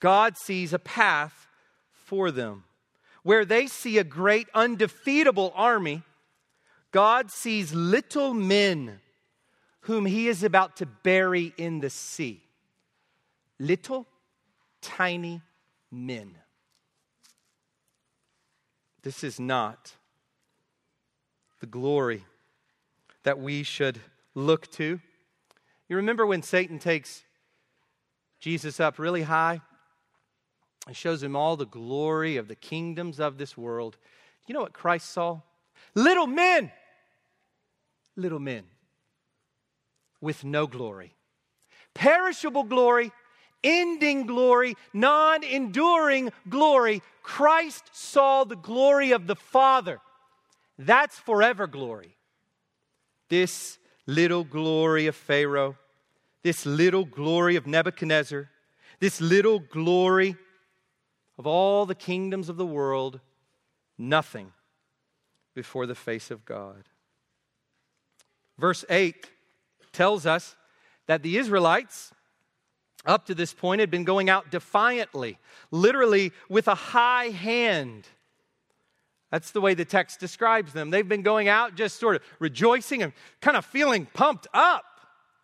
God 0.00 0.36
sees 0.36 0.72
a 0.72 0.78
path 0.78 1.46
for 1.92 2.30
them. 2.30 2.64
Where 3.22 3.44
they 3.44 3.66
see 3.66 3.98
a 3.98 4.04
great 4.04 4.48
undefeatable 4.54 5.52
army, 5.54 6.02
God 6.90 7.30
sees 7.30 7.74
little 7.74 8.34
men 8.34 9.00
whom 9.80 10.06
he 10.06 10.28
is 10.28 10.42
about 10.42 10.76
to 10.76 10.86
bury 10.86 11.52
in 11.56 11.80
the 11.80 11.90
sea. 11.90 12.42
Little, 13.58 14.06
tiny 14.80 15.42
men. 15.90 16.36
This 19.02 19.22
is 19.22 19.38
not 19.38 19.92
the 21.64 21.70
glory 21.70 22.22
that 23.22 23.38
we 23.38 23.62
should 23.62 23.98
look 24.34 24.70
to. 24.72 25.00
You 25.88 25.96
remember 25.96 26.26
when 26.26 26.42
Satan 26.42 26.78
takes 26.78 27.22
Jesus 28.38 28.80
up 28.80 28.98
really 28.98 29.22
high 29.22 29.62
and 30.86 30.94
shows 30.94 31.22
him 31.22 31.34
all 31.34 31.56
the 31.56 31.64
glory 31.64 32.36
of 32.36 32.48
the 32.48 32.54
kingdoms 32.54 33.18
of 33.18 33.38
this 33.38 33.56
world. 33.56 33.96
You 34.46 34.52
know 34.52 34.60
what 34.60 34.74
Christ 34.74 35.08
saw? 35.08 35.40
Little 35.94 36.26
men, 36.26 36.70
little 38.14 38.40
men 38.40 38.64
with 40.20 40.44
no 40.44 40.66
glory, 40.66 41.14
perishable 41.94 42.64
glory, 42.64 43.10
ending 43.62 44.26
glory, 44.26 44.76
non 44.92 45.42
enduring 45.42 46.30
glory. 46.46 47.00
Christ 47.22 47.84
saw 47.90 48.44
the 48.44 48.54
glory 48.54 49.12
of 49.12 49.26
the 49.26 49.36
Father. 49.36 50.02
That's 50.78 51.18
forever 51.18 51.66
glory. 51.66 52.16
This 53.28 53.78
little 54.06 54.44
glory 54.44 55.06
of 55.06 55.16
Pharaoh, 55.16 55.76
this 56.42 56.66
little 56.66 57.04
glory 57.04 57.56
of 57.56 57.66
Nebuchadnezzar, 57.66 58.50
this 59.00 59.20
little 59.20 59.58
glory 59.58 60.36
of 61.38 61.46
all 61.46 61.86
the 61.86 61.94
kingdoms 61.94 62.48
of 62.48 62.56
the 62.56 62.66
world, 62.66 63.20
nothing 63.98 64.52
before 65.54 65.86
the 65.86 65.94
face 65.94 66.30
of 66.30 66.44
God. 66.44 66.84
Verse 68.58 68.84
8 68.88 69.30
tells 69.92 70.26
us 70.26 70.56
that 71.06 71.22
the 71.22 71.38
Israelites, 71.38 72.12
up 73.04 73.26
to 73.26 73.34
this 73.34 73.52
point, 73.52 73.80
had 73.80 73.90
been 73.90 74.04
going 74.04 74.30
out 74.30 74.50
defiantly, 74.50 75.38
literally 75.70 76.32
with 76.48 76.68
a 76.68 76.74
high 76.74 77.26
hand. 77.26 78.06
That's 79.34 79.50
the 79.50 79.60
way 79.60 79.74
the 79.74 79.84
text 79.84 80.20
describes 80.20 80.72
them. 80.72 80.90
They've 80.90 81.08
been 81.08 81.22
going 81.22 81.48
out 81.48 81.74
just 81.74 81.98
sort 81.98 82.14
of 82.14 82.22
rejoicing 82.38 83.02
and 83.02 83.12
kind 83.40 83.56
of 83.56 83.64
feeling 83.64 84.06
pumped 84.14 84.46
up. 84.54 84.84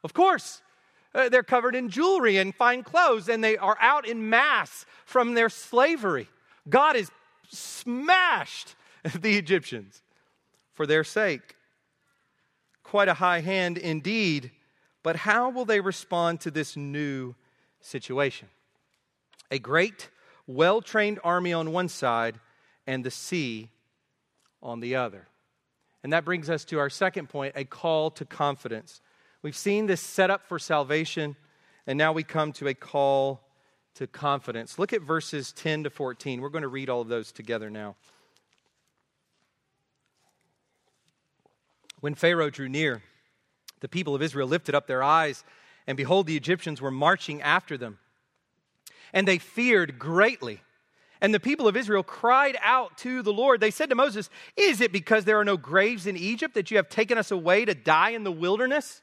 Of 0.05 0.14
course, 0.14 0.62
uh, 1.12 1.28
they're 1.28 1.43
covered 1.43 1.74
in 1.74 1.88
jewelry 1.88 2.36
and 2.36 2.55
fine 2.55 2.84
clothes, 2.84 3.28
and 3.28 3.43
they 3.43 3.57
are 3.57 3.76
out 3.80 4.07
in 4.07 4.30
mass 4.30 4.86
from 5.07 5.34
their 5.34 5.49
slavery. 5.49 6.28
God 6.68 6.95
has 6.95 7.11
smashed 7.49 8.76
the 9.20 9.36
Egyptians 9.36 10.05
for 10.72 10.86
their 10.86 11.03
sake. 11.03 11.57
Quite 12.84 13.09
a 13.09 13.14
high 13.14 13.41
hand 13.41 13.76
indeed. 13.76 14.53
But 15.03 15.16
how 15.16 15.51
will 15.51 15.64
they 15.64 15.80
respond 15.80 16.38
to 16.43 16.53
this 16.53 16.76
new 16.76 17.34
situation? 17.80 18.47
A 19.51 19.59
great, 19.59 20.11
well 20.47 20.80
trained 20.80 21.18
army 21.24 21.53
on 21.53 21.72
one 21.72 21.88
side 21.88 22.38
and 22.86 23.03
the 23.03 23.11
sea 23.11 23.70
on 24.62 24.80
the 24.80 24.96
other. 24.96 25.28
And 26.02 26.12
that 26.12 26.24
brings 26.24 26.48
us 26.48 26.64
to 26.66 26.78
our 26.78 26.90
second 26.90 27.28
point 27.28 27.54
a 27.56 27.64
call 27.64 28.11
to 28.12 28.24
confidence. 28.24 29.00
We've 29.42 29.56
seen 29.56 29.86
this 29.86 30.00
setup 30.00 30.46
for 30.46 30.58
salvation, 30.58 31.36
and 31.86 31.96
now 31.98 32.12
we 32.12 32.22
come 32.22 32.52
to 32.54 32.68
a 32.68 32.74
call 32.74 33.40
to 33.94 34.06
confidence. 34.06 34.78
Look 34.78 34.92
at 34.92 35.02
verses 35.02 35.52
10 35.52 35.84
to 35.84 35.90
14. 35.90 36.40
We're 36.40 36.48
going 36.48 36.62
to 36.62 36.68
read 36.68 36.88
all 36.88 37.00
of 37.00 37.08
those 37.08 37.32
together 37.32 37.70
now. 37.70 37.96
When 42.00 42.14
Pharaoh 42.14 42.50
drew 42.50 42.68
near, 42.68 43.02
the 43.80 43.88
people 43.88 44.14
of 44.14 44.22
Israel 44.22 44.48
lifted 44.48 44.74
up 44.74 44.86
their 44.86 45.02
eyes, 45.02 45.44
and 45.86 45.96
behold, 45.96 46.26
the 46.26 46.36
Egyptians 46.36 46.80
were 46.80 46.90
marching 46.90 47.42
after 47.42 47.76
them. 47.76 47.98
And 49.12 49.26
they 49.26 49.38
feared 49.38 49.98
greatly. 49.98 50.62
And 51.20 51.34
the 51.34 51.40
people 51.40 51.68
of 51.68 51.76
Israel 51.76 52.02
cried 52.02 52.56
out 52.62 52.96
to 52.98 53.22
the 53.22 53.32
Lord. 53.32 53.60
They 53.60 53.70
said 53.70 53.90
to 53.90 53.94
Moses, 53.94 54.30
Is 54.56 54.80
it 54.80 54.92
because 54.92 55.24
there 55.24 55.38
are 55.38 55.44
no 55.44 55.56
graves 55.56 56.06
in 56.06 56.16
Egypt 56.16 56.54
that 56.54 56.70
you 56.70 56.78
have 56.78 56.88
taken 56.88 57.18
us 57.18 57.30
away 57.30 57.64
to 57.64 57.74
die 57.74 58.10
in 58.10 58.24
the 58.24 58.32
wilderness? 58.32 59.02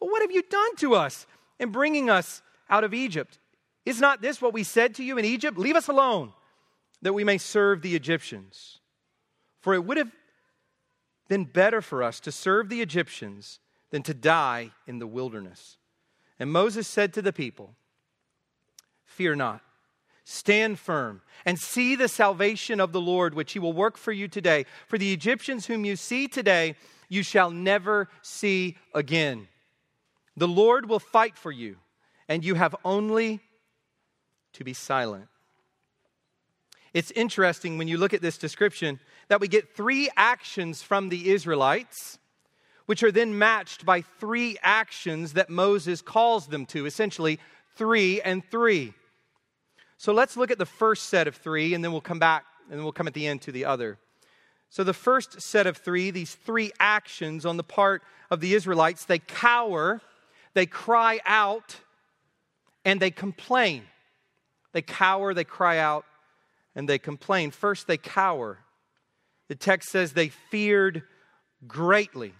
What 0.00 0.22
have 0.22 0.32
you 0.32 0.42
done 0.42 0.76
to 0.76 0.94
us 0.94 1.26
in 1.58 1.70
bringing 1.70 2.10
us 2.10 2.42
out 2.68 2.84
of 2.84 2.92
Egypt? 2.92 3.38
Is 3.86 4.00
not 4.00 4.22
this 4.22 4.42
what 4.42 4.52
we 4.52 4.64
said 4.64 4.94
to 4.96 5.04
you 5.04 5.18
in 5.18 5.24
Egypt? 5.24 5.56
Leave 5.56 5.76
us 5.76 5.88
alone, 5.88 6.32
that 7.02 7.12
we 7.12 7.24
may 7.24 7.38
serve 7.38 7.82
the 7.82 7.94
Egyptians. 7.94 8.80
For 9.60 9.74
it 9.74 9.84
would 9.84 9.96
have 9.96 10.10
been 11.28 11.44
better 11.44 11.80
for 11.80 12.02
us 12.02 12.20
to 12.20 12.32
serve 12.32 12.68
the 12.68 12.82
Egyptians 12.82 13.60
than 13.90 14.02
to 14.02 14.14
die 14.14 14.72
in 14.86 14.98
the 14.98 15.06
wilderness. 15.06 15.78
And 16.38 16.50
Moses 16.50 16.88
said 16.88 17.14
to 17.14 17.22
the 17.22 17.32
people, 17.32 17.74
Fear 19.04 19.36
not, 19.36 19.62
stand 20.24 20.78
firm, 20.78 21.20
and 21.44 21.58
see 21.58 21.94
the 21.94 22.08
salvation 22.08 22.80
of 22.80 22.92
the 22.92 23.00
Lord, 23.00 23.34
which 23.34 23.52
he 23.52 23.58
will 23.58 23.74
work 23.74 23.96
for 23.98 24.12
you 24.12 24.26
today. 24.26 24.64
For 24.88 24.98
the 24.98 25.12
Egyptians 25.12 25.66
whom 25.66 25.84
you 25.84 25.96
see 25.96 26.26
today, 26.28 26.76
you 27.08 27.22
shall 27.22 27.50
never 27.50 28.08
see 28.22 28.76
again. 28.94 29.48
The 30.36 30.48
Lord 30.48 30.88
will 30.88 30.98
fight 30.98 31.36
for 31.36 31.52
you, 31.52 31.76
and 32.28 32.44
you 32.44 32.54
have 32.54 32.74
only 32.84 33.40
to 34.54 34.64
be 34.64 34.72
silent. 34.72 35.28
It's 36.94 37.10
interesting 37.10 37.76
when 37.76 37.88
you 37.88 37.98
look 37.98 38.14
at 38.14 38.22
this 38.22 38.38
description 38.38 39.00
that 39.28 39.40
we 39.40 39.48
get 39.48 39.76
three 39.76 40.08
actions 40.16 40.80
from 40.80 41.08
the 41.08 41.30
Israelites, 41.30 42.18
which 42.86 43.02
are 43.02 43.12
then 43.12 43.36
matched 43.36 43.84
by 43.84 44.00
three 44.00 44.56
actions 44.62 45.34
that 45.34 45.50
Moses 45.50 46.00
calls 46.00 46.46
them 46.46 46.66
to, 46.66 46.86
essentially 46.86 47.40
three 47.76 48.22
and 48.22 48.44
three. 48.50 48.94
So 50.04 50.12
let's 50.12 50.36
look 50.36 50.50
at 50.50 50.58
the 50.58 50.66
first 50.66 51.08
set 51.08 51.26
of 51.26 51.34
three, 51.34 51.72
and 51.72 51.82
then 51.82 51.90
we'll 51.90 52.02
come 52.02 52.18
back, 52.18 52.44
and 52.70 52.82
we'll 52.82 52.92
come 52.92 53.06
at 53.06 53.14
the 53.14 53.26
end 53.26 53.40
to 53.42 53.52
the 53.52 53.64
other. 53.64 53.96
So, 54.68 54.84
the 54.84 54.92
first 54.92 55.40
set 55.40 55.66
of 55.66 55.78
three, 55.78 56.10
these 56.10 56.34
three 56.34 56.72
actions 56.78 57.46
on 57.46 57.56
the 57.56 57.64
part 57.64 58.02
of 58.30 58.40
the 58.40 58.52
Israelites, 58.52 59.06
they 59.06 59.18
cower 59.18 60.02
they 60.54 60.66
cry 60.66 61.20
out 61.24 61.76
and 62.84 63.00
they 63.00 63.10
complain. 63.10 63.84
They 64.72 64.82
cower, 64.82 65.34
they 65.34 65.44
cry 65.44 65.78
out, 65.78 66.04
and 66.74 66.88
they 66.88 66.98
complain. 66.98 67.50
First, 67.50 67.86
they 67.86 67.96
cower. 67.96 68.58
The 69.48 69.54
text 69.54 69.90
says 69.90 70.12
they 70.12 70.28
feared 70.28 71.02
greatly. 71.66 72.34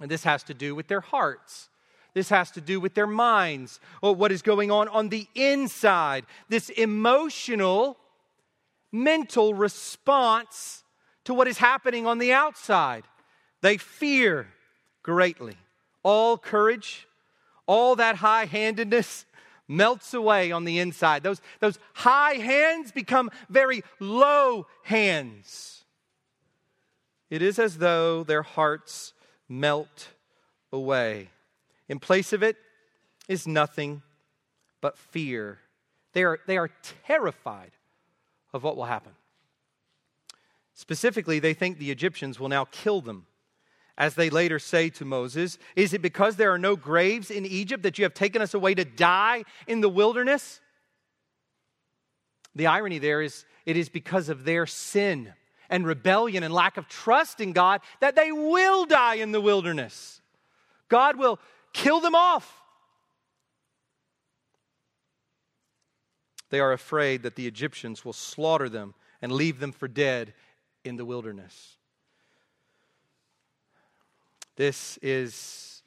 And 0.00 0.10
this 0.10 0.24
has 0.24 0.42
to 0.44 0.54
do 0.54 0.74
with 0.74 0.88
their 0.88 1.00
hearts. 1.00 1.68
This 2.16 2.30
has 2.30 2.50
to 2.52 2.62
do 2.62 2.80
with 2.80 2.94
their 2.94 3.06
minds, 3.06 3.78
or 4.00 4.14
what 4.14 4.32
is 4.32 4.40
going 4.40 4.70
on 4.70 4.88
on 4.88 5.10
the 5.10 5.28
inside. 5.34 6.24
This 6.48 6.70
emotional, 6.70 7.98
mental 8.90 9.52
response 9.52 10.82
to 11.24 11.34
what 11.34 11.46
is 11.46 11.58
happening 11.58 12.06
on 12.06 12.16
the 12.16 12.32
outside. 12.32 13.04
They 13.60 13.76
fear 13.76 14.48
greatly. 15.02 15.58
All 16.02 16.38
courage, 16.38 17.06
all 17.66 17.96
that 17.96 18.16
high 18.16 18.46
handedness 18.46 19.26
melts 19.68 20.14
away 20.14 20.52
on 20.52 20.64
the 20.64 20.78
inside. 20.78 21.22
Those, 21.22 21.42
those 21.60 21.78
high 21.92 22.36
hands 22.36 22.92
become 22.92 23.30
very 23.50 23.84
low 24.00 24.66
hands. 24.84 25.84
It 27.28 27.42
is 27.42 27.58
as 27.58 27.76
though 27.76 28.24
their 28.24 28.42
hearts 28.42 29.12
melt 29.50 30.08
away. 30.72 31.28
In 31.88 31.98
place 31.98 32.32
of 32.32 32.42
it 32.42 32.56
is 33.28 33.46
nothing 33.46 34.02
but 34.80 34.98
fear. 34.98 35.58
They 36.12 36.24
are, 36.24 36.38
they 36.46 36.58
are 36.58 36.70
terrified 37.06 37.72
of 38.52 38.62
what 38.62 38.76
will 38.76 38.84
happen. 38.84 39.12
Specifically, 40.74 41.38
they 41.38 41.54
think 41.54 41.78
the 41.78 41.90
Egyptians 41.90 42.38
will 42.38 42.48
now 42.48 42.66
kill 42.66 43.00
them. 43.00 43.26
As 43.98 44.14
they 44.14 44.28
later 44.28 44.58
say 44.58 44.90
to 44.90 45.06
Moses, 45.06 45.58
Is 45.74 45.94
it 45.94 46.02
because 46.02 46.36
there 46.36 46.52
are 46.52 46.58
no 46.58 46.76
graves 46.76 47.30
in 47.30 47.46
Egypt 47.46 47.82
that 47.84 47.98
you 47.98 48.04
have 48.04 48.12
taken 48.12 48.42
us 48.42 48.52
away 48.52 48.74
to 48.74 48.84
die 48.84 49.44
in 49.66 49.80
the 49.80 49.88
wilderness? 49.88 50.60
The 52.54 52.66
irony 52.66 52.98
there 52.98 53.22
is 53.22 53.44
it 53.64 53.76
is 53.76 53.88
because 53.88 54.28
of 54.28 54.44
their 54.44 54.66
sin 54.66 55.32
and 55.68 55.86
rebellion 55.86 56.42
and 56.42 56.54
lack 56.54 56.76
of 56.76 56.88
trust 56.88 57.40
in 57.40 57.52
God 57.52 57.80
that 58.00 58.16
they 58.16 58.30
will 58.32 58.86
die 58.86 59.16
in 59.16 59.32
the 59.32 59.40
wilderness. 59.40 60.20
God 60.88 61.16
will 61.16 61.40
kill 61.76 62.00
them 62.00 62.14
off. 62.14 62.62
They 66.48 66.58
are 66.58 66.72
afraid 66.72 67.22
that 67.22 67.36
the 67.36 67.46
Egyptians 67.46 68.04
will 68.04 68.14
slaughter 68.14 68.68
them 68.68 68.94
and 69.20 69.30
leave 69.30 69.60
them 69.60 69.72
for 69.72 69.86
dead 69.86 70.32
in 70.84 70.96
the 70.96 71.04
wilderness. 71.04 71.76
This 74.56 74.98
is 75.02 75.82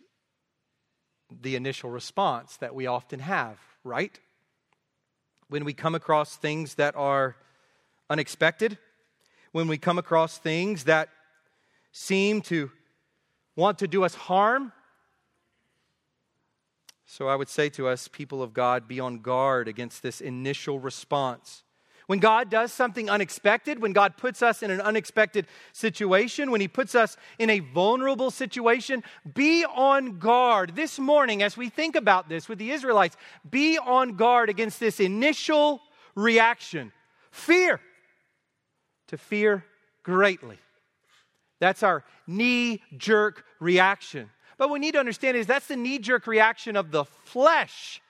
the 1.41 1.55
initial 1.55 1.89
response 1.89 2.57
that 2.57 2.75
we 2.75 2.85
often 2.85 3.19
have, 3.19 3.57
right? 3.83 4.19
When 5.47 5.65
we 5.65 5.73
come 5.73 5.95
across 5.95 6.35
things 6.35 6.75
that 6.75 6.95
are 6.95 7.35
unexpected, 8.09 8.77
when 9.51 9.67
we 9.67 9.79
come 9.79 9.97
across 9.97 10.37
things 10.37 10.83
that 10.83 11.09
seem 11.91 12.41
to 12.41 12.69
want 13.55 13.79
to 13.79 13.87
do 13.87 14.03
us 14.03 14.13
harm. 14.13 14.71
So 17.11 17.27
I 17.27 17.35
would 17.35 17.49
say 17.49 17.69
to 17.69 17.87
us, 17.87 18.07
people 18.07 18.43
of 18.43 18.53
God, 18.53 18.87
be 18.87 18.99
on 18.99 19.21
guard 19.21 19.67
against 19.67 20.03
this 20.03 20.21
initial 20.21 20.79
response. 20.79 21.63
When 22.05 22.19
God 22.19 22.51
does 22.51 22.71
something 22.71 23.09
unexpected, 23.09 23.81
when 23.81 23.93
God 23.93 24.15
puts 24.15 24.43
us 24.43 24.61
in 24.61 24.69
an 24.69 24.79
unexpected 24.79 25.47
situation, 25.73 26.51
when 26.51 26.61
He 26.61 26.67
puts 26.67 26.93
us 26.93 27.17
in 27.39 27.49
a 27.49 27.61
vulnerable 27.61 28.29
situation, 28.29 29.03
be 29.33 29.65
on 29.65 30.19
guard. 30.19 30.75
This 30.75 30.99
morning, 30.99 31.41
as 31.41 31.57
we 31.57 31.69
think 31.69 31.95
about 31.95 32.29
this 32.29 32.47
with 32.47 32.59
the 32.59 32.69
Israelites, 32.69 33.17
be 33.49 33.79
on 33.79 34.15
guard 34.15 34.47
against 34.47 34.79
this 34.79 34.99
initial 34.99 35.81
reaction 36.13 36.91
fear 37.31 37.81
to 39.07 39.17
fear 39.17 39.65
greatly. 40.03 40.59
That's 41.59 41.81
our 41.81 42.05
knee 42.27 42.83
jerk 42.95 43.45
reaction. 43.59 44.29
But 44.59 44.67
what 44.67 44.73
we 44.73 44.79
need 44.79 44.91
to 44.91 44.99
understand 44.99 45.37
is 45.37 45.47
that's 45.47 45.67
the 45.67 45.77
knee 45.77 45.99
jerk 45.99 46.27
reaction 46.27 46.75
of 46.75 46.91
the 46.91 47.05
flesh. 47.05 48.01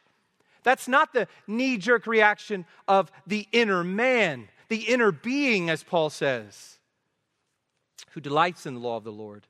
That's 0.64 0.88
not 0.88 1.14
the 1.14 1.28
knee 1.45 1.78
jerk 1.78 2.08
reaction 2.08 2.66
of 2.88 3.12
the 3.28 3.47
inner 3.52 3.84
man, 3.84 4.50
the 4.68 4.82
inner 4.82 5.12
being, 5.12 5.70
as 5.70 5.84
Paul 5.84 6.10
says, 6.10 6.80
who 8.12 8.20
delights 8.20 8.66
in 8.66 8.74
the 8.74 8.80
law 8.80 8.97
of 8.97 9.04
the 9.04 9.12
Lord. 9.12 9.45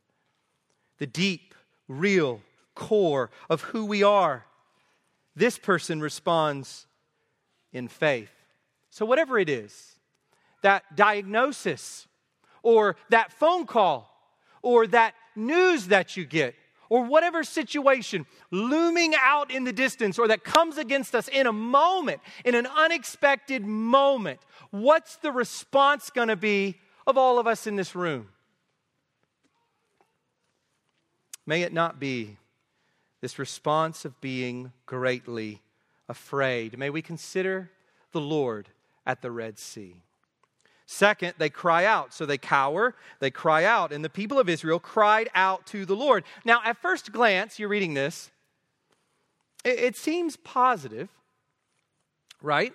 The 0.98 1.08
deep, 1.08 1.56
real 1.88 2.42
core 2.76 3.32
of 3.50 3.62
who 3.62 3.86
we 3.86 4.04
are. 4.04 4.46
This 5.38 5.58
person 5.58 6.02
responds 6.02 6.86
in 7.72 7.88
faith. 7.88 8.32
So, 8.90 9.06
whatever 9.06 9.40
it 9.40 9.48
is, 9.48 9.96
that 10.64 10.98
diagnosis 10.98 12.08
or 12.62 12.98
that 13.08 13.32
phone 13.32 13.66
call 13.66 14.14
or 14.62 14.86
that 14.88 15.14
news 15.34 15.88
that 15.88 16.18
you 16.18 16.26
get 16.26 16.56
or 16.90 17.04
whatever 17.04 17.44
situation 17.44 18.26
looming 18.52 19.14
out 19.20 19.52
in 19.52 19.64
the 19.64 19.72
distance 19.72 20.20
or 20.20 20.28
that 20.28 20.44
comes 20.44 20.78
against 20.78 21.16
us 21.16 21.28
in 21.28 21.48
a 21.48 21.54
moment, 21.54 22.20
in 22.44 22.56
an 22.56 22.68
unexpected 22.68 23.66
moment, 23.66 24.40
what's 24.72 25.16
the 25.18 25.32
response 25.32 26.10
going 26.10 26.28
to 26.28 26.36
be 26.36 26.76
of 27.08 27.18
all 27.18 27.40
of 27.40 27.48
us 27.48 27.68
in 27.68 27.76
this 27.76 27.96
room? 27.96 28.28
May 31.46 31.64
it 31.64 31.74
not 31.74 32.00
be 32.00 32.38
this 33.22 33.40
response 33.40 34.06
of 34.06 34.20
being 34.22 34.72
greatly 34.86 35.62
afraid. 36.08 36.78
May 36.78 36.90
we 36.90 37.02
consider 37.02 37.72
the 38.12 38.22
Lord 38.22 38.70
at 39.06 39.22
the 39.22 39.32
Red 39.32 39.58
Sea. 39.58 39.96
Second, 40.92 41.36
they 41.38 41.52
cry 41.52 41.86
out. 41.86 42.16
So 42.16 42.26
they 42.26 42.40
cower, 42.40 42.96
they 43.20 43.30
cry 43.30 43.64
out. 43.64 43.92
And 43.92 44.04
the 44.04 44.10
people 44.10 44.40
of 44.40 44.50
Israel 44.50 44.80
cried 44.80 45.30
out 45.36 45.68
to 45.68 45.86
the 45.86 45.96
Lord. 45.96 46.24
Now, 46.44 46.62
at 46.66 46.78
first 46.78 47.12
glance, 47.12 47.60
you're 47.60 47.70
reading 47.70 47.94
this, 47.94 48.32
it, 49.64 49.78
it 49.78 49.96
seems 49.96 50.36
positive, 50.36 51.08
right? 52.42 52.74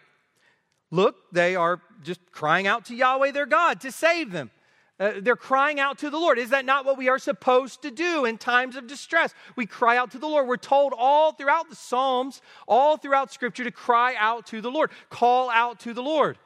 Look, 0.92 1.16
they 1.32 1.56
are 1.56 1.82
just 2.04 2.20
crying 2.30 2.68
out 2.68 2.84
to 2.84 2.94
Yahweh 2.94 3.32
their 3.32 3.46
God 3.46 3.80
to 3.80 3.90
save 3.90 4.30
them. 4.30 4.52
Uh, 5.00 5.14
they're 5.20 5.34
crying 5.34 5.80
out 5.80 5.98
to 5.98 6.08
the 6.08 6.16
Lord. 6.18 6.38
Is 6.38 6.50
that 6.50 6.64
not 6.64 6.84
what 6.84 6.96
we 6.96 7.08
are 7.08 7.18
supposed 7.18 7.82
to 7.82 7.90
do 7.90 8.26
in 8.26 8.38
times 8.38 8.76
of 8.76 8.86
distress? 8.86 9.34
We 9.56 9.66
cry 9.66 9.96
out 9.96 10.12
to 10.12 10.20
the 10.20 10.28
Lord. 10.28 10.46
We're 10.46 10.56
told 10.56 10.94
all 10.96 11.32
throughout 11.32 11.68
the 11.68 11.74
Psalms, 11.74 12.42
all 12.68 12.96
throughout 12.96 13.32
Scripture, 13.32 13.64
to 13.64 13.72
cry 13.72 14.14
out 14.16 14.46
to 14.46 14.60
the 14.60 14.70
Lord, 14.70 14.90
call 15.10 15.50
out 15.50 15.80
to 15.80 15.92
the 15.92 16.02
Lord. 16.02 16.38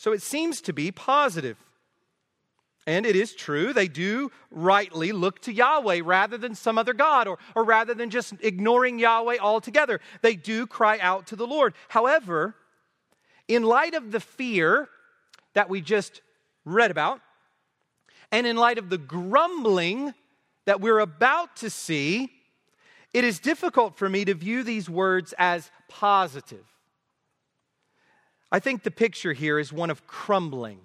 So 0.00 0.12
it 0.12 0.22
seems 0.22 0.62
to 0.62 0.72
be 0.72 0.90
positive. 0.90 1.58
And 2.86 3.04
it 3.04 3.14
is 3.14 3.34
true, 3.34 3.74
they 3.74 3.86
do 3.86 4.32
rightly 4.50 5.12
look 5.12 5.42
to 5.42 5.52
Yahweh 5.52 6.00
rather 6.02 6.38
than 6.38 6.54
some 6.54 6.78
other 6.78 6.94
God, 6.94 7.28
or, 7.28 7.36
or 7.54 7.64
rather 7.64 7.92
than 7.92 8.08
just 8.08 8.32
ignoring 8.40 8.98
Yahweh 8.98 9.36
altogether. 9.38 10.00
They 10.22 10.36
do 10.36 10.66
cry 10.66 10.98
out 11.00 11.26
to 11.26 11.36
the 11.36 11.46
Lord. 11.46 11.74
However, 11.88 12.54
in 13.46 13.62
light 13.62 13.92
of 13.92 14.10
the 14.10 14.20
fear 14.20 14.88
that 15.52 15.68
we 15.68 15.82
just 15.82 16.22
read 16.64 16.90
about, 16.90 17.20
and 18.32 18.46
in 18.46 18.56
light 18.56 18.78
of 18.78 18.88
the 18.88 18.96
grumbling 18.96 20.14
that 20.64 20.80
we're 20.80 21.00
about 21.00 21.56
to 21.56 21.68
see, 21.68 22.30
it 23.12 23.24
is 23.24 23.38
difficult 23.38 23.98
for 23.98 24.08
me 24.08 24.24
to 24.24 24.32
view 24.32 24.62
these 24.62 24.88
words 24.88 25.34
as 25.36 25.70
positive. 25.90 26.64
I 28.52 28.58
think 28.58 28.82
the 28.82 28.90
picture 28.90 29.32
here 29.32 29.58
is 29.58 29.72
one 29.72 29.90
of 29.90 30.06
crumbling. 30.06 30.80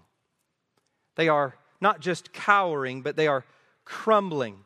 They 1.16 1.30
are 1.30 1.56
not 1.82 2.00
just 2.00 2.34
cowering, 2.34 3.02
but 3.02 3.16
they 3.16 3.28
are 3.28 3.46
crumbling. 3.86 4.60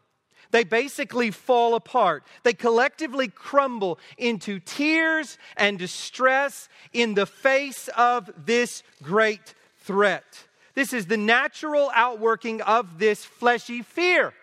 They 0.52 0.64
basically 0.64 1.32
fall 1.32 1.76
apart. 1.76 2.24
They 2.44 2.54
collectively 2.54 3.28
crumble 3.28 4.00
into 4.18 4.60
tears 4.60 5.38
and 5.56 5.78
distress 5.78 6.70
in 6.92 7.14
the 7.14 7.26
face 7.26 7.88
of 7.96 8.32
this 8.46 8.84
great 9.04 9.54
threat. 9.78 10.48
This 10.74 10.92
is 10.92 11.06
the 11.06 11.18
natural 11.18 11.92
outworking 11.94 12.62
of 12.62 13.00
this 13.00 13.24
fleshy 13.24 13.82
fear. 13.82 14.34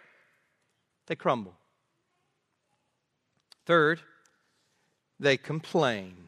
They 1.06 1.16
crumble. 1.16 1.54
Third, 3.64 4.00
they 5.18 5.36
complain. 5.36 6.25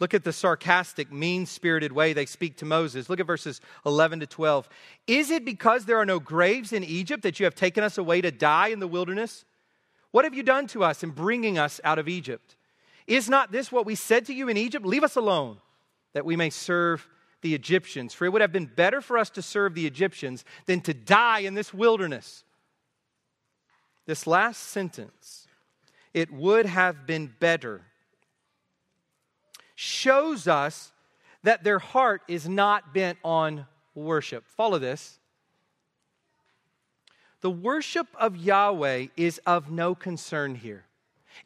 Look 0.00 0.14
at 0.14 0.24
the 0.24 0.32
sarcastic, 0.32 1.12
mean 1.12 1.44
spirited 1.44 1.92
way 1.92 2.14
they 2.14 2.24
speak 2.24 2.56
to 2.56 2.64
Moses. 2.64 3.10
Look 3.10 3.20
at 3.20 3.26
verses 3.26 3.60
11 3.84 4.20
to 4.20 4.26
12. 4.26 4.66
Is 5.06 5.30
it 5.30 5.44
because 5.44 5.84
there 5.84 5.98
are 5.98 6.06
no 6.06 6.18
graves 6.18 6.72
in 6.72 6.82
Egypt 6.82 7.22
that 7.22 7.38
you 7.38 7.44
have 7.44 7.54
taken 7.54 7.84
us 7.84 7.98
away 7.98 8.22
to 8.22 8.30
die 8.30 8.68
in 8.68 8.80
the 8.80 8.88
wilderness? 8.88 9.44
What 10.10 10.24
have 10.24 10.34
you 10.34 10.42
done 10.42 10.66
to 10.68 10.82
us 10.82 11.02
in 11.02 11.10
bringing 11.10 11.58
us 11.58 11.80
out 11.84 11.98
of 11.98 12.08
Egypt? 12.08 12.56
Is 13.06 13.28
not 13.28 13.52
this 13.52 13.70
what 13.70 13.84
we 13.84 13.94
said 13.94 14.24
to 14.26 14.34
you 14.34 14.48
in 14.48 14.56
Egypt? 14.56 14.86
Leave 14.86 15.04
us 15.04 15.16
alone, 15.16 15.58
that 16.14 16.24
we 16.24 16.34
may 16.34 16.48
serve 16.48 17.06
the 17.42 17.54
Egyptians. 17.54 18.14
For 18.14 18.24
it 18.24 18.32
would 18.32 18.40
have 18.40 18.52
been 18.52 18.66
better 18.66 19.02
for 19.02 19.18
us 19.18 19.28
to 19.30 19.42
serve 19.42 19.74
the 19.74 19.86
Egyptians 19.86 20.46
than 20.64 20.80
to 20.82 20.94
die 20.94 21.40
in 21.40 21.52
this 21.52 21.74
wilderness. 21.74 22.44
This 24.06 24.26
last 24.26 24.62
sentence, 24.62 25.46
it 26.14 26.32
would 26.32 26.64
have 26.64 27.06
been 27.06 27.32
better 27.38 27.82
shows 29.80 30.46
us 30.46 30.92
that 31.42 31.64
their 31.64 31.78
heart 31.78 32.20
is 32.28 32.46
not 32.46 32.92
bent 32.92 33.16
on 33.24 33.64
worship. 33.94 34.44
Follow 34.46 34.78
this. 34.78 35.18
The 37.40 37.50
worship 37.50 38.06
of 38.18 38.36
Yahweh 38.36 39.06
is 39.16 39.40
of 39.46 39.70
no 39.70 39.94
concern 39.94 40.54
here. 40.54 40.84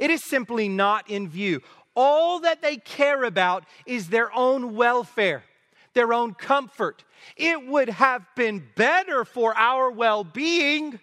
It 0.00 0.10
is 0.10 0.24
simply 0.24 0.68
not 0.68 1.08
in 1.08 1.28
view. 1.28 1.60
All 1.94 2.40
that 2.40 2.60
they 2.60 2.76
care 2.78 3.22
about 3.22 3.66
is 3.86 4.08
their 4.08 4.34
own 4.34 4.74
welfare. 4.74 5.44
their 5.94 6.12
own 6.12 6.34
comfort. 6.34 7.04
It 7.36 7.66
would 7.66 7.88
have 7.88 8.26
been 8.34 8.66
better 8.74 9.24
for 9.24 9.56
our 9.56 9.90
well 9.90 10.24
being 10.24 10.98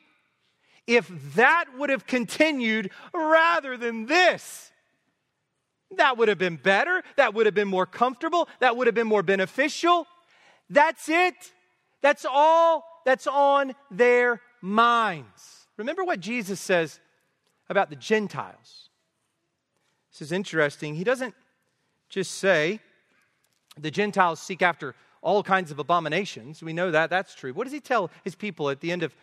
if 0.86 1.10
that 1.36 1.66
would 1.78 1.90
have 1.90 2.06
continued 2.06 2.92
rather 3.14 3.78
than 3.78 4.06
this. 4.06 4.71
That 5.98 6.18
would 6.18 6.28
have 6.28 6.38
been 6.38 6.56
better. 6.56 7.04
That 7.18 7.34
would 7.34 7.46
have 7.46 7.56
been 7.56 7.68
more 7.68 7.86
comfortable. 7.86 8.48
That 8.60 8.78
would 8.78 8.88
have 8.88 8.96
been 8.96 9.08
more 9.08 9.24
beneficial. 9.24 10.08
That's 10.70 11.10
it. 11.10 11.36
That's 12.02 12.26
all 12.26 12.86
that's 13.06 13.28
on 13.28 13.74
their 13.90 14.42
minds. 14.62 15.68
Remember 15.78 16.04
what 16.04 16.20
Jesus 16.20 16.60
says 16.60 17.00
about 17.70 17.90
the 17.90 17.96
Gentiles. 17.96 18.90
This 20.12 20.22
is 20.22 20.32
interesting. 20.32 20.96
He 20.96 21.04
doesn't 21.04 21.34
just 22.10 22.36
say 22.36 22.80
the 23.80 23.92
Gentiles 23.92 24.40
seek 24.40 24.62
after 24.62 24.96
all 25.22 25.44
kinds 25.44 25.72
of 25.72 25.80
abominations. 25.80 26.62
We 26.62 26.74
know 26.74 26.92
that. 26.92 27.10
That's 27.10 27.36
true. 27.36 27.54
What 27.54 27.64
does 27.64 27.74
he 27.74 27.80
tell 27.80 28.12
his 28.24 28.36
people 28.36 28.70
at 28.70 28.82
the 28.82 28.92
end 28.92 29.04
of 29.04 29.16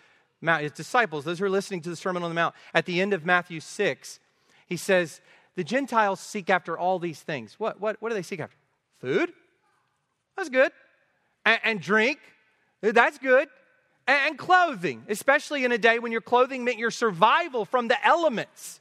his 0.61 0.73
disciples, 0.73 1.25
those 1.25 1.39
who 1.41 1.45
are 1.45 1.51
listening 1.51 1.81
to 1.83 1.91
the 1.91 1.97
Sermon 1.97 2.23
on 2.23 2.31
the 2.31 2.35
Mount, 2.35 2.55
at 2.73 2.87
the 2.87 3.01
end 3.01 3.12
of 3.12 3.27
Matthew 3.27 3.61
6? 3.61 4.21
He 4.66 4.77
says, 4.77 5.21
The 5.59 5.65
Gentiles 5.65 6.21
seek 6.21 6.51
after 6.51 6.79
all 6.79 7.01
these 7.01 7.21
things. 7.21 7.57
What, 7.59 7.81
what, 7.81 7.97
what 7.99 8.11
do 8.11 8.15
they 8.15 8.23
seek 8.23 8.39
after? 8.39 8.57
Food? 9.01 9.33
That's 10.37 10.51
good. 10.51 10.71
And, 11.45 11.61
and 11.65 11.81
drink? 11.81 12.21
That's 12.81 13.19
good. 13.19 13.49
And, 14.07 14.29
and 14.29 14.39
clothing, 14.39 15.03
especially 15.09 15.65
in 15.65 15.73
a 15.73 15.79
day 15.79 15.99
when 15.99 16.13
your 16.13 16.21
clothing 16.21 16.65
meant 16.65 16.79
your 16.79 16.93
survival 16.93 17.65
from 17.65 17.89
the 17.89 18.07
elements. 18.07 18.79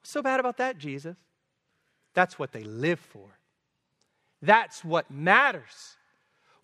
What's 0.00 0.10
so 0.10 0.20
bad 0.20 0.40
about 0.40 0.56
that, 0.56 0.78
Jesus? 0.78 1.14
That's 2.12 2.36
what 2.36 2.50
they 2.50 2.64
live 2.64 2.98
for. 2.98 3.28
That's 4.42 4.84
what 4.84 5.12
matters. 5.12 5.94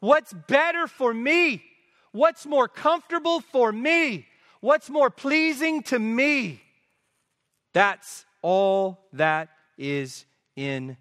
What's 0.00 0.32
better 0.32 0.88
for 0.88 1.14
me? 1.14 1.62
What's 2.10 2.44
more 2.44 2.66
comfortable 2.66 3.38
for 3.38 3.70
me? 3.70 4.26
What's 4.58 4.90
more 4.90 5.08
pleasing 5.08 5.84
to 5.84 6.00
me? 6.00 6.60
That's 7.72 8.25
all 8.42 9.06
that 9.12 9.48
is 9.78 10.24
in 10.56 10.96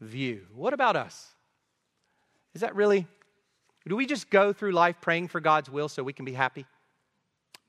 view. 0.00 0.42
What 0.54 0.72
about 0.72 0.96
us? 0.96 1.34
Is 2.54 2.60
that 2.60 2.74
really? 2.74 3.06
Do 3.86 3.96
we 3.96 4.06
just 4.06 4.30
go 4.30 4.52
through 4.52 4.72
life 4.72 4.96
praying 5.00 5.28
for 5.28 5.40
God's 5.40 5.70
will 5.70 5.88
so 5.88 6.02
we 6.02 6.12
can 6.12 6.24
be 6.24 6.32
happy? 6.32 6.66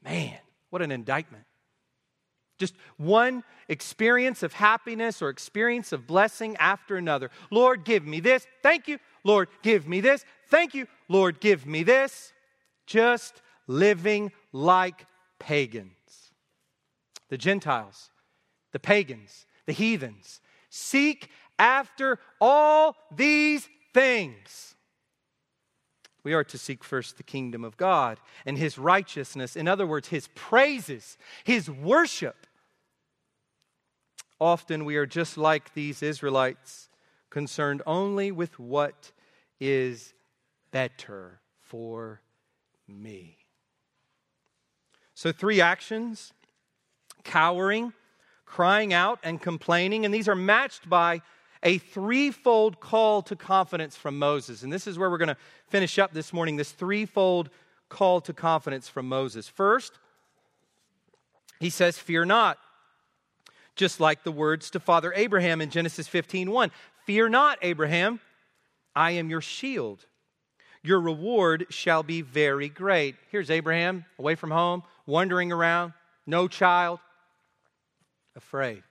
Man, 0.04 0.38
what 0.70 0.82
an 0.82 0.92
indictment. 0.92 1.46
Just 2.58 2.76
one 2.98 3.44
experience 3.70 4.44
of 4.44 4.52
happiness 4.52 5.22
or 5.22 5.30
experience 5.30 5.94
of 5.94 6.06
blessing 6.06 6.58
after 6.58 6.98
another. 6.98 7.32
Lord, 7.50 7.86
give 7.86 8.06
me 8.06 8.20
this. 8.20 8.46
Thank 8.62 8.90
you. 8.90 9.00
Lord, 9.24 9.48
give 9.64 9.88
me 9.88 10.02
this. 10.02 10.26
Thank 10.50 10.74
you. 10.74 10.88
Lord, 11.08 11.40
give 11.40 11.66
me 11.66 11.84
this. 11.84 12.34
Just 12.86 13.42
living 13.66 14.32
like 14.52 15.06
pagans. 15.40 15.94
The 17.30 17.38
Gentiles, 17.38 18.10
the 18.72 18.80
pagans, 18.80 19.46
the 19.66 19.74
heathens 19.74 20.42
seek 20.70 21.30
after 21.58 22.20
all 22.40 22.96
these 23.12 23.68
things. 23.94 24.76
We 26.24 26.34
are 26.34 26.44
to 26.44 26.58
seek 26.58 26.84
first 26.84 27.18
the 27.18 27.24
kingdom 27.24 27.64
of 27.64 27.78
God 27.78 28.20
and 28.46 28.58
his 28.58 28.78
righteousness. 28.78 29.56
In 29.56 29.68
other 29.68 29.88
words, 29.88 30.10
his 30.10 30.28
praises, 30.36 31.18
his 31.44 31.70
worship. 31.70 32.46
Often 34.40 34.86
we 34.86 34.96
are 34.96 35.06
just 35.06 35.38
like 35.38 35.74
these 35.74 36.04
Israelites, 36.04 36.90
concerned 37.30 37.82
only 37.86 38.32
with 38.32 38.60
what 38.60 39.12
is 39.60 40.14
better 40.72 41.42
for 41.62 42.22
me. 42.88 43.38
So, 45.14 45.32
three 45.32 45.60
actions 45.60 46.34
cowering, 47.24 47.94
crying 48.50 48.94
out, 48.94 49.20
and 49.24 49.42
complaining. 49.42 50.06
And 50.06 50.14
these 50.14 50.28
are 50.28 50.36
matched 50.36 50.90
by 50.90 51.22
a 51.64 51.78
threefold 51.78 52.80
call 52.80 53.22
to 53.24 53.36
confidence 53.36 53.96
from 53.96 54.18
Moses. 54.18 54.64
And 54.64 54.74
this 54.74 54.88
is 54.88 54.98
where 54.98 55.10
we're 55.10 55.18
going 55.18 55.30
to 55.30 55.38
finish 55.68 56.00
up 56.00 56.14
this 56.14 56.34
morning 56.34 56.56
this 56.56 56.72
threefold 56.72 57.50
call 57.90 58.22
to 58.22 58.34
confidence 58.34 58.88
from 58.88 59.08
Moses. 59.08 59.48
First, 59.48 59.94
he 61.60 61.70
says, 61.70 61.98
Fear 61.98 62.26
not 62.26 62.58
just 63.76 64.02
like 64.02 64.24
the 64.24 64.32
words 64.32 64.70
to 64.72 64.80
Father 64.80 65.14
Abraham 65.16 65.62
in 65.62 65.70
Genesis 65.70 66.08
15:1. 66.08 66.70
Fear 67.06 67.30
not, 67.30 67.58
Abraham, 67.62 68.20
I 68.94 69.12
am 69.12 69.30
your 69.30 69.42
shield. 69.42 70.06
Your 70.84 71.00
reward 71.00 71.66
shall 71.70 72.04
be 72.04 72.22
very 72.22 72.68
great. 72.68 73.16
Here's 73.32 73.50
Abraham, 73.50 74.06
away 74.18 74.36
from 74.36 74.52
home, 74.52 74.84
wandering 75.06 75.52
around, 75.52 75.94
no 76.26 76.48
child, 76.48 77.00
afraid. 78.40 78.84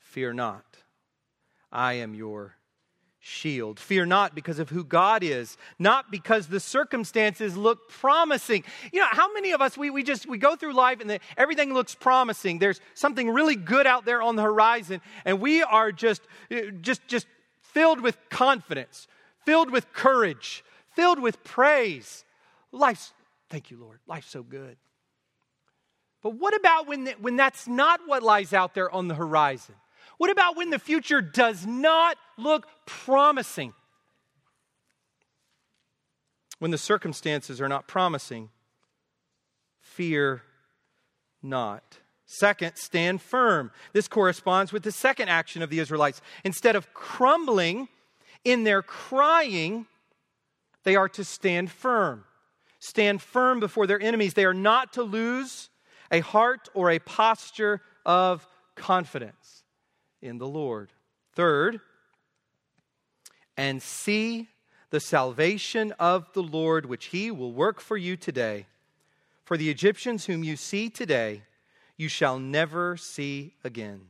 Fear 0.00 0.34
not, 0.34 0.64
I 1.72 1.94
am 1.94 2.14
your 2.14 2.56
shield. 3.20 3.78
Fear 3.78 4.06
not 4.06 4.34
because 4.34 4.58
of 4.58 4.70
who 4.70 4.84
God 4.84 5.22
is, 5.22 5.56
not 5.78 6.10
because 6.10 6.48
the 6.48 6.58
circumstances 6.58 7.56
look 7.56 7.88
promising. 7.88 8.64
You 8.92 9.00
know, 9.00 9.06
how 9.08 9.32
many 9.32 9.52
of 9.52 9.62
us 9.62 9.78
we, 9.78 9.88
we 9.88 10.02
just 10.02 10.26
we 10.26 10.36
go 10.36 10.56
through 10.56 10.74
life 10.74 11.00
and 11.00 11.08
the, 11.08 11.20
everything 11.36 11.72
looks 11.72 11.94
promising. 11.94 12.58
There's 12.58 12.80
something 12.94 13.30
really 13.30 13.56
good 13.56 13.86
out 13.86 14.04
there 14.04 14.20
on 14.20 14.34
the 14.34 14.42
horizon, 14.42 15.00
and 15.24 15.40
we 15.40 15.62
are 15.62 15.92
just 15.92 16.22
eh, 16.50 16.70
just 16.80 17.06
just 17.06 17.26
filled 17.60 18.00
with 18.00 18.18
confidence, 18.30 19.06
filled 19.46 19.70
with 19.70 19.92
courage, 19.92 20.64
filled 20.94 21.20
with 21.20 21.42
praise. 21.44 22.24
Life's 22.72 23.12
thank 23.48 23.70
you, 23.70 23.78
Lord. 23.78 24.00
Life's 24.08 24.30
so 24.30 24.42
good. 24.42 24.76
But 26.24 26.36
what 26.36 26.56
about 26.56 26.88
when, 26.88 27.06
when 27.20 27.36
that's 27.36 27.68
not 27.68 28.00
what 28.06 28.22
lies 28.22 28.54
out 28.54 28.74
there 28.74 28.90
on 28.90 29.08
the 29.08 29.14
horizon? 29.14 29.74
What 30.16 30.30
about 30.30 30.56
when 30.56 30.70
the 30.70 30.78
future 30.78 31.20
does 31.20 31.66
not 31.66 32.16
look 32.38 32.66
promising? 32.86 33.74
When 36.60 36.70
the 36.70 36.78
circumstances 36.78 37.60
are 37.60 37.68
not 37.68 37.86
promising, 37.86 38.48
fear 39.80 40.42
not. 41.42 41.98
Second, 42.24 42.76
stand 42.76 43.20
firm. 43.20 43.70
This 43.92 44.08
corresponds 44.08 44.72
with 44.72 44.82
the 44.82 44.92
second 44.92 45.28
action 45.28 45.60
of 45.60 45.68
the 45.68 45.78
Israelites. 45.78 46.22
Instead 46.42 46.74
of 46.74 46.94
crumbling 46.94 47.88
in 48.46 48.64
their 48.64 48.80
crying, 48.80 49.84
they 50.84 50.96
are 50.96 51.10
to 51.10 51.22
stand 51.22 51.70
firm. 51.70 52.24
Stand 52.78 53.20
firm 53.20 53.60
before 53.60 53.86
their 53.86 54.00
enemies. 54.00 54.32
They 54.32 54.46
are 54.46 54.54
not 54.54 54.94
to 54.94 55.02
lose 55.02 55.68
a 56.14 56.20
heart 56.20 56.68
or 56.74 56.92
a 56.92 57.00
posture 57.00 57.80
of 58.06 58.46
confidence 58.76 59.64
in 60.22 60.38
the 60.38 60.46
Lord. 60.46 60.92
Third, 61.32 61.80
and 63.56 63.82
see 63.82 64.48
the 64.90 65.00
salvation 65.00 65.92
of 65.98 66.32
the 66.32 66.42
Lord, 66.42 66.86
which 66.86 67.06
he 67.06 67.32
will 67.32 67.52
work 67.52 67.80
for 67.80 67.96
you 67.96 68.16
today. 68.16 68.66
For 69.44 69.56
the 69.56 69.68
Egyptians 69.68 70.26
whom 70.26 70.44
you 70.44 70.54
see 70.54 70.88
today, 70.88 71.42
you 71.96 72.08
shall 72.08 72.38
never 72.38 72.96
see 72.96 73.54
again. 73.64 74.02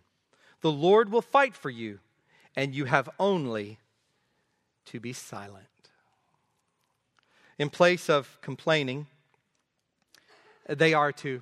The 0.61 0.72
Lord 0.72 1.11
will 1.11 1.22
fight 1.22 1.57
for 1.57 1.70
you, 1.70 2.00
and 2.55 2.74
you 2.74 2.84
have 2.84 3.09
only 3.18 3.78
to 4.86 5.00
be 5.00 5.14
silent. 5.14 5.66
In 7.59 7.70
place 7.70 8.11
of 8.11 8.38
complaining, 8.42 9.07
they 10.68 10.92
are 10.92 11.12
to 11.12 11.40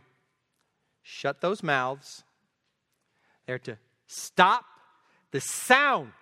shut 1.03 1.41
those 1.41 1.63
mouths, 1.63 2.25
they're 3.47 3.59
to 3.61 3.79
stop 4.07 4.65
the 5.31 5.41
sound 5.41 6.13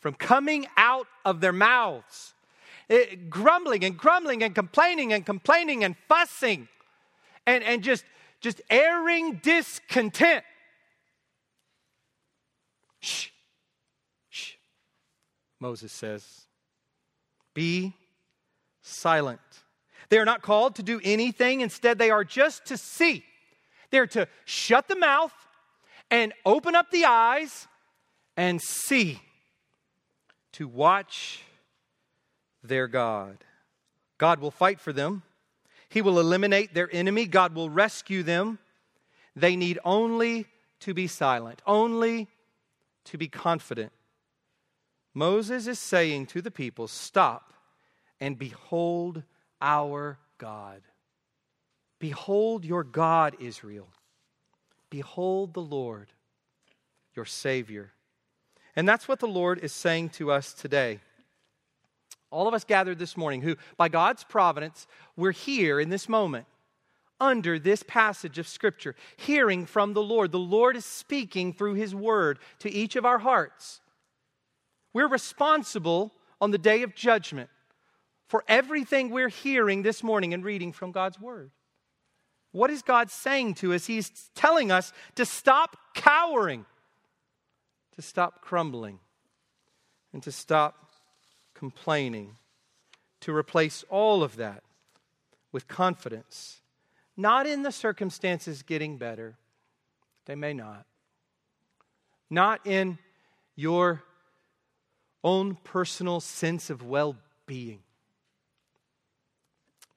from 0.00 0.14
coming 0.14 0.66
out 0.76 1.06
of 1.24 1.40
their 1.40 1.52
mouths. 1.52 2.34
It, 2.88 3.08
eh, 3.10 3.16
grumbling 3.28 3.84
and 3.84 3.96
grumbling 3.96 4.42
and 4.42 4.54
complaining 4.54 5.12
and 5.12 5.24
complaining 5.24 5.84
and 5.84 5.96
fussing 6.08 6.68
and, 7.46 7.62
and 7.64 7.82
just, 7.82 8.04
just 8.40 8.60
airing 8.70 9.40
discontent. 9.42 10.44
Shh, 13.00 13.28
shh. 14.28 14.52
Moses 15.60 15.92
says, 15.92 16.46
Be 17.54 17.94
silent. 18.82 19.40
They 20.08 20.18
are 20.18 20.24
not 20.24 20.42
called 20.42 20.76
to 20.76 20.82
do 20.82 21.00
anything, 21.02 21.60
instead, 21.60 21.98
they 21.98 22.10
are 22.10 22.24
just 22.24 22.66
to 22.66 22.76
see. 22.76 23.24
They're 23.96 24.06
to 24.08 24.28
shut 24.44 24.88
the 24.88 24.96
mouth 24.96 25.32
and 26.10 26.34
open 26.44 26.74
up 26.74 26.90
the 26.90 27.06
eyes 27.06 27.66
and 28.36 28.60
see, 28.60 29.22
to 30.52 30.68
watch 30.68 31.42
their 32.62 32.88
God. 32.88 33.38
God 34.18 34.40
will 34.40 34.50
fight 34.50 34.80
for 34.80 34.92
them, 34.92 35.22
He 35.88 36.02
will 36.02 36.20
eliminate 36.20 36.74
their 36.74 36.90
enemy, 36.92 37.24
God 37.24 37.54
will 37.54 37.70
rescue 37.70 38.22
them. 38.22 38.58
They 39.34 39.56
need 39.56 39.78
only 39.82 40.44
to 40.80 40.92
be 40.92 41.06
silent, 41.06 41.62
only 41.66 42.28
to 43.04 43.16
be 43.16 43.28
confident. 43.28 43.92
Moses 45.14 45.66
is 45.66 45.78
saying 45.78 46.26
to 46.26 46.42
the 46.42 46.50
people, 46.50 46.86
Stop 46.86 47.54
and 48.20 48.38
behold 48.38 49.22
our 49.62 50.18
God. 50.36 50.82
Behold 52.06 52.64
your 52.64 52.84
God, 52.84 53.34
Israel. 53.40 53.88
Behold 54.90 55.54
the 55.54 55.60
Lord, 55.60 56.12
your 57.16 57.24
Savior. 57.24 57.90
And 58.76 58.88
that's 58.88 59.08
what 59.08 59.18
the 59.18 59.26
Lord 59.26 59.58
is 59.58 59.72
saying 59.72 60.10
to 60.10 60.30
us 60.30 60.52
today. 60.52 61.00
All 62.30 62.46
of 62.46 62.54
us 62.54 62.62
gathered 62.62 63.00
this 63.00 63.16
morning, 63.16 63.42
who, 63.42 63.56
by 63.76 63.88
God's 63.88 64.22
providence, 64.22 64.86
we're 65.16 65.32
here 65.32 65.80
in 65.80 65.88
this 65.88 66.08
moment 66.08 66.46
under 67.18 67.58
this 67.58 67.82
passage 67.82 68.38
of 68.38 68.46
Scripture, 68.46 68.94
hearing 69.16 69.66
from 69.66 69.92
the 69.92 70.00
Lord. 70.00 70.30
The 70.30 70.38
Lord 70.38 70.76
is 70.76 70.84
speaking 70.84 71.52
through 71.52 71.74
His 71.74 71.92
Word 71.92 72.38
to 72.60 72.70
each 72.70 72.94
of 72.94 73.04
our 73.04 73.18
hearts. 73.18 73.80
We're 74.92 75.08
responsible 75.08 76.12
on 76.40 76.52
the 76.52 76.56
day 76.58 76.84
of 76.84 76.94
judgment 76.94 77.50
for 78.28 78.44
everything 78.46 79.10
we're 79.10 79.28
hearing 79.28 79.82
this 79.82 80.04
morning 80.04 80.34
and 80.34 80.44
reading 80.44 80.70
from 80.70 80.92
God's 80.92 81.18
Word. 81.18 81.50
What 82.56 82.70
is 82.70 82.80
God 82.80 83.10
saying 83.10 83.56
to 83.56 83.74
us? 83.74 83.84
He's 83.84 84.08
telling 84.34 84.72
us 84.72 84.94
to 85.16 85.26
stop 85.26 85.76
cowering, 85.94 86.64
to 87.96 88.00
stop 88.00 88.40
crumbling, 88.40 88.98
and 90.14 90.22
to 90.22 90.32
stop 90.32 90.92
complaining, 91.52 92.38
to 93.20 93.36
replace 93.36 93.84
all 93.90 94.22
of 94.22 94.36
that 94.36 94.62
with 95.52 95.68
confidence, 95.68 96.62
not 97.14 97.46
in 97.46 97.62
the 97.62 97.70
circumstances 97.70 98.62
getting 98.62 98.96
better, 98.96 99.36
they 100.24 100.34
may 100.34 100.54
not, 100.54 100.86
not 102.30 102.66
in 102.66 102.96
your 103.54 104.02
own 105.22 105.58
personal 105.62 106.20
sense 106.20 106.70
of 106.70 106.82
well 106.82 107.18
being, 107.44 107.80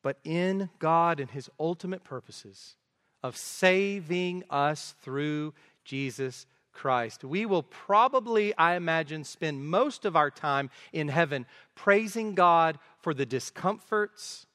but 0.02 0.18
in 0.24 0.70
God 0.80 1.20
and 1.20 1.30
His 1.30 1.50
ultimate 1.60 2.04
purposes 2.04 2.76
of 3.24 3.36
saving 3.36 4.44
us 4.50 4.96
through 5.02 5.54
Jesus 5.84 6.46
Christ. 6.72 7.24
We 7.24 7.46
will 7.46 7.64
probably, 7.64 8.56
I 8.58 8.76
imagine, 8.76 9.24
spend 9.24 9.66
most 9.66 10.06
of 10.06 10.16
our 10.16 10.32
time 10.32 10.70
in 10.94 11.10
heaven 11.10 11.46
praising 11.76 12.36
God 12.36 12.80
for 13.02 13.14
the 13.14 13.26
discomforts 13.26 14.46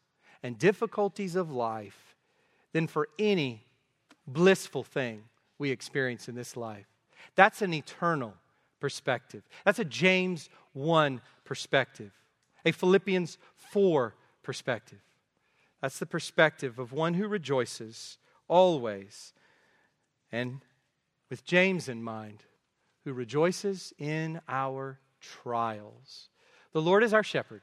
and 0.43 0.59
difficulties 0.59 1.37
of 1.37 1.51
life 1.51 2.17
than 2.73 2.87
for 2.87 3.09
any 3.19 3.65
blissful 4.27 4.83
thing 4.83 5.25
we 5.59 5.71
experience 5.71 6.29
in 6.29 6.35
this 6.35 6.57
life. 6.57 6.87
That's 7.37 7.63
an 7.63 7.75
eternal 7.75 8.35
perspective. 8.81 9.43
That's 9.65 9.79
a 9.79 9.85
James 9.85 10.49
1 10.73 11.21
perspective, 11.45 12.13
a 12.65 12.73
Philippians 12.73 13.39
4 13.71 14.15
perspective. 14.43 14.99
That's 15.85 15.99
the 15.99 16.07
perspective 16.07 16.79
of 16.79 16.95
one 16.95 17.13
who 17.13 17.29
rejoices 17.29 18.17
always 18.49 19.35
and 20.33 20.63
with 21.29 21.45
James 21.45 21.91
in 21.91 22.03
mind, 22.03 22.43
who 23.05 23.13
rejoices 23.13 23.93
in 23.99 24.41
our 24.49 24.99
trials. 25.21 26.31
The 26.73 26.81
Lord 26.81 27.05
is 27.05 27.13
our 27.13 27.23
shepherd. 27.23 27.61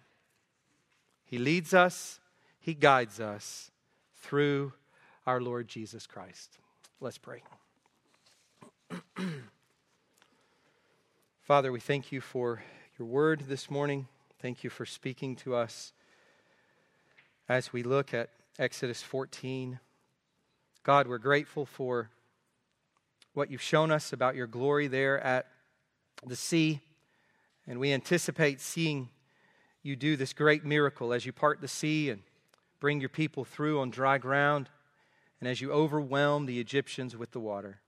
He 1.26 1.40
leads 1.40 1.74
us, 1.74 2.20
He 2.60 2.76
guides 2.76 3.20
us 3.20 3.72
through 4.18 4.74
our 5.26 5.42
Lord 5.42 5.68
Jesus 5.68 6.06
Christ. 6.06 6.60
Let's 7.00 7.18
pray. 7.18 7.42
Father, 11.42 11.72
we 11.72 11.80
thank 11.80 12.12
you 12.12 12.22
for 12.22 12.62
your 13.00 13.08
word 13.08 13.46
this 13.48 13.72
morning. 13.72 14.08
Thank 14.40 14.64
you 14.64 14.70
for 14.70 14.86
speaking 14.86 15.36
to 15.38 15.56
us 15.56 15.94
as 17.50 17.74
we 17.74 17.84
look 17.84 18.14
at 18.14 18.30
Exodus 18.60 19.02
14. 19.02 19.80
God, 20.84 21.08
we're 21.08 21.18
grateful 21.18 21.66
for 21.66 22.10
what 23.34 23.50
you've 23.50 23.62
shown 23.62 23.92
us 23.92 24.14
about 24.14 24.36
your 24.36 24.48
glory 24.48 24.88
there 24.88 25.20
at 25.20 25.48
the 26.26 26.36
sea. 26.36 26.82
And 27.68 27.80
we 27.80 27.94
anticipate 27.94 28.60
seeing 28.60 29.10
you 29.84 29.96
do 29.96 30.16
this 30.16 30.34
great 30.34 30.66
miracle 30.66 31.14
as 31.14 31.26
you 31.26 31.32
part 31.32 31.62
the 31.62 31.68
sea 31.68 32.10
and 32.10 32.22
bring 32.80 33.00
your 33.00 33.10
people 33.10 33.46
through 33.46 33.80
on 33.80 33.90
dry 33.90 34.18
ground 34.18 34.70
and 35.40 35.50
as 35.50 35.62
you 35.62 35.72
overwhelm 35.72 36.46
the 36.46 36.60
Egyptians 36.60 37.16
with 37.16 37.32
the 37.32 37.40
water. 37.40 37.80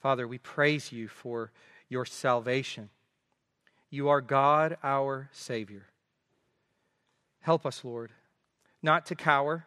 Father, 0.00 0.28
we 0.28 0.38
praise 0.38 0.92
you 0.92 1.08
for 1.08 1.50
your 1.88 2.04
salvation. 2.04 2.90
You 3.90 4.08
are 4.08 4.20
God, 4.20 4.76
our 4.82 5.28
Savior. 5.32 5.86
Help 7.46 7.64
us, 7.64 7.84
Lord, 7.84 8.10
not 8.82 9.06
to 9.06 9.14
cower 9.14 9.66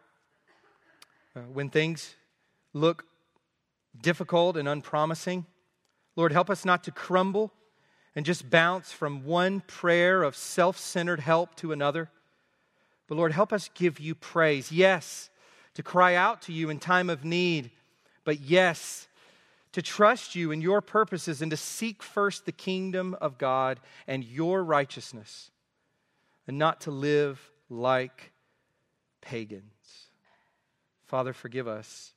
uh, 1.34 1.40
when 1.50 1.70
things 1.70 2.14
look 2.74 3.06
difficult 3.98 4.58
and 4.58 4.68
unpromising. 4.68 5.46
Lord, 6.14 6.30
help 6.30 6.50
us 6.50 6.66
not 6.66 6.84
to 6.84 6.90
crumble 6.90 7.54
and 8.14 8.26
just 8.26 8.50
bounce 8.50 8.92
from 8.92 9.24
one 9.24 9.62
prayer 9.62 10.22
of 10.22 10.36
self 10.36 10.76
centered 10.76 11.20
help 11.20 11.54
to 11.54 11.72
another. 11.72 12.10
But 13.08 13.14
Lord, 13.14 13.32
help 13.32 13.50
us 13.50 13.70
give 13.72 13.98
you 13.98 14.14
praise. 14.14 14.70
Yes, 14.70 15.30
to 15.72 15.82
cry 15.82 16.14
out 16.14 16.42
to 16.42 16.52
you 16.52 16.68
in 16.68 16.80
time 16.80 17.08
of 17.08 17.24
need, 17.24 17.70
but 18.24 18.40
yes, 18.40 19.08
to 19.72 19.80
trust 19.80 20.34
you 20.34 20.50
in 20.50 20.60
your 20.60 20.82
purposes 20.82 21.40
and 21.40 21.50
to 21.50 21.56
seek 21.56 22.02
first 22.02 22.44
the 22.44 22.52
kingdom 22.52 23.16
of 23.22 23.38
God 23.38 23.80
and 24.06 24.22
your 24.22 24.62
righteousness, 24.62 25.50
and 26.46 26.58
not 26.58 26.82
to 26.82 26.90
live 26.90 27.49
like 27.70 28.32
pagans. 29.22 30.08
Father, 31.06 31.32
forgive 31.32 31.66
us 31.66 32.12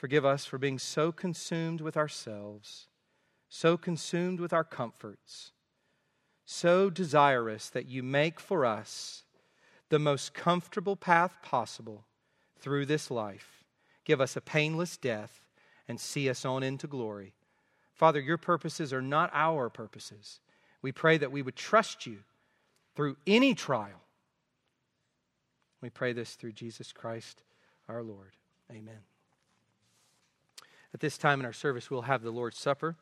Forgive 0.00 0.24
us 0.24 0.46
for 0.46 0.56
being 0.56 0.78
so 0.78 1.12
consumed 1.12 1.82
with 1.82 1.94
ourselves, 1.94 2.86
so 3.50 3.76
consumed 3.76 4.40
with 4.40 4.50
our 4.50 4.64
comforts, 4.64 5.52
so 6.46 6.88
desirous 6.88 7.68
that 7.68 7.84
you 7.84 8.02
make 8.02 8.40
for 8.40 8.64
us 8.64 9.24
the 9.90 9.98
most 9.98 10.32
comfortable 10.32 10.96
path 10.96 11.36
possible 11.42 12.06
through 12.58 12.86
this 12.86 13.10
life. 13.10 13.62
Give 14.06 14.22
us 14.22 14.36
a 14.36 14.40
painless 14.40 14.96
death 14.96 15.42
and 15.86 16.00
see 16.00 16.30
us 16.30 16.46
on 16.46 16.62
into 16.62 16.86
glory. 16.86 17.34
Father, 17.92 18.20
your 18.20 18.38
purposes 18.38 18.94
are 18.94 19.02
not 19.02 19.30
our 19.34 19.68
purposes. 19.68 20.40
We 20.80 20.92
pray 20.92 21.18
that 21.18 21.30
we 21.30 21.42
would 21.42 21.56
trust 21.56 22.06
you 22.06 22.20
through 22.96 23.18
any 23.26 23.54
trial. 23.54 24.00
We 25.80 25.90
pray 25.90 26.12
this 26.12 26.34
through 26.34 26.52
Jesus 26.52 26.92
Christ 26.92 27.42
our 27.88 28.02
Lord. 28.02 28.36
Amen. 28.70 29.00
At 30.92 31.00
this 31.00 31.18
time 31.18 31.40
in 31.40 31.46
our 31.46 31.52
service, 31.52 31.90
we'll 31.90 32.02
have 32.02 32.22
the 32.22 32.30
Lord's 32.30 32.58
Supper. 32.58 32.96